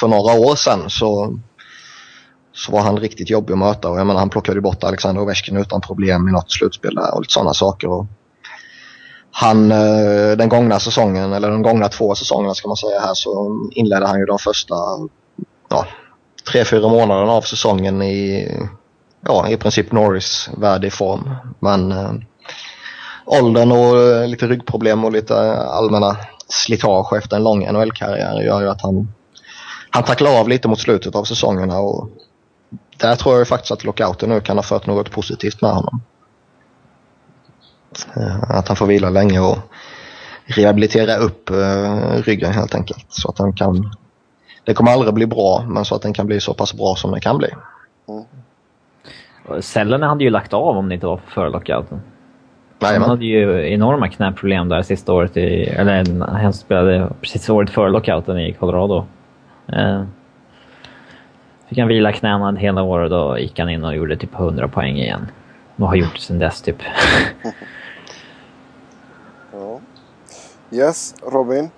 för 0.00 0.08
några 0.08 0.32
år 0.32 0.54
sedan 0.54 0.90
så 0.90 1.38
så 2.56 2.72
var 2.72 2.80
han 2.80 2.98
riktigt 2.98 3.30
jobbig 3.30 3.52
att 3.52 3.58
möta. 3.58 3.88
Och 3.88 3.98
jag 3.98 4.06
menar, 4.06 4.20
han 4.20 4.30
plockade 4.30 4.60
bort 4.60 4.84
Alexander 4.84 5.22
Ovechkin 5.22 5.56
utan 5.56 5.80
problem 5.80 6.28
i 6.28 6.32
något 6.32 6.52
slutspel 6.52 6.98
och 6.98 7.20
lite 7.20 7.32
sådana 7.32 7.54
saker. 7.54 7.88
Och 7.88 8.06
han, 9.38 9.72
eh, 9.72 10.36
den 10.36 10.48
gångna 10.48 10.80
säsongen, 10.80 11.32
eller 11.32 11.50
de 11.50 11.62
gångna 11.62 11.88
två 11.88 12.14
säsongerna 12.14 12.54
ska 12.54 12.68
man 12.68 12.76
säga 12.76 13.00
här, 13.00 13.14
så 13.14 13.60
inledde 13.70 14.06
han 14.06 14.18
ju 14.18 14.24
de 14.24 14.38
första 14.38 14.74
ja, 15.68 15.86
tre, 16.50 16.64
fyra 16.64 16.88
månaderna 16.88 17.32
av 17.32 17.42
säsongen 17.42 18.02
i, 18.02 18.48
ja, 19.20 19.48
i 19.48 19.56
princip 19.56 19.92
Norris-värdig 19.92 20.92
form. 20.92 21.36
Men 21.58 21.92
äh, 21.92 22.12
åldern 23.26 23.72
och 23.72 23.98
eh, 23.98 24.28
lite 24.28 24.46
ryggproblem 24.46 25.04
och 25.04 25.12
lite 25.12 25.56
allmänna 25.62 26.16
slitage 26.48 27.12
efter 27.12 27.36
en 27.36 27.44
lång 27.44 27.72
NHL-karriär 27.72 28.40
gör 28.40 28.60
ju 28.60 28.68
att 28.68 28.82
han, 28.82 29.12
han 29.90 30.04
tacklar 30.04 30.40
av 30.40 30.48
lite 30.48 30.68
mot 30.68 30.80
slutet 30.80 31.14
av 31.14 31.24
säsongerna 31.24 31.78
och 31.78 32.08
där 32.96 33.16
tror 33.16 33.38
jag 33.38 33.48
faktiskt 33.48 33.72
att 33.72 33.84
lockouten 33.84 34.28
nu 34.28 34.40
kan 34.40 34.58
ha 34.58 34.62
fört 34.62 34.86
något 34.86 35.10
positivt 35.10 35.62
med 35.62 35.70
honom. 35.70 36.02
Eh, 38.16 38.50
att 38.50 38.68
han 38.68 38.76
får 38.76 38.86
vila 38.86 39.10
länge 39.10 39.40
och 39.40 39.58
rehabilitera 40.46 41.16
upp 41.16 41.50
uh, 41.50 42.22
ryggen 42.22 42.52
helt 42.52 42.74
enkelt. 42.74 43.06
Så 43.08 43.28
att 43.28 43.38
han 43.38 43.52
kan... 43.52 43.90
Det 44.64 44.74
kommer 44.74 44.90
aldrig 44.90 45.14
bli 45.14 45.26
bra, 45.26 45.64
men 45.68 45.84
så 45.84 45.94
att 45.94 46.02
den 46.02 46.12
kan 46.12 46.26
bli 46.26 46.40
så 46.40 46.54
pass 46.54 46.74
bra 46.74 46.94
som 46.96 47.10
den 47.10 47.20
kan 47.20 47.38
bli. 47.38 47.48
Mm. 48.08 48.24
Cellerna 49.62 50.08
hade 50.08 50.24
ju 50.24 50.30
lagt 50.30 50.52
av 50.52 50.76
om 50.76 50.88
det 50.88 50.94
inte 50.94 51.06
var 51.06 51.16
för 51.16 51.30
förra 51.30 51.48
lockouten. 51.48 52.00
Han 52.80 53.02
hade 53.02 53.24
ju 53.24 53.72
enorma 53.72 54.08
knäproblem 54.08 54.68
där 54.68 54.82
sista 54.82 55.12
året 55.12 55.36
i... 55.36 55.62
Eller 55.64 56.20
han 56.40 56.52
spelade 56.52 57.08
precis 57.20 57.48
året 57.48 57.70
före 57.70 57.90
lockouten 57.90 58.38
i 58.38 58.52
Colorado. 58.52 59.06
Eh, 59.72 60.02
Fick 61.68 61.78
han 61.78 61.88
vila 61.88 62.12
knäna 62.12 62.52
hela 62.52 62.82
året 62.82 63.12
och 63.12 63.18
då 63.18 63.38
gick 63.38 63.58
han 63.58 63.68
in 63.68 63.84
och 63.84 63.96
gjorde 63.96 64.16
typ 64.16 64.34
100 64.34 64.68
poäng 64.68 64.96
igen. 64.96 65.26
Och 65.76 65.88
har 65.88 65.96
gjort 65.96 66.18
sen 66.18 66.38
dess 66.38 66.62
typ. 66.62 66.82
ja. 69.52 69.80
Yes, 70.70 71.14
Robin. 71.32 71.70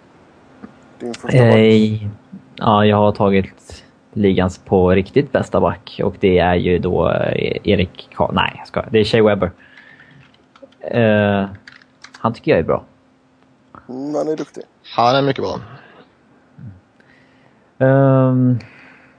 Din 0.99 1.14
första 1.14 1.38
back. 1.38 1.57
Eh, 1.57 2.09
ja, 2.57 2.84
jag 2.84 2.96
har 2.96 3.12
tagit 3.12 3.84
ligans 4.12 4.59
på 4.59 4.90
riktigt 4.90 5.32
bästa 5.32 5.61
back 5.61 6.01
och 6.05 6.14
det 6.20 6.38
är 6.38 6.55
ju 6.55 6.78
då 6.78 7.11
eh, 7.11 7.57
Erik 7.64 8.09
Karl... 8.14 8.34
Nej, 8.34 8.55
jag 8.59 8.66
ska. 8.66 8.84
Det 8.90 8.99
är 8.99 9.05
Shea 9.05 9.22
Webber. 9.22 9.51
Uh, 10.94 11.46
han 12.18 12.34
tycker 12.34 12.51
jag 12.51 12.61
är 12.61 12.64
bra. 12.64 12.84
Mm, 13.88 14.14
han 14.14 14.28
är 14.28 14.36
duktig. 14.36 14.62
Han 14.96 15.16
är 15.16 15.22
mycket 15.22 15.44
bra. 15.44 15.61
Um, 17.86 18.59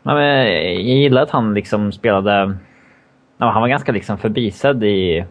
Ja, 0.04 0.14
men 0.16 0.48
jag 0.48 0.82
gillar 0.82 1.22
att 1.22 1.30
han 1.30 1.54
liksom 1.54 1.92
spelade... 1.92 2.58
Ja, 3.42 3.50
han 3.50 3.62
var 3.62 3.70
ganska 3.70 3.92
liksom 3.92 4.18
förbisedd 4.18 4.84
i, 4.84 5.26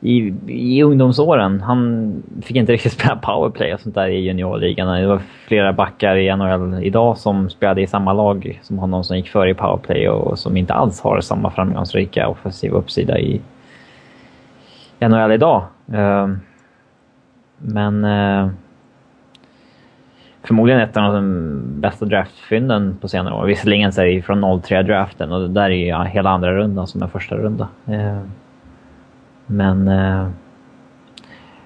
i, 0.00 0.34
i 0.46 0.82
ungdomsåren. 0.82 1.60
Han 1.60 2.22
fick 2.42 2.56
inte 2.56 2.72
riktigt 2.72 2.92
spela 3.00 3.16
powerplay 3.16 3.74
och 3.74 3.80
sånt 3.80 3.94
där 3.94 4.08
i 4.08 4.20
juniorligan. 4.20 5.00
Det 5.00 5.06
var 5.06 5.20
flera 5.46 5.72
backar 5.72 6.16
i 6.16 6.36
NHL 6.36 6.84
idag 6.84 7.18
som 7.18 7.50
spelade 7.50 7.82
i 7.82 7.86
samma 7.86 8.12
lag 8.12 8.60
som 8.62 8.78
honom 8.78 9.04
som 9.04 9.16
gick 9.16 9.28
före 9.28 9.50
i 9.50 9.54
powerplay 9.54 10.08
och 10.08 10.38
som 10.38 10.56
inte 10.56 10.74
alls 10.74 11.00
har 11.00 11.20
samma 11.20 11.50
framgångsrika 11.50 12.28
offensiva 12.28 12.78
uppsida 12.78 13.18
i 13.18 13.40
NHL 15.00 15.32
idag. 15.32 15.64
Ehm, 15.92 16.40
men 17.58 18.04
eh, 18.04 18.50
förmodligen 20.42 20.80
ett 20.80 20.96
av 20.96 21.14
de 21.14 21.60
bästa 21.80 22.04
draftfynden 22.04 22.96
på 23.00 23.08
senare 23.08 23.34
år. 23.34 23.46
Visserligen 23.46 23.92
så 23.92 24.00
är 24.00 24.06
det 24.06 24.22
från 24.22 24.44
03-draften 24.44 25.32
och 25.32 25.40
det 25.40 25.48
där 25.48 25.70
är 25.70 26.04
ju 26.04 26.08
hela 26.08 26.30
andra 26.30 26.52
rundan 26.52 26.86
som 26.86 27.02
är 27.02 27.06
första 27.06 27.36
runda. 27.36 27.68
Eh, 27.86 28.20
men 29.46 29.88
eh, 29.88 30.28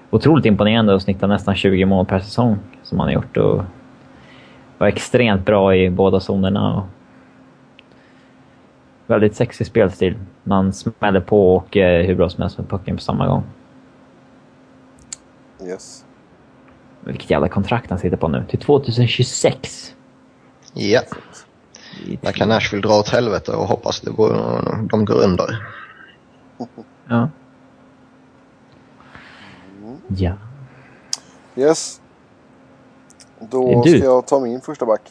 otroligt 0.09 0.45
imponerande 0.45 0.95
att 0.95 1.01
snitta 1.01 1.27
nästan 1.27 1.55
20 1.55 1.85
mål 1.85 2.05
per 2.05 2.19
säsong 2.19 2.57
som 2.83 2.99
han 2.99 3.07
har 3.07 3.13
gjort 3.13 3.37
och 3.37 3.63
var 4.77 4.87
extremt 4.87 5.45
bra 5.45 5.75
i 5.75 5.89
båda 5.89 6.19
zonerna. 6.19 6.75
Och 6.75 6.83
väldigt 9.07 9.35
sexig 9.35 9.67
spelstil. 9.67 10.15
Man 10.43 10.73
smäller 10.73 11.19
på 11.19 11.55
och 11.55 11.77
eh, 11.77 12.05
hur 12.05 12.15
bra 12.15 12.29
som 12.29 12.41
helst 12.41 12.57
med 12.57 12.69
pucken 12.69 12.95
på 12.95 13.01
samma 13.01 13.27
gång. 13.27 13.43
Yes. 15.65 16.06
Vilket 16.99 17.29
jävla 17.29 17.49
kontrakt 17.49 17.89
han 17.89 17.99
sitter 17.99 18.17
på 18.17 18.27
nu. 18.27 18.45
Till 18.49 18.59
2026. 18.59 19.95
Ja. 20.73 21.01
Där 22.21 22.31
kan 22.31 22.49
Nashville 22.49 22.87
dra 22.87 22.99
åt 22.99 23.09
helvete 23.09 23.51
och 23.51 23.67
hoppas 23.67 24.01
det 24.01 24.11
går, 24.11 24.31
de 24.89 25.05
går 25.05 25.15
under. 25.23 25.67
Ja. 27.09 27.29
Ja. 30.07 30.33
Yes. 31.55 32.01
Då 33.39 33.81
ska 33.81 33.97
jag 33.97 34.27
ta 34.27 34.39
min 34.39 34.61
första 34.61 34.85
back. 34.85 35.01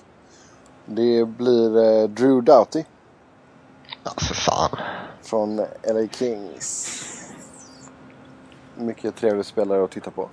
Det 0.87 1.24
blir 1.24 1.76
eh, 1.84 2.09
Drew 2.09 2.43
Doughty. 2.45 2.84
Ja, 4.05 4.11
för 4.16 4.34
fan. 4.34 4.70
Från 5.22 5.57
LA 5.57 6.09
Kings. 6.11 7.03
Mycket 8.76 9.16
trevlig 9.16 9.45
spelare 9.45 9.84
att 9.84 9.91
titta 9.91 10.11
på. 10.11 10.28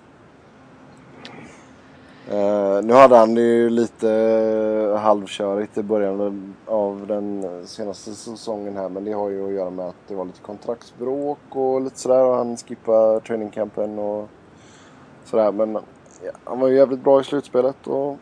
Uh, 2.32 2.82
nu 2.84 2.93
hade 2.93 3.17
han 3.17 3.36
det 3.36 3.41
ju 3.41 3.69
lite 3.69 4.07
uh, 4.07 4.95
halvkörigt 4.95 5.78
i 5.78 5.84
början 5.84 6.53
av 6.65 7.07
den 7.07 7.45
senaste 7.67 8.11
säsongen 8.11 8.78
här. 8.78 8.89
Men 8.89 9.05
det 9.05 9.11
har 9.11 9.30
ju 9.30 9.47
att 9.47 9.53
göra 9.53 9.69
med 9.69 9.86
att 9.86 9.95
det 10.07 10.15
var 10.15 10.26
lite 10.26 10.41
kontraktsbråk 10.41 11.39
och 11.49 11.82
lite 11.82 11.99
sådär. 11.99 12.24
Och 12.24 12.36
han 12.36 12.57
skippade 12.57 13.19
trainingcampen 13.19 13.99
och 13.99 14.30
sådär. 15.26 15.51
Men 15.51 15.74
ja, 16.24 16.32
han 16.43 16.59
var 16.59 16.67
ju 16.67 16.76
jävligt 16.76 17.03
bra 17.03 17.21
i 17.21 17.24
slutspelet 17.24 17.88
och 17.88 18.17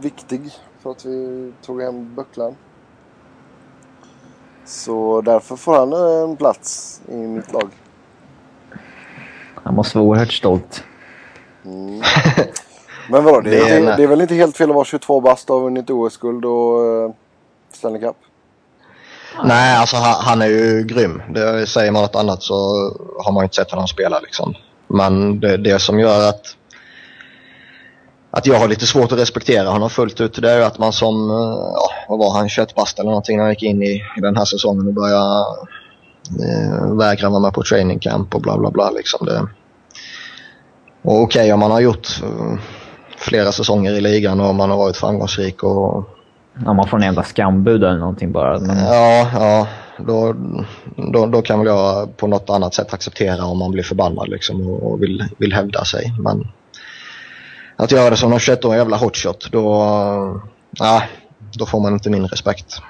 viktig 0.00 0.52
för 0.78 0.90
att 0.90 1.04
vi 1.04 1.52
tog 1.62 1.82
hem 1.82 2.14
bucklan. 2.14 2.56
Så 4.64 5.20
därför 5.20 5.56
får 5.56 5.76
han 5.76 5.92
eh, 5.92 6.30
en 6.30 6.36
plats 6.36 7.00
i 7.08 7.16
mitt 7.16 7.52
lag. 7.52 7.70
Han 9.54 9.74
måste 9.74 9.98
vara 9.98 10.08
oerhört 10.08 10.32
stolt. 10.32 10.84
Mm. 11.64 12.02
Men 13.10 13.24
vadå, 13.24 13.40
det, 13.40 13.50
det, 13.50 13.70
är, 13.70 13.96
det, 13.96 14.02
är 14.02 14.06
väl 14.06 14.20
inte 14.20 14.34
helt 14.34 14.56
fel 14.56 14.70
att 14.70 14.74
vara 14.74 14.84
22 14.84 15.20
bast 15.20 15.50
och 15.50 15.56
ha 15.56 15.62
vunnit 15.62 15.90
OS-guld 15.90 16.44
och 16.44 16.80
uh, 16.80 17.10
Stanley 17.72 18.00
Cup? 18.00 18.16
Nej, 19.44 19.76
alltså 19.76 19.96
han, 19.96 20.14
han, 20.24 20.42
är 20.42 20.46
ju 20.46 20.82
grym. 20.82 21.22
Det, 21.34 21.66
säger 21.66 21.92
man 21.92 22.02
något 22.02 22.16
annat 22.16 22.42
så 22.42 22.54
har 23.24 23.32
man 23.32 23.44
inte 23.44 23.56
sett 23.56 23.70
honom 23.70 23.88
spela 23.88 24.20
liksom. 24.20 24.54
Men 24.88 25.40
det, 25.40 25.56
det 25.56 25.78
som 25.78 26.00
gör 26.00 26.28
att 26.28 26.56
att 28.30 28.46
jag 28.46 28.58
har 28.58 28.68
lite 28.68 28.86
svårt 28.86 29.12
att 29.12 29.18
respektera 29.18 29.68
honom 29.68 29.90
fullt 29.90 30.20
ut. 30.20 30.42
Det 30.42 30.50
är 30.50 30.56
ju 30.56 30.64
att 30.64 30.78
man 30.78 30.92
som, 30.92 31.30
eh, 31.30 31.36
ja, 31.74 31.90
vad 32.08 32.18
var 32.18 32.30
han, 32.30 32.48
21 32.48 32.74
bast 32.74 32.98
eller 32.98 33.10
någonting 33.10 33.36
när 33.36 33.44
han 33.44 33.52
gick 33.52 33.62
in 33.62 33.82
i, 33.82 34.02
i 34.16 34.20
den 34.20 34.36
här 34.36 34.44
säsongen 34.44 34.86
och 34.86 34.94
började 34.94 35.44
eh, 36.42 36.94
vägra 36.98 37.28
vara 37.28 37.40
med 37.40 37.52
på 37.52 37.62
training 37.62 37.98
camp 37.98 38.34
och 38.34 38.40
bla 38.40 38.58
bla 38.58 38.70
bla 38.70 38.90
liksom. 38.90 39.26
Det, 39.26 39.46
och 41.02 41.22
okej 41.22 41.40
okay, 41.40 41.52
om 41.52 41.60
man 41.60 41.70
har 41.70 41.80
gjort 41.80 42.22
uh, 42.22 42.58
flera 43.16 43.52
säsonger 43.52 43.92
i 43.92 44.00
ligan 44.00 44.40
och 44.40 44.54
man 44.54 44.70
har 44.70 44.76
varit 44.76 44.96
framgångsrik 44.96 45.62
och... 45.62 46.04
Om 46.66 46.76
man 46.76 46.88
får 46.88 46.96
en 46.96 47.02
jävla 47.02 47.22
skambud 47.22 47.84
eller 47.84 47.98
någonting 47.98 48.32
bara. 48.32 48.58
Men... 48.58 48.78
Ja, 48.78 49.30
ja. 49.34 49.66
Då, 49.98 50.34
då, 51.12 51.26
då 51.26 51.42
kan 51.42 51.58
väl 51.58 51.68
jag 51.68 52.16
på 52.16 52.26
något 52.26 52.50
annat 52.50 52.74
sätt 52.74 52.94
acceptera 52.94 53.44
om 53.44 53.58
man 53.58 53.70
blir 53.70 53.82
förbannad 53.82 54.28
liksom 54.28 54.68
och, 54.68 54.92
och 54.92 55.02
vill, 55.02 55.24
vill 55.38 55.52
hävda 55.52 55.84
sig. 55.84 56.12
Men 56.18 56.48
att 57.76 57.92
göra 57.92 58.10
det 58.10 58.16
som 58.16 58.30
någon 58.30 58.38
21-årig 58.38 58.78
jävla 58.78 58.96
hotshot, 58.96 59.48
då, 59.52 59.62
ja, 60.78 61.02
då 61.58 61.66
får 61.66 61.80
man 61.80 61.92
inte 61.92 62.10
min 62.10 62.26
respekt. 62.26 62.82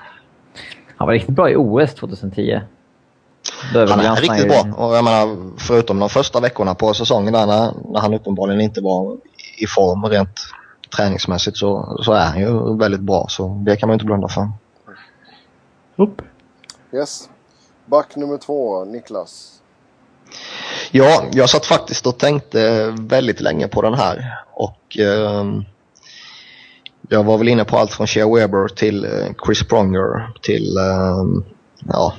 Han 0.96 1.06
var 1.06 1.14
riktigt 1.14 1.34
bra 1.34 1.50
i 1.50 1.56
OS 1.56 1.94
2010. 1.94 2.60
Han 3.72 4.00
är 4.00 4.16
riktigt 4.16 4.48
bra. 4.48 4.86
Och 4.86 4.96
jag 4.96 5.04
menar, 5.04 5.50
förutom 5.58 5.98
de 5.98 6.08
första 6.08 6.40
veckorna 6.40 6.74
på 6.74 6.94
säsongen 6.94 7.32
där 7.32 7.46
när, 7.46 7.72
när 7.92 8.00
han 8.00 8.14
uppenbarligen 8.14 8.60
inte 8.60 8.80
var 8.80 9.16
i 9.58 9.66
form 9.66 10.04
rent 10.04 10.40
träningsmässigt 10.96 11.56
så, 11.56 11.98
så 12.04 12.12
är 12.12 12.26
han 12.26 12.40
ju 12.40 12.76
väldigt 12.78 13.00
bra. 13.00 13.26
Så 13.28 13.62
det 13.66 13.76
kan 13.76 13.88
man 13.88 13.94
inte 13.94 14.04
blunda 14.04 14.28
för. 14.28 14.48
Upp. 15.96 16.22
Yes. 16.92 17.28
Back 17.86 18.16
nummer 18.16 18.38
två, 18.38 18.84
Niklas. 18.84 19.60
Ja, 20.90 21.24
jag 21.32 21.50
satt 21.50 21.66
faktiskt 21.66 22.06
och 22.06 22.18
tänkte 22.18 22.90
väldigt 22.98 23.40
länge 23.40 23.68
på 23.68 23.82
den 23.82 23.94
här. 23.94 24.44
Och 24.52 24.98
eh, 24.98 25.44
jag 27.08 27.24
var 27.24 27.38
väl 27.38 27.48
inne 27.48 27.64
på 27.64 27.78
allt 27.78 27.92
från 27.92 28.06
Shea 28.06 28.34
Weber 28.34 28.68
till 28.68 29.04
eh, 29.04 29.10
Chris 29.46 29.68
Pronger 29.68 30.32
till 30.42 30.76
eh, 30.76 31.24
ja, 31.88 32.14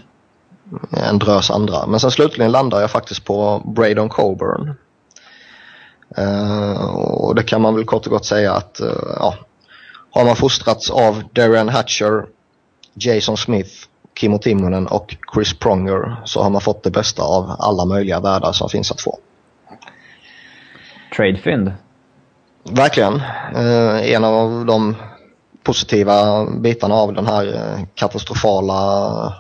en 0.92 1.20
drös 1.20 1.52
andra. 1.52 1.88
Men 1.88 2.00
sen 2.00 2.12
slutligen 2.12 2.52
landade 2.52 2.84
jag 2.84 2.92
faktiskt 2.92 3.26
på 3.26 3.62
Braydon 3.66 4.10
Coburn. 4.10 4.76
Uh, 6.20 6.96
och 6.96 7.36
det 7.36 7.44
kan 7.44 7.62
man 7.62 7.76
väl 7.76 7.86
kort 7.86 8.06
och 8.06 8.12
gott 8.12 8.26
säga 8.26 8.54
att 8.54 8.80
uh, 8.82 9.16
ja, 9.20 9.36
har 10.12 10.26
man 10.26 10.36
fostrats 10.36 10.90
av 10.90 11.24
Darren 11.34 11.70
Hatcher, 11.70 12.26
Jason 12.94 13.38
Smith, 13.38 13.72
Kimmo 14.20 14.38
Timonen 14.38 14.88
och 14.88 15.16
Chris 15.34 15.60
Pronger 15.60 16.22
så 16.26 16.44
har 16.44 16.50
man 16.50 16.62
fått 16.62 16.84
det 16.84 16.92
bästa 16.92 17.24
av 17.24 17.56
alla 17.60 17.86
möjliga 17.86 18.20
världar 18.20 18.52
som 18.52 18.70
finns 18.70 18.92
att 18.92 19.02
få. 19.02 19.20
Tradefynd? 21.16 21.72
Verkligen. 22.64 23.14
Uh, 23.56 24.12
en 24.12 24.24
av 24.24 24.66
de 24.66 24.96
positiva 25.64 26.46
bitarna 26.46 26.96
av 26.96 27.14
den 27.14 27.28
här 27.28 27.78
katastrofala 27.96 29.34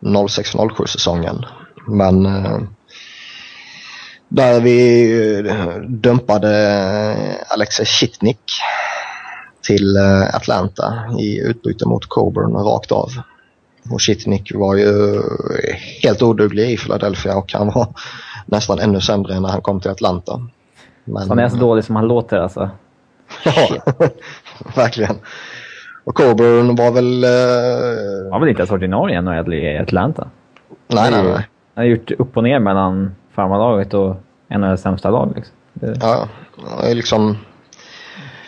06-07 0.00 0.86
säsongen. 0.86 1.44
Men 1.86 2.26
eh, 2.26 2.58
där 4.28 4.60
vi 4.60 5.48
eh, 5.48 5.80
dumpade 5.88 7.44
Alexej 7.48 7.86
Shitnik 7.86 8.40
till 9.62 9.96
eh, 9.96 10.34
Atlanta 10.34 10.94
i 11.18 11.38
utbyte 11.38 11.86
mot 11.86 12.06
Coburn 12.06 12.52
rakt 12.52 12.92
av. 12.92 13.10
Och 13.90 14.02
Shitnik 14.02 14.54
var 14.54 14.76
ju 14.76 15.22
helt 16.02 16.22
oduglig 16.22 16.70
i 16.70 16.76
Philadelphia 16.76 17.36
och 17.36 17.52
han 17.52 17.66
var 17.66 17.88
nästan 18.46 18.78
ännu 18.78 19.00
sämre 19.00 19.40
när 19.40 19.48
han 19.48 19.62
kom 19.62 19.80
till 19.80 19.90
Atlanta. 19.90 20.48
Men, 21.04 21.28
han 21.28 21.38
är 21.38 21.48
så 21.48 21.56
dålig 21.56 21.84
som 21.84 21.96
han 21.96 22.08
låter 22.08 22.36
alltså? 22.36 22.70
ja, 23.44 23.68
verkligen. 24.76 25.16
Och 26.08 26.14
Coburn 26.14 26.74
var 26.74 26.90
väl... 26.90 27.24
Han 28.22 28.30
var 28.30 28.40
väl 28.40 28.48
inte 28.48 28.60
ens 28.60 28.70
ordinarie 28.70 29.20
NHL 29.20 29.54
i 29.54 29.78
Atlanta? 29.78 30.28
Nej, 30.86 31.10
nej, 31.10 31.22
nej. 31.22 31.32
Han 31.32 31.48
har 31.74 31.84
gjort 31.84 32.10
upp 32.10 32.36
och 32.36 32.42
ner 32.42 32.58
mellan 32.58 33.14
farmarlaget 33.34 33.94
och 33.94 34.16
en 34.48 34.64
av 34.64 34.70
de 34.70 34.78
sämsta 34.78 35.10
lag. 35.10 35.32
Liksom. 35.36 35.54
Det... 35.72 35.98
Ja, 36.00 36.28
liksom... 36.94 37.36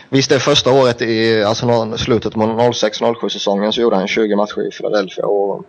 Visst, 0.08 0.30
det 0.30 0.38
första 0.38 0.72
året 0.72 1.02
i 1.02 1.44
alltså 1.44 1.96
slutet 1.96 2.34
på 2.34 2.40
06-07 2.40 3.28
säsongen 3.28 3.72
så 3.72 3.80
gjorde 3.80 3.96
han 3.96 4.08
20 4.08 4.36
matcher 4.36 4.68
i 4.68 4.70
Philadelphia 4.70 5.26
och 5.26 5.64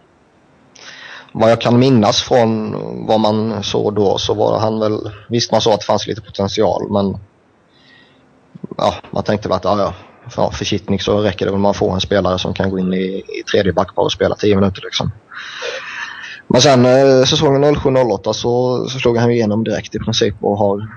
vad 1.31 1.51
jag 1.51 1.61
kan 1.61 1.79
minnas 1.79 2.21
från 2.21 2.75
vad 3.07 3.19
man 3.19 3.63
såg 3.63 3.93
då 3.95 4.17
så 4.17 4.33
var 4.33 4.59
han 4.59 4.79
väl, 4.79 5.11
visst 5.29 5.51
man 5.51 5.61
såg 5.61 5.73
att 5.73 5.79
det 5.79 5.85
fanns 5.85 6.07
lite 6.07 6.21
potential 6.21 6.91
men 6.91 7.17
ja, 8.77 8.93
man 9.11 9.23
tänkte 9.23 9.47
väl 9.47 9.55
att 9.55 9.63
ja, 9.63 9.79
ja, 9.79 9.93
ja, 10.37 10.51
för 10.51 10.65
kittnick 10.65 11.01
så 11.01 11.21
räcker 11.21 11.45
det 11.45 11.51
om 11.51 11.61
man 11.61 11.73
får 11.73 11.93
en 11.93 12.01
spelare 12.01 12.39
som 12.39 12.53
kan 12.53 12.69
gå 12.69 12.79
in 12.79 12.93
i, 12.93 13.23
i 13.39 13.43
tredje 13.51 13.73
backpar 13.73 14.03
och 14.03 14.11
spela 14.11 14.35
10 14.35 14.55
minuter 14.55 14.81
liksom. 14.83 15.11
Men 16.47 16.61
sen 16.61 16.85
eh, 16.85 17.23
säsongen 17.23 17.75
07-08 17.75 18.33
så, 18.33 18.85
så 18.89 18.99
slog 18.99 19.17
han 19.17 19.31
igenom 19.31 19.63
direkt 19.63 19.95
i 19.95 19.99
princip 19.99 20.35
och 20.39 20.57
har 20.57 20.87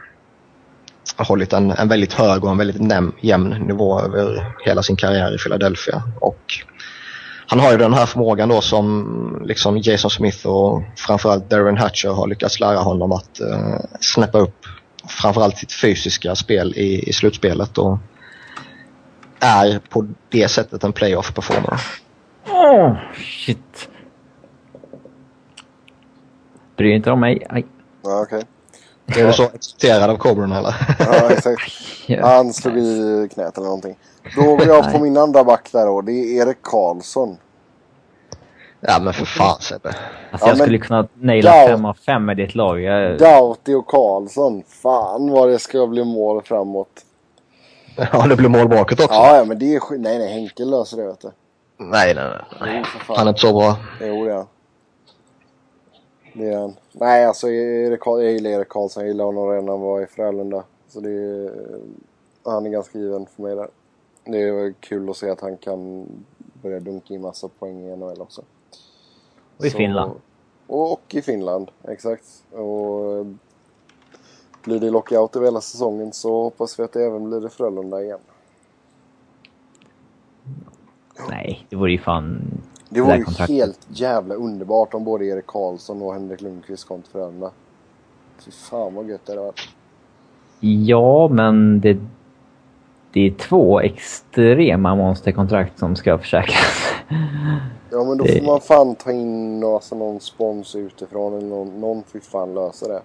hållit 1.16 1.52
en, 1.52 1.70
en 1.70 1.88
väldigt 1.88 2.12
hög 2.12 2.44
och 2.44 2.50
en 2.50 2.58
väldigt 2.58 2.80
näm, 2.80 3.12
jämn 3.20 3.48
nivå 3.48 4.00
över 4.00 4.54
hela 4.64 4.82
sin 4.82 4.96
karriär 4.96 5.34
i 5.34 5.38
Philadelphia. 5.38 6.02
Och 6.20 6.42
han 7.46 7.60
har 7.60 7.72
ju 7.72 7.78
den 7.78 7.94
här 7.94 8.06
förmågan 8.06 8.48
då 8.48 8.60
som 8.60 9.42
liksom 9.44 9.78
Jason 9.78 10.10
Smith 10.10 10.46
och 10.46 10.82
framförallt 10.96 11.50
Darren 11.50 11.76
Hatcher 11.76 12.08
har 12.08 12.26
lyckats 12.26 12.60
lära 12.60 12.78
honom 12.78 13.12
att 13.12 13.40
eh, 13.40 13.78
snäppa 14.00 14.38
upp 14.38 14.66
framförallt 15.08 15.58
sitt 15.58 15.72
fysiska 15.72 16.34
spel 16.34 16.74
i, 16.76 17.08
i 17.08 17.12
slutspelet. 17.12 17.78
Och 17.78 17.98
är 19.40 19.80
på 19.88 20.06
det 20.28 20.48
sättet 20.48 20.84
en 20.84 20.92
playoff 20.92 21.34
performer. 21.34 21.80
Åh, 22.48 22.86
oh, 22.86 22.96
shit. 23.14 23.88
Bryr 26.76 26.94
inte 26.94 27.10
om 27.10 27.20
mig. 27.20 27.46
Aj. 27.48 27.66
Ja, 28.02 28.22
okej. 28.22 28.42
Okay. 29.08 29.22
Är 29.22 29.26
du 29.26 29.32
så 29.32 29.42
exalterad 29.42 30.10
av 30.10 30.16
Coburn 30.16 30.52
eller? 30.52 30.74
Ja, 30.98 31.30
exakt. 31.30 31.72
Han 32.22 32.52
slog 32.52 32.78
i 32.78 33.28
knät 33.34 33.56
eller 33.56 33.66
någonting. 33.66 33.96
Då 34.36 34.42
går 34.42 34.66
jag 34.66 34.92
på 34.92 34.98
min 34.98 35.16
andra 35.16 35.44
back 35.44 35.68
där 35.72 35.86
då. 35.86 36.00
Det 36.00 36.12
är 36.12 36.46
Erik 36.46 36.62
Karlsson. 36.62 37.36
Ja 38.80 38.98
men 39.00 39.12
för 39.12 39.24
fan 39.24 39.60
Sebbe. 39.60 39.94
Alltså 40.30 40.48
jag 40.48 40.58
skulle 40.58 40.78
kunna 40.78 41.08
naila 41.14 41.52
5 41.52 41.84
av 41.84 41.94
5 41.94 42.24
med 42.24 42.36
ditt 42.36 42.54
lag. 42.54 42.80
Jag... 42.80 43.18
Doughty 43.18 43.74
och 43.74 43.86
Karlsson. 43.86 44.62
Fan 44.68 45.30
vad 45.30 45.48
det 45.48 45.58
ska 45.58 45.86
bli 45.86 46.04
mål 46.04 46.42
framåt. 46.42 47.04
Ja, 47.96 48.26
det 48.26 48.36
blir 48.36 48.48
mål 48.48 48.68
bakåt 48.68 49.00
också. 49.00 49.14
Ja, 49.14 49.36
ja 49.36 49.44
men 49.44 49.58
det 49.58 49.74
är 49.74 49.98
Nej, 49.98 50.18
nej, 50.18 50.32
Henke 50.32 50.64
löser 50.64 50.96
det 50.96 51.06
vet 51.06 51.20
du. 51.20 51.30
Nej, 51.76 52.14
nej, 52.14 52.24
nej. 52.60 52.84
Jo, 53.08 53.14
han 53.14 53.26
är 53.26 53.28
inte 53.28 53.40
så 53.40 53.52
bra. 53.52 53.76
Jo, 54.00 54.24
det 54.24 54.30
är 54.30 54.36
han. 54.36 54.46
Det 56.32 56.48
är 56.48 56.58
han. 56.58 56.76
Nej, 56.92 57.24
alltså 57.24 57.48
Erik, 57.50 58.00
jag 58.04 58.32
gillar 58.32 58.50
Erik 58.50 58.68
Karlsson. 58.68 59.02
Jag 59.02 59.08
gillar 59.08 59.24
honom 59.24 59.50
redan 59.50 59.64
när 59.64 59.72
han 59.72 59.80
var 59.80 60.02
i 60.02 60.06
Frölunda. 60.06 60.64
Så 60.88 61.00
det 61.00 61.10
är, 61.10 61.52
han 62.44 62.66
är 62.66 62.70
ganska 62.70 62.98
given 62.98 63.26
för 63.26 63.42
mig 63.42 63.56
där. 63.56 63.68
Det 64.24 64.42
är 64.42 64.74
kul 64.80 65.10
att 65.10 65.16
se 65.16 65.30
att 65.30 65.40
han 65.40 65.56
kan 65.56 66.06
börja 66.62 66.80
dunka 66.80 67.14
in 67.14 67.20
massa 67.20 67.48
poäng 67.48 67.80
i 67.80 67.96
NHL 67.96 68.20
också. 68.20 68.42
Och 69.56 69.66
i 69.66 69.70
så, 69.70 69.76
Finland. 69.76 70.12
Och, 70.66 70.92
och 70.92 71.14
i 71.14 71.22
Finland, 71.22 71.70
exakt. 71.88 72.24
Och 72.52 73.26
blir 74.64 74.80
det 74.80 74.90
lockout 74.90 75.36
över 75.36 75.46
hela 75.46 75.60
säsongen 75.60 76.12
så 76.12 76.42
hoppas 76.42 76.78
vi 76.78 76.82
att 76.82 76.92
det 76.92 77.04
även 77.04 77.28
blir 77.28 77.40
det 77.40 77.48
Frölunda 77.48 78.02
igen. 78.02 78.18
Nej, 81.28 81.66
det 81.68 81.76
vore 81.76 81.92
ju 81.92 81.98
fan... 81.98 82.42
Det 82.88 83.00
vore 83.00 83.16
ju 83.16 83.24
helt 83.54 83.86
jävla 83.88 84.34
underbart 84.34 84.94
om 84.94 85.04
både 85.04 85.24
Erik 85.24 85.46
Karlsson 85.46 86.02
och 86.02 86.14
Henrik 86.14 86.40
Lundqvist 86.40 86.88
kom 86.88 87.02
till 87.02 87.12
Frölunda. 87.12 87.50
Fy 88.38 88.50
fan 88.50 88.94
vad 88.94 89.08
gött 89.08 89.26
det 89.26 89.32
hade 89.32 89.44
varit. 89.44 89.60
Ja, 90.60 91.28
men 91.28 91.80
det, 91.80 91.98
det 93.12 93.20
är 93.20 93.30
två 93.30 93.80
extrema 93.80 94.94
monsterkontrakt 94.94 95.78
som 95.78 95.96
ska 95.96 96.18
försäkras. 96.18 96.94
Ja, 97.90 98.04
men 98.04 98.18
då 98.18 98.24
får 98.24 98.46
man 98.46 98.60
fan 98.60 98.94
ta 98.94 99.12
in 99.12 99.64
alltså, 99.64 99.94
någon 99.94 100.20
spons 100.20 100.74
utifrån 100.74 101.34
eller 101.34 101.48
någon, 101.48 101.80
någon 101.80 102.02
får 102.02 102.18
fan 102.18 102.54
lösa 102.54 102.88
det. 102.88 103.02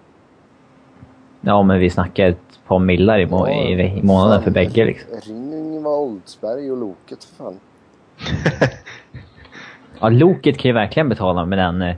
Ja, 1.40 1.62
men 1.62 1.78
vi 1.78 1.90
snackar 1.90 2.28
ett 2.28 2.60
par 2.66 2.78
millar 2.78 3.18
i, 3.18 3.26
må 3.26 3.48
ja, 3.48 3.54
i, 3.54 3.98
i 3.98 4.02
månaden 4.02 4.36
fan. 4.36 4.44
för 4.44 4.50
bägge 4.50 4.84
liksom. 4.84 5.10
Ring 5.22 5.50
Ingvar 5.52 5.98
Oldsberg 5.98 6.70
och 6.70 6.76
Loket 6.76 7.24
för 7.24 7.44
fan. 7.44 7.60
ja, 10.00 10.08
Loket 10.08 10.58
kan 10.58 10.68
ju 10.68 10.72
verkligen 10.72 11.08
betala 11.08 11.44
med 11.44 11.58
den. 11.58 11.82
Eh, 11.82 11.96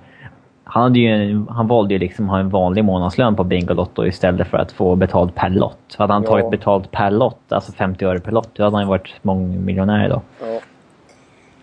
han, 0.65 0.83
hade 0.83 0.99
ju, 0.99 1.45
han 1.49 1.67
valde 1.67 1.95
ju 1.95 2.01
liksom 2.01 2.29
ha 2.29 2.39
en 2.39 2.49
vanlig 2.49 2.85
månadslön 2.85 3.37
på 3.37 3.45
Bingolotto 3.45 4.07
istället 4.07 4.49
för 4.49 4.59
att 4.59 4.73
få 4.73 4.97
betalt 4.97 5.35
per 5.35 5.51
lott. 5.51 5.95
Hade 5.99 6.13
han 6.13 6.25
tagit 6.25 6.51
betalt 6.51 6.91
per 6.91 7.11
lott, 7.11 7.53
alltså 7.53 7.73
50 7.73 8.05
öre 8.05 8.21
per 8.21 8.33
lott, 8.33 8.51
då 8.53 8.65
hade 8.65 8.77
han 8.77 8.85
ju 8.85 8.89
varit 8.89 9.15
mångmiljonär 9.23 10.07
idag. 10.07 10.21
Ja. 10.41 10.61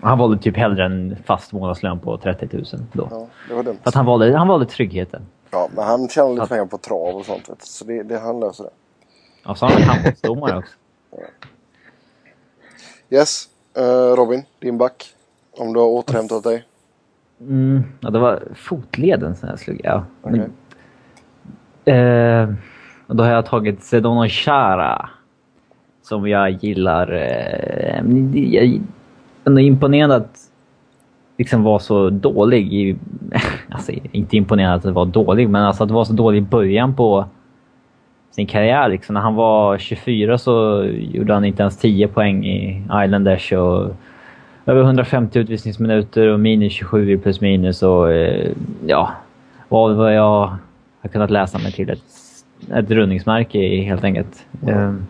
Han 0.02 0.18
valde 0.18 0.38
typ 0.38 0.58
hellre 0.58 0.86
en 0.86 1.16
fast 1.26 1.54
månadslön 1.54 2.00
på 2.00 2.18
30 2.18 2.48
000 2.52 2.66
då. 2.94 3.08
Ja. 3.12 3.28
För 3.64 3.76
att 3.84 3.96
han 3.96 4.06
valde, 4.06 4.38
han 4.38 4.48
valde 4.48 4.66
tryggheten. 4.66 5.22
Ja, 5.52 5.70
men 5.76 5.86
han 5.86 6.10
tjänar 6.10 6.34
lite 6.34 6.48
pengar 6.48 6.66
på 6.66 6.78
trav 6.78 7.16
och 7.16 7.26
sånt. 7.26 7.50
Så 7.60 7.86
det, 7.86 8.04
det, 8.04 8.20
han 8.20 8.40
löser 8.40 8.64
det. 8.64 8.70
Ja, 9.44 9.56
så 9.56 9.66
har 9.66 9.74
han 9.74 9.82
handbollsdomare 9.82 10.58
också. 10.58 10.74
Yes, 13.10 13.50
uh, 13.78 14.16
Robin, 14.16 14.44
din 14.60 14.78
back. 14.78 15.16
Om 15.58 15.74
du 15.74 15.80
har 15.80 15.88
återhämtat 15.88 16.44
dig. 16.44 16.66
Mm, 17.42 17.84
ja, 18.00 18.10
det 18.10 18.20
var 18.20 18.44
fotleden 18.56 19.36
som 19.36 19.50
jag 19.50 19.60
slog. 19.60 19.82
Ja. 19.84 20.06
Okay. 20.24 20.40
Eh, 21.86 22.50
då 23.08 23.24
har 23.24 23.32
jag 23.32 23.46
tagit 23.46 23.84
Sedona 23.84 24.30
Chara. 24.30 25.10
Som 26.02 26.28
jag 26.28 26.50
gillar. 26.52 27.14
Eh, 27.14 28.04
jag 28.34 28.82
är 29.46 29.60
imponerad 29.60 30.12
att 30.12 30.40
liksom 31.38 31.64
var 31.64 31.80
så 31.80 32.10
dålig. 32.10 32.74
I, 32.74 32.98
alltså 33.70 33.92
inte 34.12 34.38
imponerad 34.38 34.76
att 34.76 34.84
det 34.84 34.92
var 34.92 35.06
dålig, 35.06 35.50
men 35.50 35.64
alltså 35.64 35.84
att 35.84 35.90
det 35.90 35.96
var 35.96 36.06
så 36.06 36.14
dålig 36.14 36.38
i 36.38 36.42
början 36.42 36.96
på 36.96 37.26
sin 38.32 38.48
karriär. 38.48 38.90
Liksom. 38.90 39.14
När 39.14 39.22
han 39.22 39.36
var 39.36 39.78
24 39.78 40.38
så 40.38 40.86
gjorde 40.86 41.34
han 41.34 41.46
inte 41.46 41.64
ens 41.64 41.78
10 41.78 42.08
poäng 42.08 42.46
i 42.46 42.84
Islanders. 43.06 43.52
Och 43.52 43.96
över 44.66 44.82
150 44.82 45.40
utvisningsminuter 45.40 46.28
och 46.28 46.40
minus 46.40 46.74
27 46.74 47.18
plus 47.18 47.42
minus. 47.42 47.84
Och, 47.84 48.12
eh, 48.12 48.52
ja, 48.86 49.12
vad 49.70 50.16
jag 50.16 50.58
har 51.02 51.10
kunnat 51.12 51.32
läsa 51.32 51.58
mig 51.58 51.72
till 51.72 51.90
ett, 51.90 52.04
ett 52.74 52.92
rundningsmärke 52.92 53.82
helt 53.82 54.04
enkelt. 54.04 54.46
Mm. 54.68 55.06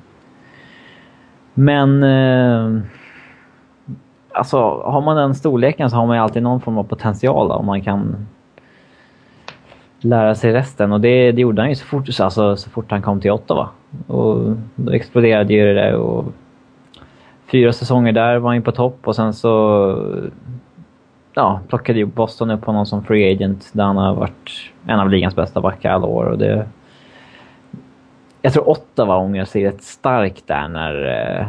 Men... 1.54 2.04
Eh, 2.04 2.82
alltså, 4.34 4.58
har 4.86 5.02
man 5.02 5.16
den 5.16 5.36
storleken 5.36 5.90
så 5.90 5.96
har 5.96 6.08
man 6.08 6.18
ju 6.18 6.24
alltid 6.24 6.44
någon 6.44 6.62
form 6.62 6.78
av 6.78 6.84
potential 6.84 7.52
om 7.52 7.66
man 7.66 7.82
kan 7.82 8.28
lära 10.00 10.36
sig 10.36 10.54
resten. 10.54 10.92
Och 10.92 11.02
det, 11.02 11.32
det 11.32 11.42
gjorde 11.42 11.62
han 11.62 11.70
ju 11.70 11.76
så 11.76 11.86
fort, 11.86 12.20
alltså, 12.20 12.56
så 12.56 12.70
fort 12.70 12.92
han 12.92 13.02
kom 13.02 13.22
till 13.22 13.32
Ottawa. 13.32 13.70
Och 14.08 14.56
då 14.76 14.92
exploderade 14.92 15.54
ju 15.54 15.66
det 15.66 15.74
där. 15.74 15.94
Och 15.94 16.26
fyra 17.52 17.74
säsonger 17.74 18.12
där 18.12 18.38
var 18.38 18.54
han 18.54 18.62
på 18.62 18.72
topp 18.72 18.98
och 19.04 19.16
sen 19.16 19.34
så 19.34 20.30
ja, 21.34 21.60
plockade 21.68 22.00
ju 22.00 22.06
Boston 22.06 22.52
upp 22.52 22.66
honom 22.66 22.86
som 22.86 23.04
free 23.04 23.34
agent 23.34 23.70
där 23.74 23.84
han 23.84 23.98
har 23.98 24.16
varit 24.16 24.72
en 24.86 25.00
av 25.00 25.10
ligans 25.10 25.36
bästa 25.36 25.62
backar 25.62 25.92
alla 25.92 26.08
år. 26.08 26.26
Och 26.26 26.38
det, 26.38 26.68
jag 28.42 28.54
tror 28.54 28.70
Ottawa 28.70 29.18
ångrar 29.18 29.46
sig 29.46 29.66
rätt 29.66 29.84
starkt 29.84 30.48
där 30.48 30.68
när... 30.68 31.08
Eh, 31.40 31.48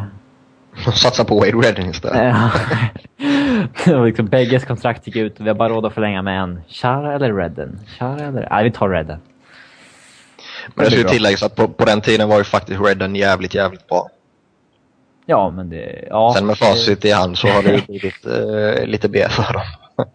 Eh, 0.76 0.92
Satsa 0.92 1.24
på 1.24 1.34
Wade 1.34 1.50
Redden 1.50 1.90
istället. 1.90 2.36
liksom, 4.04 4.26
bägges 4.26 4.64
kontrakt 4.64 5.06
gick 5.06 5.16
ut 5.16 5.40
och 5.40 5.46
vi 5.46 5.50
har 5.50 5.56
bara 5.56 5.68
råd 5.68 5.86
att 5.86 5.94
förlänga 5.94 6.22
med 6.22 6.42
en. 6.42 6.60
Chara 6.68 7.14
eller 7.14 7.34
Redden? 7.34 7.80
Chara 7.98 8.20
eller... 8.20 8.48
Nej, 8.50 8.64
vi 8.64 8.70
tar 8.70 8.88
Redden. 8.88 9.18
Men 10.74 10.84
det 10.84 10.90
ska 10.90 11.00
ju 11.00 11.08
tilläggas 11.08 11.42
att 11.42 11.56
på, 11.56 11.68
på 11.68 11.84
den 11.84 12.00
tiden 12.00 12.28
var 12.28 12.38
ju 12.38 12.44
faktiskt 12.44 12.80
Redden 12.80 13.16
jävligt, 13.16 13.54
jävligt 13.54 13.86
bra. 13.88 14.08
Ja, 15.26 15.50
men 15.50 15.70
det... 15.70 16.04
Ja, 16.10 16.34
Sen 16.36 16.46
med 16.46 16.58
facit 16.58 17.04
i 17.04 17.10
hand 17.10 17.38
så 17.38 17.48
har 17.48 17.62
det 17.62 17.74
ju 17.74 17.80
blivit 17.86 18.26
uh, 18.26 18.86
lite 18.86 19.08
B 19.08 19.26
för 19.28 19.52
dem. 19.52 19.62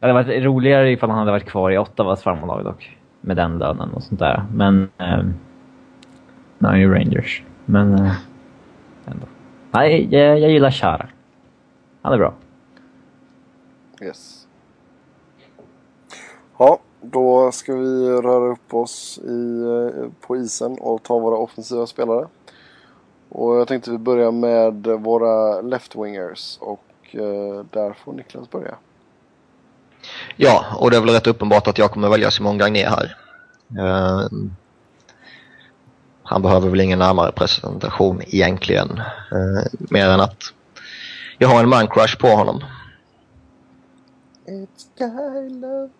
det 0.00 0.06
hade 0.06 0.12
varit 0.12 0.44
roligare 0.44 0.92
ifall 0.92 1.10
han 1.10 1.18
hade 1.18 1.30
varit 1.30 1.46
kvar 1.46 1.70
i 1.70 1.78
Ottawas 1.78 2.22
farmarlag 2.22 2.64
dock. 2.64 2.96
Med 3.20 3.36
den 3.36 3.58
lönen 3.58 3.90
och 3.94 4.02
sånt 4.02 4.20
där. 4.20 4.44
Men... 4.52 4.82
Uh, 4.82 5.24
nu 6.58 6.68
är 6.68 6.76
ju 6.76 6.94
Rangers. 6.94 7.42
Men... 7.64 7.92
Ändå. 7.92 8.10
Nej, 9.74 10.08
jag, 10.10 10.38
jag 10.38 10.50
gillar 10.50 10.70
Chara. 10.70 11.08
Han 12.02 12.12
är 12.12 12.18
bra. 12.18 12.34
Yes. 14.02 14.46
Ja, 16.58 16.78
då 17.00 17.52
ska 17.52 17.74
vi 17.74 18.08
röra 18.08 18.52
upp 18.52 18.74
oss 18.74 19.18
i, 19.18 19.64
på 20.20 20.36
isen 20.36 20.78
och 20.80 21.02
ta 21.02 21.18
våra 21.18 21.36
offensiva 21.36 21.86
spelare. 21.86 22.26
Och 23.28 23.56
jag 23.56 23.68
tänkte 23.68 23.90
vi 23.90 23.98
börjar 23.98 24.32
med 24.32 24.86
våra 24.86 25.60
left-wingers 25.62 26.58
och 26.60 26.84
eh, 27.10 27.64
där 27.70 27.92
får 27.92 28.12
Niklas 28.12 28.50
börja. 28.50 28.74
Ja, 30.36 30.64
och 30.78 30.90
det 30.90 30.96
är 30.96 31.00
väl 31.00 31.10
rätt 31.10 31.26
uppenbart 31.26 31.66
att 31.68 31.78
jag 31.78 31.90
kommer 31.90 32.08
välja 32.08 32.30
Simon 32.30 32.58
Gagné 32.58 32.88
här. 32.88 33.16
Han 36.24 36.42
behöver 36.42 36.68
väl 36.68 36.80
ingen 36.80 36.98
närmare 36.98 37.32
presentation 37.32 38.22
egentligen. 38.26 38.90
Uh, 39.32 39.64
mer 39.78 40.08
än 40.08 40.20
att 40.20 40.42
jag 41.38 41.48
har 41.48 41.62
en 41.62 41.68
man-crush 41.68 42.18
på 42.18 42.28
honom. 42.28 42.64
It's 44.46 45.60
love. 45.60 45.90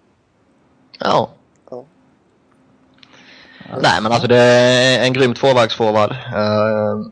Ja. 0.99 1.31
ja. 1.71 1.85
Nej 3.83 4.03
men 4.03 4.13
alltså 4.13 4.29
det 4.29 4.39
är 4.39 5.07
en 5.07 5.13
grym 5.13 5.35
tvåvägsforward. 5.35 6.11
Uh, 6.13 7.07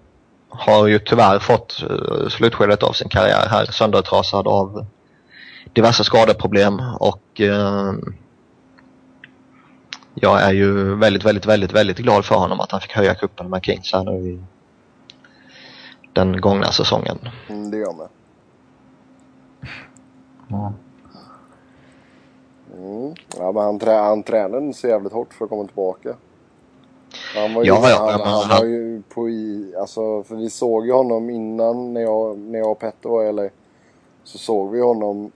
har 0.49 0.87
ju 0.87 0.99
tyvärr 0.99 1.39
fått 1.39 1.85
uh, 1.91 2.29
slutskedet 2.29 2.83
av 2.83 2.93
sin 2.93 3.09
karriär 3.09 3.47
här 3.49 3.65
söndertrasad 3.65 4.49
av 4.49 4.87
diverse 5.73 6.05
skadeproblem 6.05 6.81
och 7.01 7.41
uh, 7.41 7.93
jag 10.21 10.43
är 10.43 10.53
ju 10.53 10.95
väldigt, 10.95 11.25
väldigt, 11.25 11.47
väldigt, 11.47 11.73
väldigt 11.73 11.99
glad 11.99 12.25
för 12.25 12.35
honom 12.35 12.61
att 12.61 12.73
han 12.73 12.81
fick 12.81 12.93
höja 12.93 13.15
kuppen 13.15 13.51
med 13.51 13.65
Kings 13.65 13.93
här 13.93 14.05
nu 14.05 14.29
i 14.29 14.41
den 16.13 16.41
gångna 16.41 16.73
säsongen. 16.73 17.19
Mm, 17.49 17.71
det 17.71 17.77
gör 17.77 17.93
med. 17.93 18.09
Ja. 20.49 20.73
Mm. 22.77 23.15
Ja, 23.39 23.53
men 23.53 23.63
han, 23.63 23.79
trä 23.79 23.97
han 23.97 24.23
tränade 24.23 24.75
så 24.75 24.89
jävligt 24.89 25.13
hårt 25.13 25.35
för 25.35 25.45
att 25.45 25.51
komma 25.51 25.67
tillbaka. 25.67 26.15
Han 27.37 27.55
var 27.55 27.63
ju, 27.63 27.69
ja, 27.69 27.91
ja, 27.91 28.11
han, 28.11 28.21
han, 28.21 28.51
han 28.51 28.59
var 28.59 28.67
ju 28.67 29.03
på 29.03 29.29
i, 29.29 29.75
alltså 29.79 30.23
för 30.23 30.37
vi 30.37 30.51
såg 30.51 30.87
ju 30.87 30.93
honom 30.93 31.31
innan 31.31 31.95
när 31.95 32.01
jag, 32.01 32.39
när 32.39 32.59
jag 32.59 32.71
och 32.71 32.79
Petter 32.79 33.09
var 33.09 33.25
i 33.25 33.33
LA. 33.33 33.49
Så 34.25 34.39
såg 34.39 34.71
vi 34.71 34.81
honom 34.81 35.33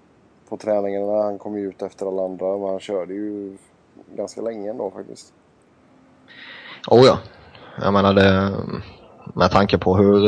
på 0.48 0.56
träningarna. 0.56 1.22
Han 1.22 1.38
kom 1.38 1.58
ju 1.58 1.68
ut 1.68 1.82
efter 1.82 2.06
alla 2.06 2.24
andra. 2.24 2.58
Men 2.58 2.68
han 2.68 2.80
körde 2.80 3.14
ju 3.14 3.56
ganska 4.16 4.40
länge 4.40 4.70
ändå 4.70 4.90
faktiskt. 4.90 5.32
Oh 6.88 7.06
ja. 7.06 7.18
Jag 7.82 7.92
menar 7.92 8.14
det, 8.14 8.52
med 9.34 9.50
tanke 9.50 9.78
på 9.78 9.96
hur, 9.96 10.18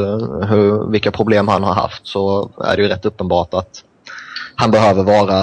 hur, 0.47 0.91
vilka 0.91 1.11
problem 1.11 1.49
han 1.49 1.63
har 1.63 1.75
haft 1.75 2.07
så 2.07 2.51
är 2.65 2.77
det 2.77 2.83
ju 2.83 2.89
rätt 2.89 3.07
uppenbart 3.07 3.55
att 3.55 3.85
han 4.55 4.71
behöver 4.71 5.03
vara 5.05 5.41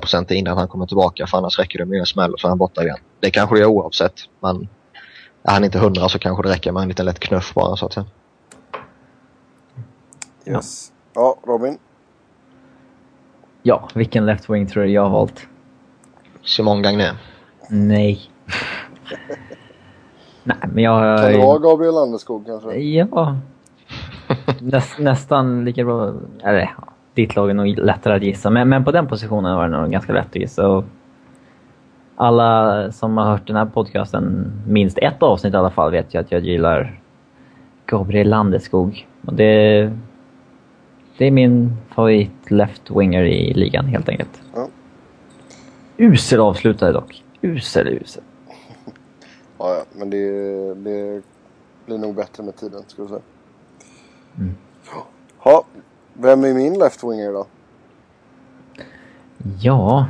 100% 0.00 0.32
innan 0.32 0.58
han 0.58 0.68
kommer 0.68 0.86
tillbaka 0.86 1.26
för 1.26 1.38
annars 1.38 1.58
räcker 1.58 1.78
det 1.78 1.84
med 1.84 2.00
en 2.00 2.06
smäll 2.06 2.32
och 2.32 2.40
så 2.40 2.46
är 2.46 2.48
han 2.48 2.58
borta 2.58 2.82
igen. 2.82 2.98
Det 3.20 3.30
kanske 3.30 3.56
det 3.56 3.62
är 3.62 3.66
oavsett 3.66 4.14
men 4.40 4.68
är 5.42 5.52
han 5.52 5.64
inte 5.64 5.78
100 5.78 6.08
så 6.08 6.18
kanske 6.18 6.42
det 6.42 6.48
räcker 6.48 6.72
med 6.72 6.82
en 6.82 6.88
liten 6.88 7.06
lätt 7.06 7.18
knuff 7.18 7.54
bara 7.54 7.76
så 7.76 7.86
att 7.86 7.92
säga. 7.92 8.06
Yes. 10.46 10.92
Ja, 11.14 11.36
Robin? 11.46 11.78
Ja, 13.62 13.88
vilken 13.94 14.26
left 14.26 14.50
wing 14.50 14.66
tror 14.66 14.82
du 14.82 14.90
jag 14.90 15.02
har 15.02 15.10
valt? 15.10 15.46
Simon 16.44 16.82
Gagné. 16.82 17.10
Nej. 17.68 18.20
Nej, 20.44 20.56
men 20.72 20.84
jag... 20.84 21.18
Kan 21.18 21.32
det 21.32 21.38
vara 21.38 21.58
Gabriel 21.58 21.94
Landeskog 21.94 22.46
kanske? 22.46 22.78
Ja. 22.78 23.36
Näst, 24.60 24.98
nästan 24.98 25.64
lika 25.64 25.84
bra. 25.84 26.14
Eller 26.44 26.74
ditt 27.14 27.36
lag 27.36 27.50
är 27.50 27.54
nog 27.54 27.78
lättare 27.78 28.16
att 28.16 28.22
gissa. 28.22 28.50
Men, 28.50 28.68
men 28.68 28.84
på 28.84 28.92
den 28.92 29.06
positionen 29.06 29.56
var 29.56 29.68
det 29.68 29.80
nog 29.80 29.90
ganska 29.90 30.12
lätt 30.12 30.26
att 30.26 30.36
gissa. 30.36 30.68
Och 30.68 30.84
alla 32.16 32.92
som 32.92 33.16
har 33.16 33.24
hört 33.24 33.46
den 33.46 33.56
här 33.56 33.66
podcasten, 33.66 34.52
minst 34.66 34.98
ett 34.98 35.22
avsnitt 35.22 35.54
i 35.54 35.56
alla 35.56 35.70
fall, 35.70 35.90
vet 35.90 36.14
ju 36.14 36.20
att 36.20 36.32
jag 36.32 36.40
gillar 36.40 37.00
Gabriel 37.86 38.28
Landeskog. 38.28 39.06
Och 39.26 39.34
det, 39.34 39.92
det 41.18 41.26
är 41.26 41.30
min 41.30 41.76
favorit 41.94 42.50
left-winger 42.50 43.22
i 43.22 43.54
ligan 43.54 43.86
helt 43.86 44.08
enkelt. 44.08 44.42
Ja. 44.54 44.68
Usel 45.96 46.40
avslutare 46.40 46.92
dock. 46.92 47.21
Usel, 47.42 47.88
usel. 47.88 48.22
Ja, 49.58 49.74
ja, 49.74 49.84
men 49.92 50.10
det, 50.10 50.74
det 50.74 51.22
blir 51.86 51.98
nog 51.98 52.14
bättre 52.14 52.42
med 52.42 52.56
tiden, 52.56 52.82
skulle 52.86 53.08
jag 53.08 53.10
säga. 53.10 53.22
Mm. 54.38 54.54
Ja, 55.44 55.64
vem 56.14 56.44
är 56.44 56.54
min 56.54 56.78
left-winger 56.78 57.32
då? 57.32 57.46
Ja, 59.60 60.06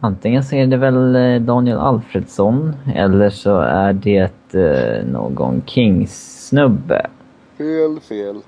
antingen 0.00 0.44
så 0.44 0.54
är 0.56 0.66
det 0.66 0.76
väl 0.76 1.16
eh, 1.16 1.40
Daniel 1.40 1.78
Alfredsson 1.78 2.76
eller 2.94 3.30
så 3.30 3.60
är 3.60 3.92
det 3.92 4.54
eh, 4.54 5.06
någon 5.06 5.62
Kings-snubbe. 5.66 7.06
Fel, 7.58 8.00
fel. 8.00 8.40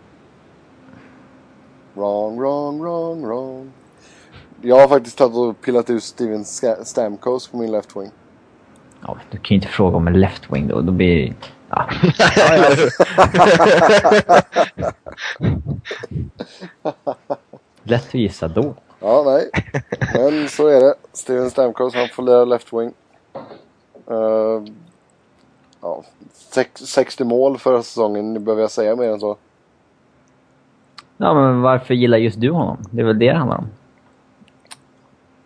Wrong, 1.94 2.38
wrong, 2.38 2.82
wrong, 2.82 3.26
wrong. 3.26 3.72
Jag 4.60 4.80
har 4.80 4.88
faktiskt 4.88 5.18
tagit 5.18 5.36
och 5.36 5.60
pillat 5.60 5.90
ut 5.90 6.02
Steven 6.02 6.44
Stamkos 6.84 7.48
på 7.48 7.56
min 7.56 7.70
left 7.70 7.96
wing. 7.96 8.10
Ja, 9.06 9.16
du 9.30 9.38
kan 9.38 9.48
ju 9.48 9.54
inte 9.54 9.68
fråga 9.68 9.96
om 9.96 10.06
en 10.06 10.20
left 10.20 10.52
wing 10.52 10.68
då. 10.68 10.80
Då 10.80 10.92
blir. 10.92 11.34
Ja. 11.70 11.88
Lätt 17.82 18.08
att 18.08 18.14
gissa 18.14 18.48
då. 18.48 18.74
Ja, 19.00 19.22
nej. 19.26 19.50
Men 20.14 20.48
så 20.48 20.66
är 20.66 20.80
det. 20.80 20.94
Steven 21.12 21.50
Stamkos, 21.50 21.94
han 21.94 22.08
får 22.08 22.22
lira 22.22 22.44
left 22.44 22.72
wing. 22.72 22.92
Uh, 24.10 24.62
ja, 25.80 26.02
sex, 26.32 26.80
60 26.80 27.24
mål 27.24 27.58
förra 27.58 27.82
säsongen. 27.82 28.44
Behöver 28.44 28.62
jag 28.62 28.70
säga 28.70 28.96
mer 28.96 29.10
än 29.10 29.20
så? 29.20 29.36
Ja, 31.16 31.34
men 31.34 31.62
varför 31.62 31.94
gillar 31.94 32.18
just 32.18 32.40
du 32.40 32.50
honom? 32.50 32.78
Det 32.90 33.00
är 33.00 33.04
väl 33.04 33.18
det 33.18 33.26
det 33.32 33.38
handlar 33.38 33.58
om. 33.58 33.68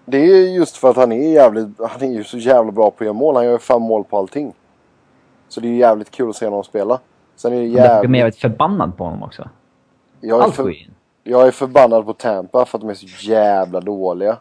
Det 0.08 0.18
är 0.18 0.54
just 0.54 0.76
för 0.76 0.90
att 0.90 0.96
han 0.96 1.12
är 1.12 1.32
jävligt, 1.32 1.68
han 1.78 2.02
är 2.08 2.12
ju 2.12 2.24
så 2.24 2.38
jävla 2.38 2.72
bra 2.72 2.90
på 2.90 2.96
att 2.96 3.06
göra 3.06 3.12
mål. 3.12 3.36
Han 3.36 3.44
gör 3.44 3.58
fem 3.58 3.82
mål 3.82 4.04
på 4.04 4.18
allting. 4.18 4.52
Så 5.48 5.60
det 5.60 5.68
är 5.68 5.70
ju 5.70 5.76
jävligt 5.78 6.10
kul 6.10 6.30
att 6.30 6.36
se 6.36 6.46
honom 6.46 6.64
spela. 6.64 7.00
Sen 7.36 7.52
är 7.52 7.56
det 7.56 7.64
Jävligt... 7.66 8.10
Jag 8.10 8.18
jävligt 8.18 8.36
förbannad 8.36 8.96
på 8.96 9.04
honom 9.04 9.22
också. 9.22 9.48
Jag 10.20 10.46
är, 10.46 10.50
för, 10.50 10.74
jag 11.24 11.46
är 11.46 11.50
förbannad 11.50 12.06
på 12.06 12.12
Tampa 12.12 12.64
för 12.64 12.78
att 12.78 12.82
de 12.82 12.90
är 12.90 12.94
så 12.94 13.06
jävla 13.30 13.80
dåliga. 13.80 14.36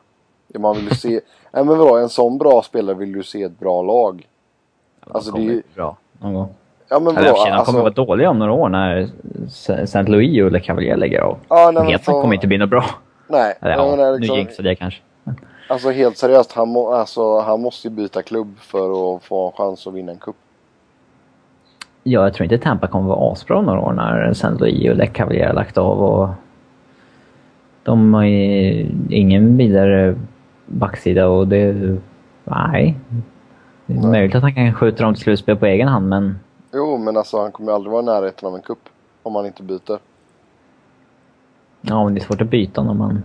Ja, 0.48 0.60
Man 0.60 0.76
vill 0.76 0.84
ju 0.86 0.96
se... 0.96 1.10
Nej 1.52 1.66
men 1.66 1.68
vadå, 1.68 1.98
en 1.98 2.10
sån 2.10 2.38
bra 2.38 2.62
spelare 2.62 2.96
vill 2.96 3.12
du 3.14 3.24
se 3.24 3.44
ett 3.44 3.60
bra 3.60 3.82
lag. 3.82 4.28
Alltså, 5.12 5.32
det 5.32 5.42
är 5.42 5.44
ju- 5.44 5.64
bra 5.76 5.98
någon 6.20 6.34
gång. 6.34 6.50
Ja 6.90 7.00
men 7.00 7.16
vadå, 7.16 7.30
alltså, 7.30 7.46
de 7.46 7.66
kommer 7.66 7.80
vara 7.80 7.90
dåliga 7.90 8.30
om 8.30 8.40
några 8.40 8.54
år 8.54 8.70
när 8.70 9.10
St. 9.48 10.04
Louis 10.04 10.44
och 10.44 10.52
Le 10.52 10.60
Cavalier 10.60 10.98
lägger 10.98 11.20
av. 11.22 11.38
Ja, 11.50 11.56
nej, 11.66 11.74
men 11.74 11.88
Vet 11.88 12.08
man 12.08 12.16
så- 12.16 12.22
kommer 12.22 12.36
inte 12.36 12.48
bli 12.48 12.58
något 12.58 12.70
bra. 12.70 12.86
Nej, 13.28 13.58
Eller, 13.62 13.72
ja, 13.72 13.96
men, 13.96 14.00
nu 14.14 14.18
liksom, 14.20 14.38
jinxade 14.38 14.70
jag 14.70 14.78
kanske. 14.78 15.02
Alltså 15.68 15.90
helt 15.90 16.18
seriöst, 16.18 16.52
han, 16.52 16.70
må, 16.70 16.94
alltså, 16.94 17.40
han 17.40 17.62
måste 17.62 17.88
ju 17.88 17.94
byta 17.94 18.22
klubb 18.22 18.60
för 18.60 19.16
att 19.16 19.24
få 19.24 19.48
en 19.48 19.52
chans 19.52 19.88
att 19.88 19.94
vinna 19.94 20.12
en 20.12 20.18
cup. 20.18 20.36
Ja, 22.04 22.24
jag 22.24 22.34
tror 22.34 22.44
inte 22.44 22.58
Tampa 22.58 22.88
kommer 22.88 23.08
vara 23.08 23.32
asbra 23.32 23.58
om 23.58 23.66
några 23.66 23.82
år 23.82 23.94
när 23.94 24.32
St. 24.32 24.48
Louis 24.48 24.90
och 24.90 24.96
Le 24.96 25.08
Cavalier 25.08 25.48
har 25.48 25.54
lagt 25.54 25.78
av 25.78 26.04
och... 26.04 26.30
De 27.84 28.14
har 28.14 28.24
ju 28.24 28.88
ingen 29.10 29.58
vidare 29.58 30.16
backsida 30.66 31.28
och 31.28 31.48
det... 31.48 31.74
Nej. 32.44 32.98
Det 33.86 33.94
är 33.94 33.98
Nej. 33.98 34.12
möjligt 34.12 34.36
att 34.36 34.42
han 34.42 34.54
kan 34.54 34.74
skjuta 34.74 35.04
dem 35.04 35.14
till 35.14 35.24
slutspel 35.24 35.58
på 35.58 35.66
egen 35.66 35.88
hand, 35.88 36.10
men... 36.10 36.40
Jo, 36.74 36.98
men 36.98 37.18
alltså 37.18 37.42
han 37.42 37.52
kommer 37.52 37.72
ju 37.72 37.76
aldrig 37.76 37.92
vara 37.92 38.02
i 38.02 38.06
närheten 38.06 38.48
av 38.48 38.56
en 38.56 38.62
cup. 38.62 38.80
Om 39.24 39.36
han 39.36 39.46
inte 39.46 39.64
byter. 39.64 40.00
Ja, 41.82 42.04
men 42.04 42.14
det 42.14 42.22
är 42.22 42.26
svårt 42.26 42.42
att 42.42 42.50
byta 42.50 42.84
när 42.84 42.94
man 42.94 43.24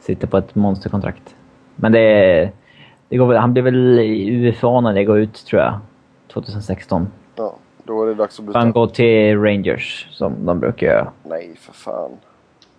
sitter 0.00 0.26
på 0.26 0.38
ett 0.38 0.54
monsterkontrakt. 0.54 1.34
Men 1.76 1.92
det... 1.92 2.50
det 3.08 3.16
går 3.16 3.26
väl, 3.26 3.36
han 3.36 3.52
blir 3.52 3.62
väl 3.62 3.98
i 4.00 4.30
UFA 4.30 4.80
när 4.80 4.94
det 4.94 5.04
går 5.04 5.18
ut, 5.18 5.46
tror 5.46 5.62
jag. 5.62 5.80
2016. 6.32 7.08
Ja, 7.36 7.54
då 7.84 8.02
är 8.02 8.06
det 8.06 8.14
dags 8.14 8.38
att 8.38 8.44
byta. 8.44 8.58
Han 8.58 8.72
går 8.72 8.86
till 8.86 9.38
Rangers, 9.42 10.08
som 10.10 10.46
de 10.46 10.60
brukar 10.60 10.86
göra. 10.86 11.12
Nej, 11.22 11.56
för 11.60 11.72
fan. 11.72 12.10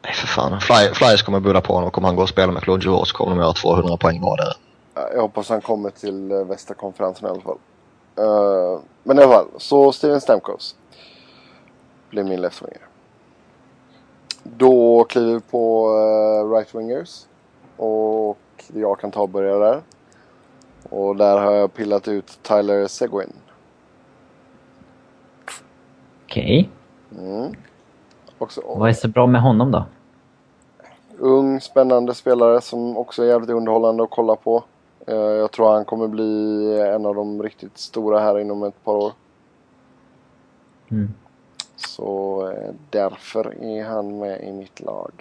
Nej 0.03 0.13
för 0.13 0.27
fan. 0.27 0.59
Fly, 0.61 0.93
Flyers 0.93 1.23
kommer 1.23 1.39
buda 1.39 1.61
på 1.61 1.73
honom 1.73 1.87
och 1.87 1.93
kommer 1.93 2.07
han 2.07 2.15
gå 2.15 2.21
och 2.21 2.29
spela 2.29 2.51
med 2.51 2.63
Claude 2.63 2.83
Giroux 2.83 3.09
så 3.09 3.17
kommer 3.17 3.31
de 3.35 3.41
göra 3.41 3.53
200 3.53 3.97
poäng 3.97 4.21
var 4.21 4.37
där. 4.37 4.53
Ja, 4.95 5.09
Jag 5.13 5.21
hoppas 5.21 5.49
han 5.49 5.61
kommer 5.61 5.89
till 5.89 6.31
eh, 6.31 6.37
västra 6.45 6.75
konferensen 6.75 7.27
i 7.27 7.29
alla 7.31 7.41
fall. 7.41 7.57
Eh, 8.17 8.79
men 9.03 9.19
i 9.19 9.21
alla 9.21 9.33
fall, 9.33 9.45
så 9.57 9.91
Steven 9.91 10.21
Stamkos. 10.21 10.75
Blir 12.09 12.23
min 12.23 12.41
left 12.41 12.61
winger. 12.61 12.81
Då 14.43 15.03
kliver 15.03 15.33
vi 15.33 15.39
på 15.39 15.89
uh, 15.89 16.51
right 16.51 16.75
wingers. 16.75 17.25
Och 17.77 18.37
jag 18.73 18.99
kan 18.99 19.11
ta 19.11 19.21
och 19.21 19.29
börja 19.29 19.55
där. 19.55 19.81
Och 20.89 21.15
där 21.15 21.37
har 21.37 21.51
jag 21.51 21.73
pillat 21.73 22.07
ut 22.07 22.39
Tyler 22.41 22.87
Seguin. 22.87 23.33
Okej. 26.25 26.69
Mm. 27.19 27.53
Också 28.37 28.61
Vad 28.65 28.89
är 28.89 28.93
så 28.93 29.07
bra 29.07 29.27
med 29.27 29.41
honom 29.41 29.71
då? 29.71 29.85
ung, 31.21 31.61
spännande 31.61 32.13
spelare 32.13 32.61
som 32.61 32.97
också 32.97 33.23
är 33.23 33.27
jävligt 33.27 33.49
underhållande 33.49 34.03
att 34.03 34.09
kolla 34.09 34.35
på. 34.35 34.63
Eh, 35.07 35.15
jag 35.15 35.51
tror 35.51 35.73
han 35.73 35.85
kommer 35.85 36.07
bli 36.07 36.79
en 36.81 37.05
av 37.05 37.15
de 37.15 37.43
riktigt 37.43 37.77
stora 37.77 38.19
här 38.19 38.39
inom 38.39 38.63
ett 38.63 38.83
par 38.83 38.95
år. 38.95 39.11
Mm. 40.91 41.13
Så 41.87 42.41
eh, 42.51 42.73
därför 42.89 43.63
är 43.63 43.83
han 43.83 44.19
med 44.19 44.43
i 44.43 44.51
mitt 44.51 44.79
lag. 44.79 45.11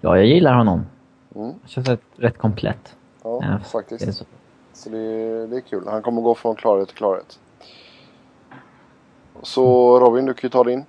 Ja, 0.00 0.16
jag 0.16 0.26
gillar 0.26 0.54
honom. 0.54 0.86
Mm. 1.34 1.52
Känns 1.66 1.88
rätt, 1.88 2.02
rätt 2.16 2.38
komplett. 2.38 2.96
Ja, 3.22 3.40
Ja, 3.42 3.58
faktiskt. 3.58 4.04
Det 4.04 4.10
är 4.10 4.12
så. 4.12 4.24
Så 4.72 4.90
det 4.90 4.98
är, 4.98 5.46
det 5.46 5.56
är 5.56 5.60
kul. 5.60 5.82
Han 5.86 6.02
kommer 6.02 6.22
gå 6.22 6.34
från 6.34 6.56
klarhet 6.56 6.88
till 6.88 6.96
klarhet. 6.96 7.38
Så 9.42 9.98
Robin, 10.00 10.26
du 10.26 10.34
kan 10.34 10.48
ju 10.48 10.50
ta 10.50 10.64
din. 10.64 10.84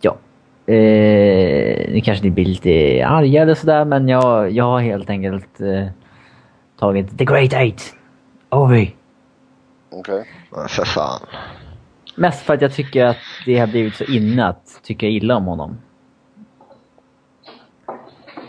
Ja. 0.00 0.16
Eh, 0.66 1.92
ni 1.92 2.02
kanske 2.04 2.24
ni 2.24 2.30
blir 2.30 2.44
lite 2.44 3.06
arga 3.06 3.42
eller 3.42 3.54
sådär, 3.54 3.84
men 3.84 4.08
jag, 4.08 4.50
jag 4.50 4.64
har 4.64 4.80
helt 4.80 5.10
enkelt 5.10 5.60
eh, 5.60 5.86
tagit 6.78 7.18
The 7.18 7.24
Great 7.24 7.52
Eight. 7.52 7.94
Ovi. 8.50 8.94
Okej. 9.90 10.28
Men 10.50 10.68
För 10.68 10.84
fan. 10.84 11.20
Mest 12.16 12.46
för 12.46 12.54
att 12.54 12.62
jag 12.62 12.72
tycker 12.72 13.04
att 13.04 13.16
det 13.46 13.58
har 13.58 13.66
blivit 13.66 13.94
så 13.94 14.04
inne 14.04 14.46
att 14.46 14.80
tycka 14.82 15.06
illa 15.06 15.36
om 15.36 15.44
honom. 15.44 15.76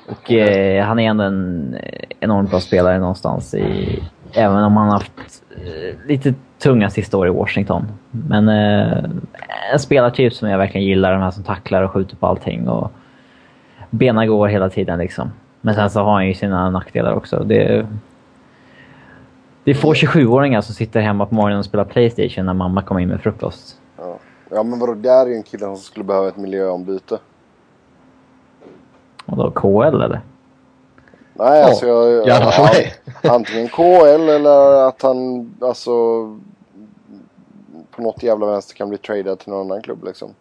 Och 0.07 0.31
eh, 0.31 0.85
han 0.85 0.99
är 0.99 1.09
ändå 1.09 1.23
en 1.23 1.75
enormt 2.19 2.49
bra 2.49 2.59
spelare 2.59 2.99
någonstans 2.99 3.53
i... 3.53 3.99
Även 4.33 4.63
om 4.63 4.77
han 4.77 4.87
har 4.87 4.93
haft 4.93 5.43
eh, 5.51 6.07
lite 6.07 6.33
tunga 6.59 6.89
sista 6.89 7.17
år 7.17 7.27
i 7.27 7.29
Washington. 7.31 7.87
Men 8.11 8.49
eh, 8.49 9.03
en 9.73 9.79
spelartyp 9.79 10.33
som 10.33 10.49
jag 10.49 10.57
verkligen 10.57 10.87
gillar, 10.87 11.13
de 11.13 11.21
här 11.21 11.31
som 11.31 11.43
tacklar 11.43 11.83
och 11.83 11.91
skjuter 11.91 12.15
på 12.15 12.27
allting 12.27 12.69
och 12.69 12.91
benen 13.89 14.27
går 14.27 14.47
hela 14.47 14.69
tiden 14.69 14.99
liksom. 14.99 15.31
Men 15.61 15.75
sen 15.75 15.89
så 15.89 15.99
har 15.99 16.13
han 16.13 16.27
ju 16.27 16.33
sina 16.33 16.69
nackdelar 16.69 17.13
också. 17.13 17.43
Det, 17.43 17.87
det 19.65 19.71
är 19.71 19.75
få 19.75 19.93
27-åringar 19.93 20.61
som 20.61 20.75
sitter 20.75 20.99
hemma 20.99 21.25
på 21.25 21.35
morgonen 21.35 21.59
och 21.59 21.65
spelar 21.65 21.85
Playstation 21.85 22.45
när 22.45 22.53
mamma 22.53 22.81
kommer 22.81 23.01
in 23.01 23.07
med 23.07 23.21
frukost. 23.21 23.77
Ja. 23.97 24.17
ja, 24.49 24.63
men 24.63 24.79
vadå? 24.79 24.93
Där 24.93 25.25
är 25.25 25.29
ju 25.29 25.35
en 25.35 25.43
kille 25.43 25.65
som 25.65 25.77
skulle 25.77 26.03
behöva 26.03 26.27
ett 26.27 26.37
miljöombyte. 26.37 27.19
Och 29.25 29.37
då 29.37 29.51
KL 29.51 30.01
eller? 30.01 30.21
Nej, 31.33 31.59
Ja, 31.59 31.65
alltså 31.65 31.87
jag... 31.87 32.63
mig. 32.73 32.93
Antingen 33.23 33.67
KL 33.69 34.29
eller 34.29 34.87
att 34.87 35.01
han 35.01 35.49
alltså 35.61 35.91
på 37.91 38.01
något 38.01 38.23
jävla 38.23 38.45
vänster 38.45 38.75
kan 38.75 38.89
bli 38.89 38.97
tradad 38.97 39.39
till 39.39 39.49
någon 39.49 39.71
annan 39.71 39.81
klubb 39.81 40.03
liksom. 40.03 40.33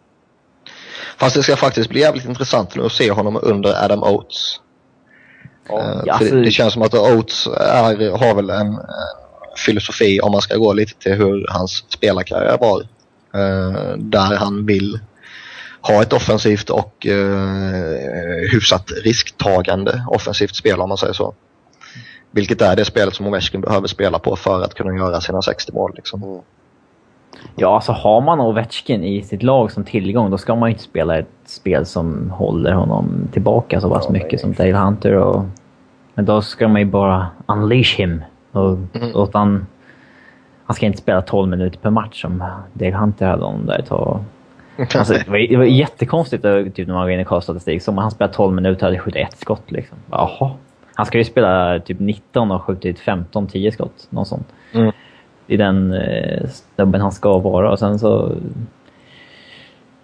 Fast 1.17 1.35
det 1.35 1.43
ska 1.43 1.55
faktiskt 1.55 1.89
bli 1.89 1.99
jävligt 1.99 2.25
intressant 2.25 2.75
nu 2.75 2.85
att 2.85 2.91
se 2.91 3.11
honom 3.11 3.39
under 3.41 3.85
Adam 3.85 4.03
Oates. 4.03 4.59
Ja. 5.69 5.81
Eh, 5.81 6.01
Ja, 6.05 6.17
för 6.17 6.25
det, 6.25 6.43
det 6.43 6.51
känns 6.51 6.73
som 6.73 6.81
att 6.81 6.93
Oates 6.93 7.47
är, 7.47 8.17
har 8.17 8.35
väl 8.35 8.49
en 8.49 8.79
filosofi 9.65 10.19
om 10.21 10.31
man 10.31 10.41
ska 10.41 10.57
gå 10.57 10.73
lite 10.73 10.93
till 10.99 11.13
hur 11.13 11.45
hans 11.49 11.85
spelarkarriär 11.89 12.57
var. 12.57 12.81
Eh, 13.33 13.97
där 13.97 14.35
han 14.35 14.65
vill 14.65 14.99
ha 15.81 16.01
ett 16.01 16.13
offensivt 16.13 16.69
och 16.69 17.07
eh, 17.07 18.49
hyfsat 18.51 18.91
risktagande 19.03 20.05
offensivt 20.07 20.55
spel 20.55 20.81
om 20.81 20.89
man 20.89 20.97
säger 20.97 21.13
så. 21.13 21.33
Vilket 22.31 22.61
är 22.61 22.75
det 22.75 22.85
spelet 22.85 23.15
som 23.15 23.27
Ovechkin 23.27 23.61
behöver 23.61 23.87
spela 23.87 24.19
på 24.19 24.35
för 24.35 24.61
att 24.61 24.73
kunna 24.73 24.95
göra 24.95 25.21
sina 25.21 25.41
60 25.41 25.71
mål. 25.71 25.91
Liksom. 25.95 26.41
Ja, 27.55 27.75
alltså 27.75 27.91
har 27.91 28.21
man 28.21 28.39
Ovechkin 28.41 29.03
i 29.03 29.21
sitt 29.21 29.43
lag 29.43 29.71
som 29.71 29.83
tillgång 29.83 30.31
då 30.31 30.37
ska 30.37 30.55
man 30.55 30.69
ju 30.69 30.73
inte 30.73 30.83
spela 30.83 31.17
ett 31.17 31.27
spel 31.45 31.85
som 31.85 32.31
håller 32.31 32.73
honom 32.73 33.27
tillbaka 33.31 33.81
så 33.81 33.89
pass 33.89 34.05
Ja, 34.07 34.11
mycket 34.13 34.39
som 34.41 34.53
Dale 34.53 34.73
Hunter 34.77 35.13
och... 35.13 35.43
Men 36.13 36.25
då 36.25 36.41
ska 36.41 36.67
man 36.67 36.81
ju 36.81 36.85
bara 36.87 37.27
unleash 37.45 37.97
him 37.97 38.23
och 38.51 38.77
Mm. 38.93 39.11
låta 39.13 39.37
han... 39.37 39.65
Han 40.65 40.75
ska 40.75 40.85
inte 40.85 40.97
spela 40.97 41.21
12 41.21 41.49
minuter 41.49 41.79
per 41.79 41.89
match 41.89 42.21
som 42.21 42.43
Dale 42.73 42.95
Hunter 42.95 43.27
hade 43.27 43.43
om 43.43 43.65
där 43.65 43.79
ett 43.79 43.85
tag. 43.85 44.19
Alltså, 44.95 45.13
det, 45.13 45.27
var, 45.27 45.37
det 45.37 45.57
var 45.57 45.63
jättekonstigt 45.65 46.43
typ, 46.75 46.87
när 46.87 46.93
man 46.93 47.03
går 47.03 47.11
in 47.11 47.19
i 47.19 47.25
kaststatistik. 47.25 47.81
Så 47.83 47.91
om 47.91 47.97
han 47.97 48.11
spelar 48.11 48.33
12 48.33 48.53
minuter 48.55 48.85
hade 48.85 48.99
skjutit 48.99 49.27
ett 49.27 49.37
skott. 49.39 49.71
Liksom. 49.71 49.97
Jaha. 50.11 50.51
Han 50.95 51.05
ska 51.05 51.17
ju 51.17 51.23
spela 51.23 51.79
typ 51.79 51.99
19 51.99 52.51
och 52.51 52.61
skjutit 52.61 52.99
15-10 52.99 53.71
skott. 53.71 54.07
Något 54.09 54.27
sånt. 54.27 54.47
Mm. 54.73 54.91
Är 55.47 55.57
den 55.57 55.93
eh, 55.93 56.49
snubben 56.49 57.01
han 57.01 57.11
ska 57.11 57.39
vara. 57.39 57.71
Och 57.71 57.79
sen 57.79 57.99
så 57.99 58.35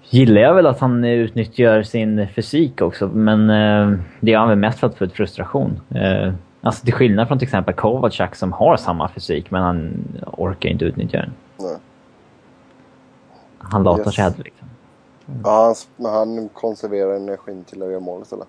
gillar 0.09 0.41
jag 0.41 0.53
väl 0.53 0.67
att 0.67 0.79
han 0.79 1.03
utnyttjar 1.05 1.83
sin 1.83 2.27
fysik 2.27 2.81
också. 2.81 3.07
Men 3.07 3.49
eh, 3.49 3.99
det 4.19 4.31
gör 4.31 4.39
han 4.39 4.49
väl 4.49 4.57
mest 4.57 4.79
för 4.79 4.87
att 4.87 4.97
få 4.97 5.03
ut 5.05 5.13
frustration. 5.13 5.81
Eh, 5.95 6.33
alltså 6.61 6.85
till 6.85 6.93
skillnad 6.93 7.27
från 7.27 7.39
till 7.39 7.45
exempel 7.45 7.73
Kovacak 7.73 8.35
som 8.35 8.53
har 8.53 8.77
samma 8.77 9.09
fysik 9.09 9.51
men 9.51 9.61
han 9.61 10.03
orkar 10.37 10.69
inte 10.69 10.85
utnyttja 10.85 11.17
den. 11.17 11.31
Nej. 11.59 11.77
Han 13.59 13.83
latar 13.83 14.03
Yes. 14.05 14.15
sig 14.15 14.23
hellre 14.23 14.43
liksom. 14.43 14.67
Ja, 15.43 15.65
han, 15.65 15.75
men 15.95 16.11
han 16.13 16.49
konserverar 16.49 17.15
energin 17.15 17.63
till 17.63 17.83
att 17.83 17.89
göra 17.89 17.99
mål 17.99 18.21
istället. 18.21 18.47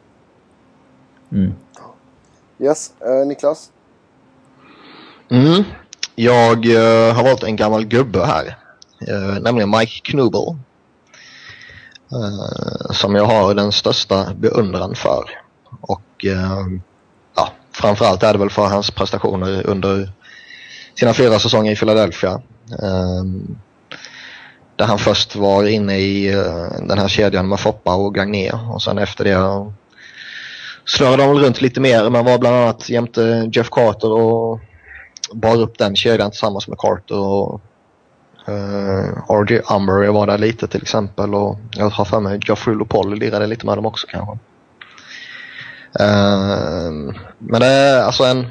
Mm. 1.33 1.53
Yes, 2.59 2.95
eh, 3.01 3.27
Niklas. 3.27 3.73
Mm. 5.29 5.65
Jag 6.15 6.67
uh, 6.67 7.13
har 7.13 7.25
valt 7.25 7.43
en 7.43 7.57
gammal 7.57 7.85
gubbe 7.85 8.27
här. 8.27 8.59
Uh, 9.11 9.41
nämligen 9.41 9.71
Mike 9.71 10.01
Knubel. 10.03 10.57
Uh, 12.13 12.93
som 12.93 13.15
jag 13.15 13.25
har 13.25 13.55
den 13.55 13.73
största 13.73 14.35
beundran 14.35 14.95
för. 14.95 15.25
Och 15.81 16.25
uh, 16.25 16.79
ja, 17.37 17.53
framförallt 17.73 18.23
är 18.23 18.33
det 18.33 18.39
väl 18.39 18.51
för 18.51 18.67
hans 18.67 18.91
prestationer 18.91 19.67
under 19.67 20.13
sina 20.95 21.15
fyra 21.15 21.39
säsonger 21.39 21.73
i 21.73 21.77
Philadelphia. 21.77 22.43
Där 24.77 24.85
han 24.85 24.99
först 24.99 25.37
var 25.37 25.65
inne 25.65 25.99
i 25.99 26.35
uh, 26.37 26.87
den 26.89 26.99
här 26.99 27.09
kedjan 27.09 27.49
med 27.49 27.61
Foppa 27.61 27.95
och 27.95 28.15
Gagné 28.15 28.53
och 28.53 28.83
sen 28.83 28.99
efter 28.99 29.25
det 29.25 29.73
snurrade 30.85 31.23
de 31.23 31.39
runt 31.39 31.61
lite 31.61 31.81
mer 31.81 32.11
men 32.11 32.25
var 32.25 32.39
bland 32.39 32.57
annat 32.57 32.89
jämte 32.89 33.51
Jeff 33.53 33.71
Carter 33.71 34.13
och 34.13 34.61
bar 35.33 35.57
upp 35.57 35.79
den 35.79 35.97
kedjan 35.97 36.31
tillsammans 36.31 36.69
med 36.69 36.79
Carter 36.79 37.19
och 37.19 37.61
uh, 38.49 38.55
eh, 38.55 39.41
RJ 39.43 40.09
var 40.09 40.27
där 40.27 40.39
lite 40.39 40.67
till 40.67 40.83
exempel 40.83 41.35
och 41.35 41.59
jag 41.71 41.91
har 41.91 42.05
för 42.05 42.21
mig 42.21 42.41
Geoffrey 42.47 42.77
Lopolli 42.77 43.17
lirade 43.17 43.47
lite 43.47 43.67
med 43.67 43.79
dem 43.79 43.87
också 43.87 44.07
kanske. 44.07 44.33
Uh, 46.01 47.15
men 47.39 47.61
det 47.61 47.67
är 47.67 48.03
alltså 48.03 48.25
en... 48.25 48.47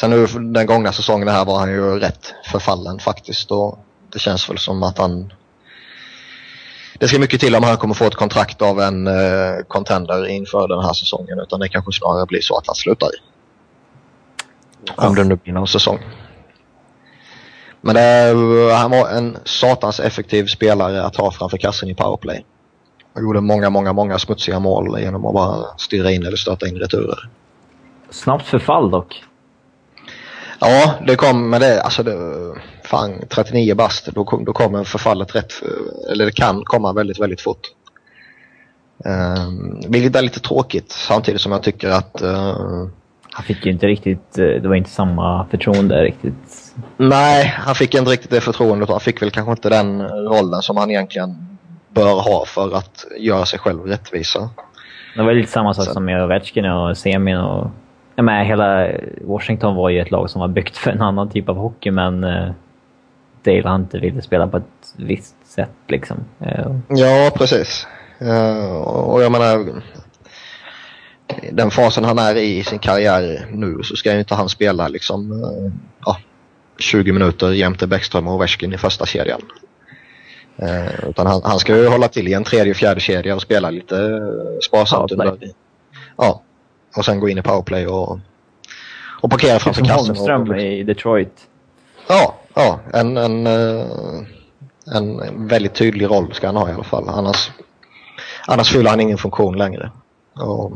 Sen 0.00 0.10
nu 0.10 0.26
den 0.26 0.66
gångna 0.66 0.92
säsongen 0.92 1.28
här 1.28 1.44
var 1.44 1.58
han 1.58 1.70
ju 1.70 1.98
rätt 1.98 2.34
förfallen 2.52 2.98
faktiskt 2.98 3.50
och 3.50 3.78
det 4.12 4.18
känns 4.18 4.50
väl 4.50 4.58
som 4.58 4.82
att 4.82 4.98
han 4.98 5.32
det 6.98 7.08
ska 7.08 7.18
mycket 7.18 7.40
till 7.40 7.56
om 7.56 7.62
han 7.62 7.76
kommer 7.76 7.94
få 7.94 8.04
ett 8.04 8.14
kontrakt 8.14 8.62
av 8.62 8.80
en 8.80 9.06
uh, 9.06 9.62
contender 9.68 10.26
inför 10.26 10.68
den 10.68 10.84
här 10.84 10.92
säsongen 10.92 11.40
utan 11.40 11.60
det 11.60 11.68
kanske 11.68 11.92
snarare 11.92 12.26
blir 12.26 12.40
så 12.40 12.58
att 12.58 12.66
han 12.66 12.74
slutar 12.74 13.06
i. 13.06 13.33
Om 14.96 15.14
det 15.14 15.24
nu 15.24 15.36
blir 15.36 15.52
någon 15.52 15.68
säsong. 15.68 15.98
Men 17.80 17.94
det, 17.94 18.34
han 18.74 18.90
var 18.90 19.08
en 19.08 19.38
satans 19.44 20.00
effektiv 20.00 20.46
spelare 20.46 21.02
att 21.02 21.16
ha 21.16 21.30
framför 21.30 21.58
kassen 21.58 21.88
i 21.88 21.94
powerplay. 21.94 22.44
Han 23.14 23.22
gjorde 23.22 23.40
många, 23.40 23.70
många, 23.70 23.92
många 23.92 24.18
smutsiga 24.18 24.60
mål 24.60 25.00
genom 25.00 25.26
att 25.26 25.34
bara 25.34 25.64
styra 25.78 26.10
in 26.10 26.26
eller 26.26 26.36
stöta 26.36 26.68
in 26.68 26.76
returer. 26.76 27.28
Snabbt 28.10 28.46
förfall 28.46 28.90
dock. 28.90 29.24
Ja, 30.58 30.94
det 31.06 31.16
kom, 31.16 31.50
men 31.50 31.60
det, 31.60 31.82
alltså 31.82 32.02
det, 32.02 32.16
fan 32.84 33.22
39 33.28 33.74
bast, 33.74 34.06
då, 34.06 34.42
då 34.46 34.52
kommer 34.52 34.84
förfallet 34.84 35.34
rätt, 35.34 35.52
eller 36.10 36.24
det 36.24 36.32
kan 36.32 36.64
komma 36.64 36.92
väldigt, 36.92 37.20
väldigt 37.20 37.40
fort. 37.40 37.70
Um, 39.04 39.80
vilket 39.88 40.16
är 40.16 40.22
lite 40.22 40.40
tråkigt 40.40 40.92
samtidigt 40.92 41.40
som 41.40 41.52
jag 41.52 41.62
tycker 41.62 41.90
att 41.90 42.22
uh, 42.22 42.86
han 43.36 43.44
fick 43.44 43.66
ju 43.66 43.72
inte 43.72 43.86
riktigt, 43.86 44.38
eh, 44.38 44.44
det 44.44 44.68
var 44.68 44.74
inte 44.74 44.90
samma 44.90 45.46
förtroende 45.50 46.02
riktigt. 46.02 46.74
Nej, 46.96 47.54
han 47.56 47.74
fick 47.74 47.94
inte 47.94 48.10
riktigt 48.10 48.30
det 48.30 48.40
förtroendet. 48.40 48.88
Han 48.88 49.00
fick 49.00 49.22
väl 49.22 49.30
kanske 49.30 49.50
inte 49.50 49.68
den 49.68 50.08
rollen 50.08 50.62
som 50.62 50.76
han 50.76 50.90
egentligen 50.90 51.58
bör 51.88 52.20
ha 52.20 52.44
för 52.46 52.76
att 52.76 53.04
göra 53.18 53.46
sig 53.46 53.58
själv 53.58 53.86
rättvisa. 53.86 54.50
Det 55.16 55.22
var 55.22 55.32
lite 55.32 55.52
samma 55.52 55.74
sak 55.74 55.84
Så. 55.84 55.92
som 55.92 56.04
med 56.04 56.24
Ovechkin 56.24 56.64
och 56.64 56.96
Semin 56.96 57.36
och... 57.36 57.70
Ja, 58.16 58.22
men 58.22 58.46
hela 58.46 58.88
Washington 59.20 59.74
var 59.74 59.90
ju 59.90 60.00
ett 60.00 60.10
lag 60.10 60.30
som 60.30 60.40
var 60.40 60.48
byggt 60.48 60.76
för 60.76 60.90
en 60.90 61.02
annan 61.02 61.30
typ 61.30 61.48
av 61.48 61.56
hockey, 61.56 61.90
men 61.90 62.24
uh, 62.24 62.50
Dale 63.42 63.68
Hunter 63.68 64.00
ville 64.00 64.22
spela 64.22 64.48
på 64.48 64.56
ett 64.56 64.94
visst 64.96 65.46
sätt 65.46 65.74
liksom. 65.88 66.16
Uh. 66.42 66.78
Ja, 66.88 67.30
precis. 67.34 67.86
Och 68.84 69.22
jag 69.22 69.32
menar, 69.32 69.82
den 71.52 71.70
fasen 71.70 72.04
han 72.04 72.18
är 72.18 72.36
i 72.36 72.58
i 72.58 72.64
sin 72.64 72.78
karriär 72.78 73.46
nu 73.52 73.82
så 73.82 73.96
ska 73.96 74.12
ju 74.12 74.18
inte 74.18 74.34
han 74.34 74.48
spela 74.48 74.88
liksom 74.88 75.32
eh, 75.32 75.72
ja, 76.06 76.18
20 76.78 77.12
minuter 77.12 77.50
jämte 77.50 77.86
Bäckström 77.86 78.28
och 78.28 78.34
Ovechkin 78.34 78.72
i 78.72 78.78
första 78.78 79.06
kedjan. 79.06 79.40
Eh, 80.56 81.08
utan 81.08 81.26
han, 81.26 81.40
han, 81.44 81.58
ska 81.58 81.76
ju 81.76 81.88
hålla 81.88 82.08
till 82.08 82.28
i 82.28 82.32
en 82.32 82.44
tredje 82.44 82.70
och 82.70 82.76
fjärde 82.76 83.00
kedja 83.00 83.34
och 83.34 83.42
spela 83.42 83.70
lite 83.70 83.96
eh, 83.96 84.58
sparsamt 84.68 85.12
under. 85.12 85.38
Ja, 86.16 86.42
och 86.96 87.04
sen 87.04 87.20
gå 87.20 87.28
in 87.28 87.38
i 87.38 87.42
powerplay 87.42 87.86
och, 87.86 88.18
och 89.20 89.30
parkera 89.30 89.58
framför 89.58 89.84
kassen. 89.84 90.06
Holmström 90.06 90.50
och, 90.50 90.60
i 90.60 90.82
Detroit. 90.82 91.48
Ja, 92.08 92.34
ja 92.54 92.80
en, 92.92 93.16
en, 93.16 93.46
eh, 93.46 93.86
en 94.94 95.48
väldigt 95.48 95.74
tydlig 95.74 96.06
roll 96.06 96.34
ska 96.34 96.46
han 96.46 96.56
ha 96.56 96.70
i 96.70 96.72
alla 96.72 96.84
fall. 96.84 97.08
Annars, 97.08 97.50
annars 98.46 98.72
fyller 98.72 98.90
han 98.90 99.00
ingen 99.00 99.18
funktion 99.18 99.58
längre. 99.58 99.90
Och, 100.34 100.72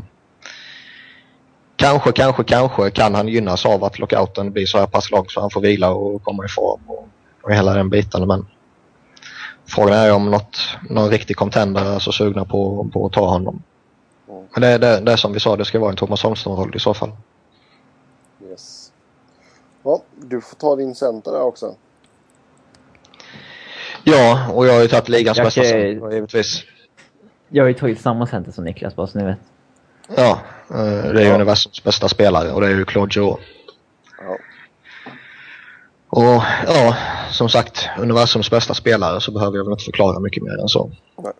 Kanske, 1.79 2.11
kanske, 2.11 2.43
kanske 2.43 2.91
kan 2.91 3.15
han 3.15 3.27
gynnas 3.27 3.65
av 3.65 3.83
att 3.83 3.99
lockouten 3.99 4.51
blir 4.51 4.65
så 4.65 4.77
här 4.77 4.87
pass 4.87 5.11
lång 5.11 5.25
så 5.27 5.41
han 5.41 5.49
får 5.49 5.61
vila 5.61 5.91
och 5.91 6.23
komma 6.23 6.45
i 6.45 6.47
form 6.47 6.81
och, 6.87 7.07
och 7.41 7.53
hela 7.53 7.73
den 7.73 7.89
biten. 7.89 8.27
Men 8.27 8.45
frågan 9.65 9.93
är 9.93 10.13
om 10.13 10.31
något, 10.31 10.59
någon 10.89 11.09
riktig 11.09 11.35
contender 11.35 11.95
är 11.95 11.99
så 11.99 12.11
sugna 12.11 12.45
på, 12.45 12.89
på 12.93 13.05
att 13.05 13.13
ta 13.13 13.29
honom. 13.29 13.63
Men 14.27 14.61
det, 14.61 14.77
det, 14.77 14.99
det 14.99 15.11
är 15.11 15.15
som 15.15 15.33
vi 15.33 15.39
sa, 15.39 15.55
det 15.55 15.65
ska 15.65 15.79
vara 15.79 15.89
en 15.89 15.95
Thomas 15.95 16.23
Holmström-roll 16.23 16.75
i 16.75 16.79
så 16.79 16.93
fall. 16.93 17.11
Yes. 18.49 18.91
Ja, 19.83 20.01
du 20.15 20.41
får 20.41 20.55
ta 20.55 20.75
din 20.75 20.95
center 20.95 21.31
där 21.31 21.41
också. 21.41 21.75
Ja, 24.03 24.51
och 24.53 24.67
jag 24.67 24.73
har 24.73 24.81
ju 24.81 24.87
tagit 24.87 25.09
ligans 25.09 25.37
bästa 25.37 25.63
center 25.63 26.11
givetvis. 26.11 26.63
Jag 27.49 27.63
har 27.63 27.67
ju 27.67 27.73
tagit 27.73 28.01
samma 28.01 28.27
center 28.27 28.51
som 28.51 28.63
Niklas, 28.63 28.95
bara 28.95 29.07
så 29.07 29.17
ni 29.17 29.25
vet. 29.25 29.39
Ja, 30.15 30.39
eh, 30.69 31.13
det 31.13 31.19
är 31.19 31.23
ju 31.23 31.27
ja. 31.27 31.35
universums 31.35 31.83
bästa 31.83 32.07
spelare 32.07 32.51
och 32.51 32.61
det 32.61 32.67
är 32.67 32.71
ju 32.71 32.85
Claude 32.85 33.13
Giroux. 33.13 33.43
Ja. 34.21 34.37
Och 36.09 36.43
ja, 36.67 36.95
som 37.31 37.49
sagt, 37.49 37.89
universums 37.99 38.51
bästa 38.51 38.73
spelare 38.73 39.21
så 39.21 39.31
behöver 39.31 39.57
jag 39.57 39.63
väl 39.63 39.71
inte 39.71 39.83
förklara 39.83 40.19
mycket 40.19 40.43
mer 40.43 40.61
än 40.61 40.67
så. 40.67 40.91
Nej. 41.15 41.33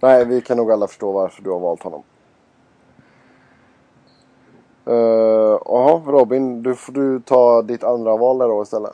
Nej, 0.00 0.24
vi 0.24 0.40
kan 0.40 0.56
nog 0.56 0.72
alla 0.72 0.86
förstå 0.86 1.12
varför 1.12 1.42
du 1.42 1.50
har 1.50 1.60
valt 1.60 1.82
honom. 1.82 2.02
Jaha, 4.84 5.96
uh, 5.96 6.06
Robin, 6.06 6.62
du 6.62 6.74
får 6.74 6.92
du 6.92 7.20
ta 7.20 7.62
ditt 7.62 7.84
andra 7.84 8.16
val 8.16 8.38
där 8.38 8.48
då 8.48 8.62
istället. 8.62 8.92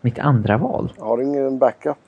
Mitt 0.00 0.18
andra 0.18 0.58
val? 0.58 0.92
Har 0.98 1.16
du 1.16 1.24
ingen 1.24 1.58
backup? 1.58 1.98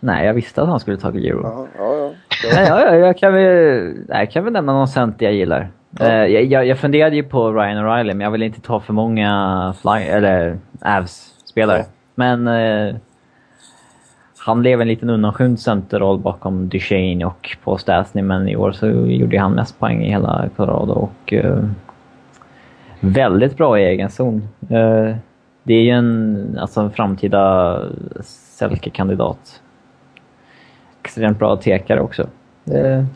Nej, 0.00 0.26
jag 0.26 0.34
visste 0.34 0.62
att 0.62 0.68
han 0.68 0.80
skulle 0.80 0.96
ta 0.96 1.12
Giro. 1.12 1.42
Ja, 1.42 1.66
ja. 1.78 2.10
Ja, 2.50 2.80
ja, 2.80 2.96
jag 2.96 3.18
kan 3.18 3.34
väl, 3.34 3.94
jag 4.08 4.30
kan 4.30 4.44
väl 4.44 4.52
nämna 4.52 4.72
någon 4.72 4.88
center 4.88 5.26
jag 5.26 5.34
gillar. 5.34 5.70
Ja. 5.98 6.06
Uh, 6.06 6.26
jag, 6.26 6.66
jag 6.66 6.78
funderade 6.78 7.16
ju 7.16 7.22
på 7.22 7.52
Ryan 7.52 7.86
O'Reilly, 7.86 8.14
men 8.14 8.20
jag 8.20 8.30
vill 8.30 8.42
inte 8.42 8.60
ta 8.60 8.80
för 8.80 8.92
många 8.92 9.74
fly, 9.82 10.02
eller 10.02 10.58
Avs-spelare. 10.80 11.78
Ja. 11.78 11.84
Men 12.14 12.48
uh, 12.48 12.94
han 14.38 14.60
blev 14.60 14.80
en 14.80 14.88
liten 14.88 15.10
undanskymd 15.10 15.60
centerroll 15.60 16.18
bakom 16.18 16.68
Duchene 16.68 17.24
och 17.24 17.56
Paul 17.64 17.78
Stastny, 17.78 18.22
men 18.22 18.48
i 18.48 18.56
år 18.56 18.72
så 18.72 18.86
gjorde 18.90 19.38
han 19.38 19.52
mest 19.52 19.78
poäng 19.78 20.04
i 20.04 20.10
hela 20.10 20.48
Colorado 20.56 20.92
och 20.92 21.32
uh, 21.32 21.64
väldigt 23.00 23.56
bra 23.56 23.78
i 23.78 23.84
egen 23.84 24.10
zon. 24.10 24.48
det 25.62 25.74
är 25.74 25.82
ju 25.82 25.90
en, 25.90 26.58
alltså 26.60 26.80
en 26.80 26.90
framtida 26.90 27.78
Selke-kandidat 28.58 29.60
extremt 31.02 31.38
bra 31.38 31.56
tekare 31.56 32.00
också. 32.00 32.28
Det, 32.64 33.06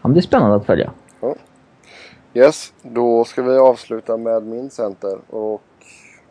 han 0.00 0.12
blir 0.12 0.22
spännande 0.22 0.56
att 0.56 0.66
följa. 0.66 0.92
Ja. 1.20 1.34
Yes, 2.34 2.72
då 2.82 3.24
ska 3.24 3.42
vi 3.42 3.58
avsluta 3.58 4.16
med 4.16 4.42
min 4.42 4.70
center. 4.70 5.18
Och 5.30 5.62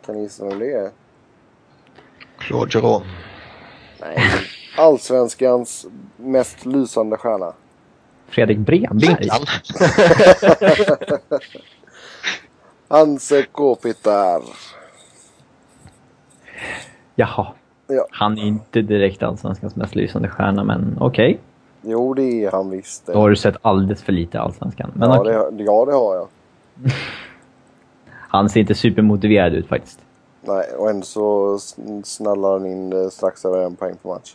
kan 0.06 0.14
ni 0.14 0.22
gissa 0.22 0.44
vem 0.44 0.58
det 0.58 0.72
är? 0.72 0.90
Claude 2.38 2.70
Giroux. 2.70 3.06
Nej, 4.00 4.18
allsvenskans 4.76 5.86
mest 6.16 6.66
lysande 6.66 7.16
stjärna. 7.16 7.52
Fredrik 8.26 8.58
Bremberg. 8.58 9.28
Hanse 12.88 13.42
Kopitar. 13.42 14.42
Jaha. 17.14 17.52
Ja. 17.86 18.06
Han 18.10 18.38
är 18.38 18.42
inte 18.42 18.82
direkt 18.82 19.22
Allsvenskans 19.22 19.76
mest 19.76 19.94
lysande 19.94 20.28
stjärna, 20.28 20.64
men 20.64 20.96
okej. 21.00 21.30
Okay. 21.30 21.38
Jo, 21.92 22.14
det 22.14 22.44
är 22.44 22.50
han 22.50 22.70
visst. 22.70 23.06
Då 23.06 23.18
har 23.18 23.30
du 23.30 23.36
sett 23.36 23.56
alldeles 23.62 24.02
för 24.02 24.12
lite 24.12 24.40
Allsvenskan. 24.40 24.90
Men 24.94 25.10
ja, 25.10 25.20
okay. 25.20 25.32
det, 25.32 25.62
ja, 25.64 25.84
det 25.84 25.92
har 25.92 26.14
jag. 26.14 26.28
han 28.10 28.48
ser 28.48 28.60
inte 28.60 28.74
supermotiverad 28.74 29.54
ut 29.54 29.66
faktiskt. 29.66 30.00
Nej, 30.40 30.64
och 30.78 30.90
ändå 30.90 31.02
så 31.02 31.58
snallar 32.04 32.52
han 32.52 32.66
in 32.66 32.92
eh, 32.92 33.08
strax 33.08 33.44
över 33.44 33.64
en 33.64 33.76
poäng 33.76 33.96
per 34.02 34.08
match. 34.08 34.34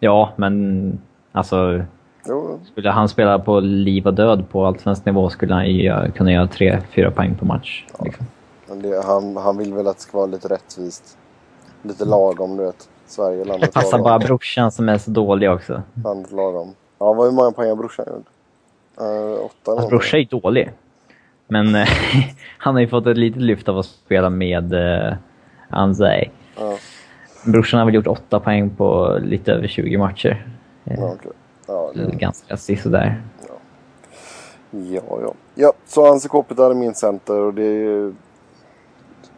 Ja, 0.00 0.32
men 0.36 0.98
alltså... 1.32 1.82
Jo. 2.28 2.60
Skulle 2.72 2.90
han 2.90 3.08
spela 3.08 3.38
på 3.38 3.60
liv 3.60 4.06
och 4.06 4.14
död 4.14 4.44
på 4.50 4.66
allsvensk 4.66 5.04
nivå 5.04 5.30
skulle 5.30 5.54
han 5.54 5.66
ju 5.66 6.12
kunna 6.12 6.32
göra 6.32 6.46
tre, 6.46 6.80
fyra 6.94 7.10
poäng 7.10 7.34
per 7.34 7.46
match. 7.46 7.86
Ja. 7.98 8.04
Liksom. 8.04 8.26
Det, 8.82 9.04
han, 9.04 9.36
han 9.36 9.58
vill 9.58 9.74
väl 9.74 9.86
att 9.86 9.96
det 9.96 10.02
ska 10.02 10.18
vara 10.18 10.26
lite 10.26 10.48
rättvist. 10.48 11.18
Lite 11.86 12.04
lagom, 12.04 12.56
du 12.56 12.64
vet. 12.64 12.88
Sverige, 13.06 13.44
landet 13.44 13.60
Det 13.60 13.80
passar 13.80 13.98
bara 13.98 14.18
brorsan 14.18 14.72
som 14.72 14.88
är 14.88 14.98
så 14.98 15.10
dålig 15.10 15.50
också. 15.50 15.82
Landet 16.04 16.32
lagom. 16.32 16.74
Ja, 16.98 17.12
vad 17.12 17.26
hur 17.26 17.32
många 17.32 17.52
poäng 17.52 17.68
har 17.68 17.76
brorsan 17.76 18.06
gjort? 18.08 18.26
Uh, 19.00 19.44
åtta 19.44 19.70
Hans 19.70 19.88
brorsa 19.88 20.16
är 20.16 20.20
ju 20.20 20.26
dålig. 20.26 20.70
Men 21.48 21.74
eh, 21.74 21.88
han 22.58 22.74
har 22.74 22.80
ju 22.80 22.88
fått 22.88 23.06
ett 23.06 23.16
litet 23.16 23.42
lyft 23.42 23.68
av 23.68 23.78
att 23.78 23.86
spela 23.86 24.30
med 24.30 24.74
uh, 24.74 25.14
Anzai. 25.70 26.30
Ja. 26.58 26.76
Brorsan 27.44 27.78
har 27.78 27.86
väl 27.86 27.94
gjort 27.94 28.06
åtta 28.06 28.40
poäng 28.40 28.70
på 28.70 29.18
lite 29.22 29.52
över 29.52 29.68
20 29.68 29.98
matcher. 29.98 30.46
Ja, 30.84 31.12
okay. 31.12 31.32
ja, 31.66 31.90
det... 31.94 32.16
Ganska 32.16 32.56
sisådär. 32.56 33.22
Ja. 33.48 33.54
Ja, 34.70 35.18
ja. 35.22 35.34
Ja, 35.54 35.72
så 35.86 36.12
Anse 36.12 36.28
Kopitar 36.28 36.70
är 36.70 36.74
min 36.74 36.94
center 36.94 37.40
och 37.40 37.54
det 37.54 37.64
är, 37.64 38.14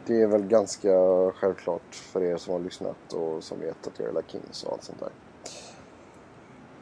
det 0.09 0.23
är 0.23 0.27
väl 0.27 0.43
ganska 0.43 0.89
självklart 1.35 1.95
för 1.95 2.23
er 2.23 2.37
som 2.37 2.53
har 2.53 2.61
lyssnat 2.61 3.13
och 3.13 3.45
som 3.45 3.61
vet 3.61 3.87
att 3.87 3.93
jag 3.99 4.09
gillar 4.09 4.23
Kings 4.27 4.63
och 4.63 4.73
allt 4.73 4.83
sånt 4.83 5.01
där. 5.01 5.09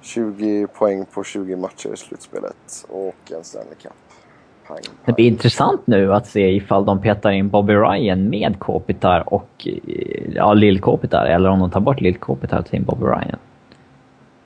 20 0.00 0.66
poäng 0.66 1.04
på 1.14 1.24
20 1.24 1.56
matcher 1.56 1.92
i 1.94 1.96
slutspelet 1.96 2.86
och 2.88 3.32
en 3.32 3.44
Stanley 3.44 3.74
Cup. 3.82 3.92
Pang, 4.66 4.76
pang. 4.76 4.94
Det 5.04 5.12
blir 5.12 5.26
intressant 5.26 5.86
nu 5.86 6.14
att 6.14 6.26
se 6.26 6.54
ifall 6.54 6.84
de 6.84 7.02
petar 7.02 7.30
in 7.30 7.48
Bobby 7.48 7.74
Ryan 7.74 8.28
med 8.28 8.58
Kopitar 8.58 9.34
och 9.34 9.68
eh, 9.68 10.34
ja, 10.34 10.54
Lill 10.54 10.80
Kopitar 10.80 11.26
eller 11.26 11.48
om 11.48 11.58
de 11.58 11.70
tar 11.70 11.80
bort 11.80 12.00
Lill 12.00 12.18
Kopitar 12.18 12.58
och 12.58 12.66
tar 12.66 12.76
in 12.76 12.84
Bobby 12.84 13.04
Ryan. 13.04 13.38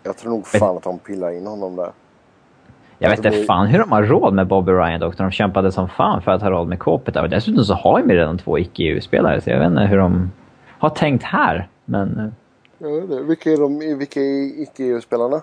Jag 0.03 0.17
tror 0.17 0.31
nog 0.31 0.47
fan 0.47 0.77
att 0.77 0.83
de 0.83 0.99
pillar 0.99 1.31
in 1.31 1.47
honom 1.47 1.77
där. 1.77 1.93
Jag 3.03 3.11
vet 3.11 3.23
det 3.23 3.29
inte 3.29 3.45
fan 3.45 3.67
hur 3.67 3.79
de 3.79 3.93
har 3.93 4.03
råd 4.03 4.35
med 4.35 4.47
Bobby 4.47 4.73
Ryan 4.73 5.01
dock, 5.01 5.19
när 5.19 5.27
de 5.27 5.33
kämpade 5.33 5.73
som 5.73 5.89
fan 5.89 6.23
för 6.23 6.33
att 6.33 6.43
ha 6.43 6.51
råd 6.51 6.69
med 6.69 6.79
Kopitar. 6.79 7.29
Dessutom 7.29 7.65
så 7.65 7.75
har 7.75 8.01
de 8.01 8.15
redan 8.15 8.39
två 8.39 8.59
icke-EU-spelare, 8.59 9.41
så 9.41 9.51
jag 9.51 9.59
vet 9.59 9.67
inte 9.67 9.83
hur 9.83 9.99
de 9.99 10.31
har 10.79 10.91
tänkt 10.91 11.25
här. 11.25 11.69
Men 11.85 12.19
eh, 12.19 12.27
Ja, 12.79 12.89
det. 12.89 13.23
Vilka 13.23 13.51
är 13.51 13.57
de 13.57 13.99
vilka 13.99 14.21
är 14.21 14.63
icke-EU-spelarna? 14.63 15.43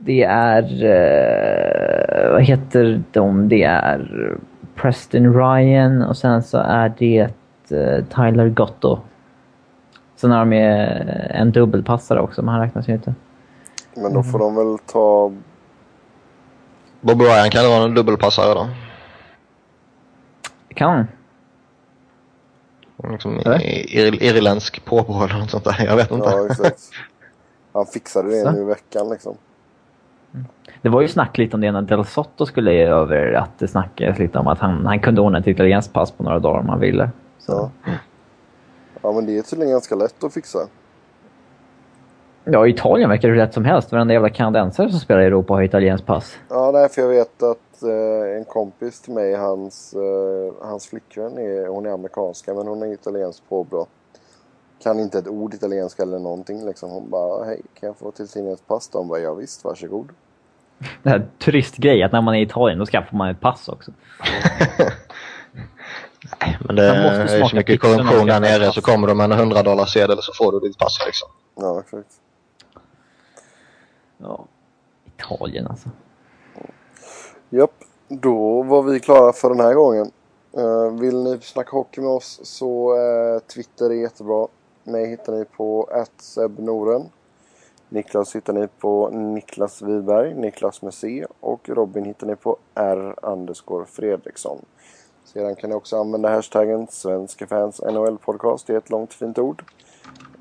det 0.00 0.22
är... 0.24 0.84
Eh, 0.84 2.32
vad 2.32 2.42
heter 2.42 3.02
de? 3.12 3.48
Det 3.48 3.62
är 3.62 4.36
Preston 4.74 5.34
Ryan 5.34 6.02
och 6.02 6.16
sen 6.16 6.42
så 6.42 6.58
är 6.58 6.92
det 6.98 7.28
eh, 7.70 8.04
Tyler 8.04 8.48
Gotto. 8.48 8.98
Sen 10.16 10.30
har 10.30 10.38
de 10.38 10.52
ju 10.52 10.62
en 11.30 11.50
dubbelpassare 11.50 12.20
också, 12.20 12.42
men 12.42 12.54
han 12.54 12.62
räknas 12.62 12.88
ju 12.88 12.92
inte. 12.92 13.14
Men 13.94 14.14
då 14.14 14.22
får 14.22 14.38
de 14.38 14.56
väl 14.56 14.78
ta... 14.86 15.32
Bob 17.00 17.20
Ryan 17.20 17.50
kan 17.50 17.62
det 17.62 17.68
vara 17.68 17.84
en 17.84 17.94
dubbelpassare 17.94 18.54
då. 18.54 18.68
Kan 20.74 20.90
han? 20.90 21.06
Liksom 23.12 23.38
ir, 23.38 24.22
irländsk 24.22 24.84
påbrå 24.84 25.24
eller 25.24 25.38
något 25.38 25.50
sånt 25.50 25.64
där. 25.64 25.84
Jag 25.84 25.96
vet 25.96 26.10
inte. 26.10 26.28
Ja, 26.30 26.46
exakt. 26.46 26.80
Han 27.72 27.86
fixade 27.86 28.28
det 28.28 28.42
Så. 28.42 28.50
nu 28.50 28.60
i 28.60 28.64
veckan 28.64 29.08
liksom. 29.08 29.36
Det 30.82 30.88
var 30.88 31.00
ju 31.00 31.08
snack 31.08 31.38
lite 31.38 31.56
om 31.56 31.60
det 31.60 31.72
när 31.72 31.82
Del 31.82 32.04
Sotto 32.04 32.46
skulle 32.46 32.72
över, 32.72 33.32
att 33.32 33.58
det 33.58 33.68
snackades 33.68 34.18
lite 34.18 34.38
om 34.38 34.46
att 34.46 34.58
han, 34.58 34.86
han 34.86 35.00
kunde 35.00 35.20
ordna 35.20 35.38
ett 35.38 35.46
italienskt 35.46 35.92
pass 35.92 36.10
på 36.10 36.22
några 36.22 36.38
dagar 36.38 36.60
om 36.60 36.68
han 36.68 36.80
ville. 36.80 37.10
Så. 37.38 37.70
Ja. 37.84 37.92
ja, 39.02 39.12
men 39.12 39.26
det 39.26 39.38
är 39.38 39.42
tydligen 39.42 39.72
ganska 39.72 39.94
lätt 39.94 40.24
att 40.24 40.34
fixa. 40.34 40.58
Ja, 42.52 42.66
i 42.66 42.70
Italien 42.70 43.08
verkar 43.10 43.28
det 43.28 43.34
hur 43.34 43.40
lätt 43.40 43.54
som 43.54 43.64
helst. 43.64 43.92
Varenda 43.92 44.14
jävla 44.14 44.30
kanadensare 44.30 44.90
som 44.90 45.00
spelar 45.00 45.20
i 45.20 45.24
Europa 45.24 45.54
har 45.54 45.62
italienskt 45.62 46.06
pass. 46.06 46.38
Ja, 46.48 46.70
nej, 46.70 46.88
för 46.88 47.02
jag 47.02 47.08
vet 47.08 47.42
att 47.42 47.82
eh, 47.82 48.36
en 48.36 48.44
kompis 48.44 49.00
till 49.00 49.14
mig, 49.14 49.34
hans, 49.34 49.94
eh, 49.94 50.66
hans 50.68 50.86
flickvän, 50.86 51.38
är, 51.38 51.66
hon 51.66 51.86
är 51.86 51.90
amerikanska 51.90 52.54
men 52.54 52.66
hon 52.66 52.82
är 52.82 52.92
italiensk 52.92 53.48
påbrå. 53.48 53.86
Kan 54.82 55.00
inte 55.00 55.18
ett 55.18 55.28
ord 55.28 55.54
italienska 55.54 56.02
eller 56.02 56.18
någonting 56.18 56.66
liksom. 56.66 56.90
Hon 56.90 57.10
bara, 57.10 57.44
hej, 57.44 57.60
kan 57.80 57.86
jag 57.86 57.96
få 57.96 58.08
italienskt 58.08 58.66
pass? 58.66 58.88
De 58.88 59.08
bara, 59.08 59.18
ja 59.18 59.34
visst, 59.34 59.64
varsågod. 59.64 60.08
Det 61.02 61.10
här 61.10 61.26
turistgrej, 61.38 62.02
att 62.02 62.12
när 62.12 62.20
man 62.20 62.34
är 62.34 62.38
i 62.38 62.42
Italien 62.42 62.78
då 62.78 62.86
skaffar 62.86 63.16
man 63.16 63.28
ett 63.28 63.40
pass 63.40 63.68
också. 63.68 63.92
Men 66.60 66.76
det 66.76 66.86
är 66.86 67.48
så 67.48 67.56
mycket 67.56 67.80
korruption 67.80 68.26
där 68.26 68.40
nere 68.40 68.72
så 68.72 68.80
kommer 68.80 69.08
de 69.08 69.16
med 69.16 69.24
en 69.24 69.32
100 69.32 69.62
dollar 69.62 69.84
sedel 69.84 70.18
så 70.20 70.32
får 70.32 70.52
du 70.52 70.68
ditt 70.68 70.78
pass 70.78 70.98
liksom. 71.06 71.28
Ja, 71.56 71.80
exakt. 71.80 72.19
Ja. 74.22 74.44
Italien 75.16 75.66
alltså. 75.66 75.88
Japp, 77.50 77.74
då 78.08 78.62
var 78.62 78.82
vi 78.82 79.00
klara 79.00 79.32
för 79.32 79.48
den 79.48 79.60
här 79.60 79.74
gången. 79.74 80.10
Eh, 80.52 81.00
vill 81.00 81.22
ni 81.22 81.38
snacka 81.40 81.70
hockey 81.70 82.00
med 82.00 82.10
oss 82.10 82.40
så 82.42 82.96
uh, 82.98 83.38
Twitter 83.38 83.90
är 83.90 83.94
jättebra. 83.94 84.48
Mig 84.84 85.06
hittar 85.06 85.32
ni 85.32 85.44
på 85.44 85.88
@sebnoren. 86.16 87.08
Niklas 87.88 88.36
hittar 88.36 88.52
ni 88.52 88.68
på 88.68 89.10
Niklas 89.10 89.82
Wiberg, 89.82 90.34
Niklas 90.34 90.82
med 90.82 90.94
C. 90.94 91.26
Och 91.40 91.68
Robin 91.68 92.04
hittar 92.04 92.26
ni 92.26 92.36
på 92.36 92.56
R. 92.74 93.14
underscore 93.22 93.86
Fredriksson. 93.86 94.64
Sedan 95.24 95.56
kan 95.56 95.70
ni 95.70 95.76
också 95.76 96.00
använda 96.00 96.28
hashtaggen 96.28 96.86
Svenska 96.90 97.46
fans 97.46 97.80
NHL 97.80 98.18
podcast. 98.18 98.66
Det 98.66 98.72
är 98.72 98.78
ett 98.78 98.90
långt 98.90 99.14
fint 99.14 99.38
ord. 99.38 99.64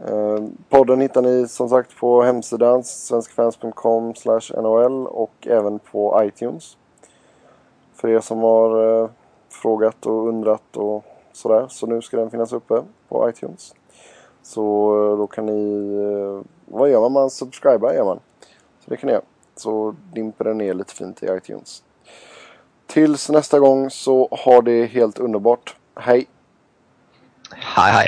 Eh, 0.08 0.44
podden 0.70 1.02
hittar 1.02 1.22
ni 1.22 1.48
som 1.48 1.70
sagt 1.70 1.98
på 1.98 2.24
hemsidan 2.24 2.84
svenskfans.com 2.84 4.14
nol 4.56 5.08
och 5.08 5.48
även 5.48 5.80
på 5.80 6.24
iTunes. 6.24 6.78
För 7.94 8.10
er 8.10 8.20
som 8.20 8.40
har 8.40 9.02
eh, 9.04 9.10
frågat 9.50 10.06
och 10.06 10.28
undrat 10.28 10.78
och 10.78 11.06
sådär. 11.34 11.68
Så 11.70 11.88
nu 11.88 12.02
ska 12.02 12.18
den 12.18 12.32
finnas 12.32 12.54
uppe 12.54 12.82
på 13.08 13.30
iTunes. 13.30 13.76
Så 14.44 14.94
eh, 15.12 15.18
då 15.18 15.28
kan 15.28 15.46
ni... 15.46 15.90
Vad 16.66 16.90
gör 16.90 17.02
man? 17.02 17.12
Man 17.12 17.30
subscribar 17.30 17.94
gör 17.94 18.06
man. 18.06 18.20
Så 18.86 18.90
det 18.90 18.98
kan 18.98 19.08
ni 19.08 19.14
göra. 19.14 19.24
Så 19.56 19.96
dimper 20.14 20.46
den 20.46 20.58
ner 20.58 20.74
lite 20.74 20.94
fint 20.94 21.24
i 21.24 21.26
iTunes. 21.26 21.84
Tills 22.88 23.30
nästa 23.30 23.60
gång 23.60 23.90
så 23.90 24.28
har 24.32 24.62
det 24.62 24.86
helt 24.86 25.20
underbart. 25.20 25.76
Hej! 25.96 26.28
Hej 27.52 27.92
hej. 27.92 28.08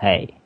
Hej. 0.00 0.39